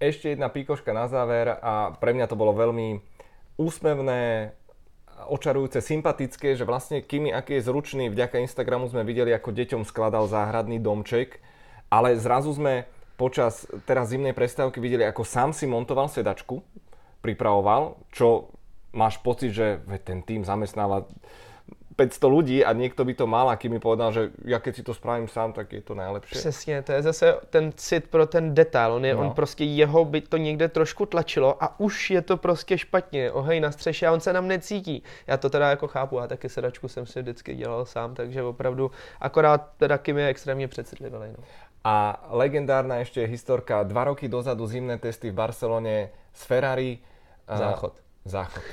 Ešte 0.00 0.34
jedna 0.34 0.50
píkoška 0.50 0.92
na 0.92 1.06
záver 1.06 1.56
a 1.62 1.94
pre 1.96 2.10
mňa 2.12 2.26
to 2.26 2.36
bolo 2.36 2.50
veľmi 2.50 2.98
úsmevné, 3.56 4.52
očarujúce, 5.30 5.78
sympatické, 5.78 6.58
že 6.58 6.66
vlastne 6.66 6.98
Kimi, 6.98 7.30
aký 7.30 7.62
je 7.62 7.70
zručný, 7.70 8.10
vďaka 8.10 8.42
Instagramu 8.42 8.90
sme 8.90 9.06
videli, 9.06 9.30
ako 9.30 9.54
deťom 9.54 9.86
skladal 9.86 10.26
záhradný 10.26 10.82
domček, 10.82 11.38
ale 11.88 12.18
zrazu 12.18 12.50
sme 12.52 12.90
počas 13.16 13.66
teraz 13.86 14.10
zimnej 14.10 14.32
prestávky 14.34 14.82
videli, 14.82 15.06
ako 15.06 15.22
sám 15.22 15.50
si 15.54 15.66
montoval 15.66 16.10
sedačku, 16.10 16.62
pripravoval, 17.22 17.96
čo 18.10 18.52
máš 18.94 19.18
pocit, 19.22 19.50
že 19.54 19.82
ten 20.06 20.22
tým 20.22 20.46
zamestnáva 20.46 21.06
500 21.96 22.24
lidí 22.24 22.64
a 22.64 22.72
někdo 22.72 23.04
by 23.04 23.14
to 23.14 23.26
mal 23.26 23.50
a 23.50 23.58
mi 23.68 23.78
povedal, 23.78 24.12
že 24.12 24.30
ja 24.44 24.58
keď 24.58 24.76
si 24.76 24.82
to 24.82 24.94
spravím 24.94 25.28
sám, 25.28 25.52
tak 25.52 25.72
je 25.72 25.80
to 25.80 25.94
nejlepší. 25.94 26.34
Přesně, 26.38 26.82
to 26.82 26.92
je 26.92 27.02
zase 27.02 27.34
ten 27.50 27.72
cit 27.76 28.10
pro 28.10 28.26
ten 28.26 28.54
detail. 28.54 28.92
On, 28.92 29.04
je, 29.04 29.14
no. 29.14 29.20
on 29.20 29.30
prostě 29.30 29.64
jeho 29.64 30.04
by 30.04 30.20
to 30.20 30.36
někde 30.36 30.68
trošku 30.68 31.06
tlačilo 31.06 31.62
a 31.64 31.80
už 31.80 32.10
je 32.10 32.22
to 32.22 32.36
prostě 32.36 32.78
špatně. 32.78 33.32
Ohej 33.32 33.60
na 33.60 33.72
střeše 33.72 34.06
a 34.06 34.12
on 34.12 34.20
se 34.20 34.32
nám 34.32 34.48
necítí. 34.48 35.02
Já 35.26 35.36
to 35.36 35.50
teda 35.50 35.70
jako 35.70 35.88
chápu, 35.88 36.18
já 36.18 36.26
taky 36.26 36.48
sedačku 36.48 36.88
jsem 36.88 37.06
si 37.06 37.22
vždycky 37.22 37.54
dělal 37.54 37.84
sám, 37.84 38.14
takže 38.14 38.42
opravdu 38.42 38.90
akorát 39.20 39.70
teda 39.76 39.98
Kim 39.98 40.18
je 40.18 40.28
extrémně 40.28 40.68
přecitlivý. 40.68 41.14
No. 41.38 41.44
A 41.84 42.16
legendárna 42.32 43.04
ešte 43.04 43.28
historka, 43.28 43.84
dva 43.84 44.08
roky 44.08 44.24
dozadu 44.24 44.64
zimné 44.64 44.96
testy 44.96 45.28
v 45.28 45.36
Barcelone 45.36 45.96
s 46.32 46.42
Ferrari. 46.48 47.04
Záchod. 47.44 48.00
Záchod. 48.24 48.64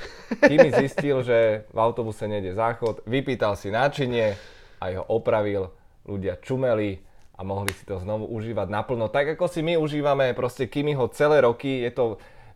Kimi 0.48 0.72
zistil, 0.72 1.20
že 1.20 1.68
v 1.68 1.78
autobuse 1.78 2.24
nejde 2.24 2.56
záchod, 2.56 3.04
vypýtal 3.04 3.52
si 3.52 3.68
náčinie 3.68 4.32
a 4.80 4.88
ho 4.96 5.04
opravil. 5.12 5.68
Ľudia 6.08 6.40
čumeli 6.40 7.04
a 7.36 7.44
mohli 7.44 7.76
si 7.76 7.84
to 7.84 8.00
znovu 8.00 8.32
užívať 8.32 8.72
naplno. 8.72 9.12
Tak 9.12 9.36
ako 9.36 9.44
si 9.44 9.60
my 9.60 9.76
užívame 9.76 10.32
proste 10.32 10.64
Kimiho 10.64 11.12
celé 11.12 11.44
roky, 11.44 11.84
je 11.84 11.92
to 11.92 12.04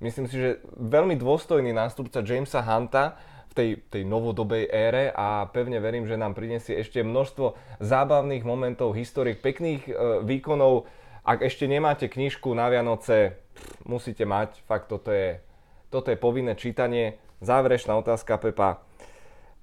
myslím 0.00 0.26
si, 0.28 0.36
že 0.36 0.60
veľmi 0.76 1.16
dôstojný 1.16 1.72
nástupca 1.72 2.20
Jamesa 2.20 2.60
Hunta, 2.60 3.16
tej, 3.56 3.80
tej 3.88 4.04
novodobej 4.04 4.68
ére 4.68 5.08
a 5.16 5.48
pevne 5.48 5.80
verím, 5.80 6.04
že 6.04 6.20
nám 6.20 6.36
prinesie 6.36 6.76
ešte 6.76 7.00
množstvo 7.00 7.56
zábavných 7.80 8.44
momentov, 8.44 8.92
historik, 8.92 9.40
pekných 9.40 9.88
e, 9.88 9.92
výkonov. 10.20 10.84
Ak 11.24 11.40
ešte 11.40 11.64
nemáte 11.64 12.12
knižku 12.12 12.52
na 12.52 12.68
Vianoce, 12.68 13.40
musíte 13.88 14.28
mať, 14.28 14.60
fakt 14.68 14.92
toto 14.92 15.08
je, 15.08 15.40
toto 15.88 16.12
je 16.12 16.20
povinné 16.20 16.52
čítanie. 16.54 17.16
Záverečná 17.40 17.96
otázka, 17.96 18.36
Pepa. 18.36 18.84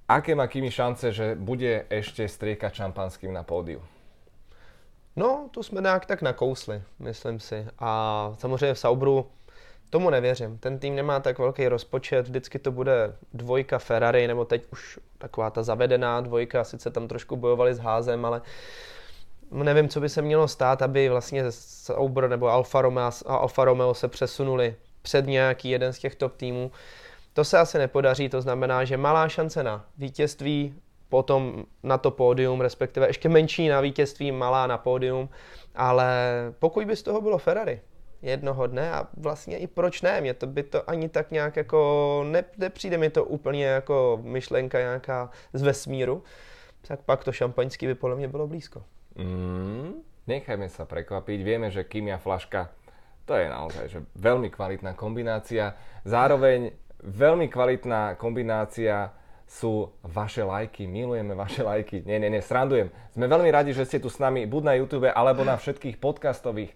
Aké 0.04 0.34
má 0.34 0.50
Kimi 0.50 0.68
šance, 0.68 1.14
že 1.14 1.38
bude 1.38 1.88
ešte 1.88 2.28
striekať 2.28 2.84
šampanským 2.84 3.32
na 3.32 3.40
pódiu? 3.46 3.80
No, 5.16 5.48
tu 5.50 5.62
jsme 5.62 5.80
nějak 5.80 6.06
tak 6.06 6.22
nakousli, 6.22 6.82
myslím 6.98 7.40
si. 7.40 7.66
A 7.78 8.32
samozřejmě 8.38 8.74
v 8.74 8.78
Saubru 8.78 9.26
Tomu 9.94 10.10
nevěřím. 10.10 10.58
Ten 10.58 10.78
tým 10.78 10.96
nemá 10.96 11.20
tak 11.20 11.38
velký 11.38 11.68
rozpočet, 11.68 12.26
vždycky 12.26 12.58
to 12.58 12.72
bude 12.72 13.16
dvojka 13.34 13.78
Ferrari, 13.78 14.26
nebo 14.26 14.44
teď 14.44 14.66
už 14.72 14.98
taková 15.18 15.50
ta 15.50 15.62
zavedená 15.62 16.20
dvojka, 16.20 16.64
sice 16.64 16.90
tam 16.90 17.08
trošku 17.08 17.36
bojovali 17.36 17.74
s 17.74 17.78
házem, 17.78 18.24
ale 18.24 18.42
nevím, 19.50 19.88
co 19.88 20.00
by 20.00 20.08
se 20.08 20.22
mělo 20.22 20.48
stát, 20.48 20.82
aby 20.82 21.08
vlastně 21.08 21.44
Sauber 21.50 22.28
nebo 22.28 22.48
Alfa 22.48 22.82
Romeo, 22.82 23.10
Alfa 23.26 23.64
Romeo 23.64 23.94
se 23.94 24.08
přesunuli 24.08 24.76
před 25.02 25.26
nějaký 25.26 25.70
jeden 25.70 25.92
z 25.92 25.98
těch 25.98 26.14
top 26.14 26.36
týmů. 26.36 26.72
To 27.32 27.44
se 27.44 27.58
asi 27.58 27.78
nepodaří, 27.78 28.28
to 28.28 28.42
znamená, 28.42 28.84
že 28.84 28.96
malá 28.96 29.28
šance 29.28 29.62
na 29.62 29.86
vítězství, 29.98 30.74
potom 31.08 31.64
na 31.82 31.98
to 31.98 32.10
pódium, 32.10 32.60
respektive 32.60 33.06
ještě 33.06 33.28
menší 33.28 33.68
na 33.68 33.80
vítězství, 33.80 34.32
malá 34.32 34.66
na 34.66 34.78
pódium, 34.78 35.28
ale 35.74 36.32
pokud 36.58 36.84
by 36.84 36.96
z 36.96 37.02
toho 37.02 37.20
bylo 37.20 37.38
Ferrari, 37.38 37.80
jednoho 38.24 38.66
dne 38.66 38.92
a 38.92 39.06
vlastně 39.16 39.58
i 39.58 39.66
proč 39.66 40.02
ne, 40.02 40.20
mě 40.20 40.34
to 40.34 40.46
by 40.46 40.62
to 40.62 40.90
ani 40.90 41.08
tak 41.08 41.30
nějak 41.30 41.56
jako, 41.56 41.80
ne, 42.30 42.44
nepřijde 42.58 42.98
mi 42.98 43.10
to 43.10 43.24
úplně 43.24 43.66
jako 43.66 44.20
myšlenka 44.22 44.78
nějaká 44.78 45.30
z 45.52 45.62
vesmíru, 45.62 46.22
tak 46.88 47.00
pak 47.00 47.24
to 47.24 47.32
šampaňský 47.32 47.86
by 47.86 47.94
podle 47.94 48.16
mě 48.16 48.28
bylo 48.28 48.46
blízko. 48.46 48.82
Mm, 49.14 50.02
nechajme 50.26 50.66
sa 50.66 50.90
prekvapiť, 50.90 51.38
vieme, 51.46 51.70
že 51.70 51.86
Kimia 51.86 52.18
Flaška 52.18 52.74
to 53.24 53.38
je 53.38 53.48
naozaj 53.48 53.84
že 53.88 54.00
veľmi 54.20 54.52
kvalitná 54.52 54.92
kombinácia. 54.92 55.72
Zároveň 56.04 56.76
veľmi 57.00 57.48
kvalitná 57.48 58.20
kombinácia 58.20 59.14
sú 59.48 59.92
vaše 60.04 60.44
lajky. 60.44 60.84
Milujeme 60.84 61.32
vaše 61.32 61.64
lajky. 61.64 62.04
Nie, 62.04 62.20
nie, 62.20 62.32
nie, 62.32 62.44
srandujem. 62.44 62.92
Sme 63.12 63.28
veľmi 63.28 63.48
radi, 63.52 63.72
že 63.72 63.88
ste 63.88 64.00
tu 64.00 64.12
s 64.12 64.20
nami 64.20 64.44
buď 64.44 64.62
na 64.64 64.74
YouTube 64.76 65.08
alebo 65.08 65.44
na 65.44 65.56
všetkých 65.56 66.00
podcastových 66.00 66.72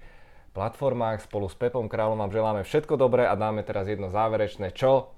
platformách. 0.52 1.24
Spolu 1.24 1.46
s 1.46 1.54
Pepom 1.54 1.86
Kráľom 1.86 2.18
vám 2.18 2.32
želáme 2.34 2.62
všetko 2.66 2.98
dobré 2.98 3.24
a 3.28 3.38
dáme 3.38 3.62
teraz 3.62 3.86
jedno 3.86 4.10
záverečné. 4.10 4.74
Čo? 4.74 5.14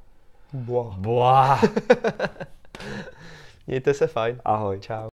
Boah. 0.52 0.94
Boah. 0.98 1.60
Mějte 3.66 3.94
se 3.94 4.06
fajn. 4.06 4.40
Ahoj. 4.44 4.80
Čau. 4.80 5.08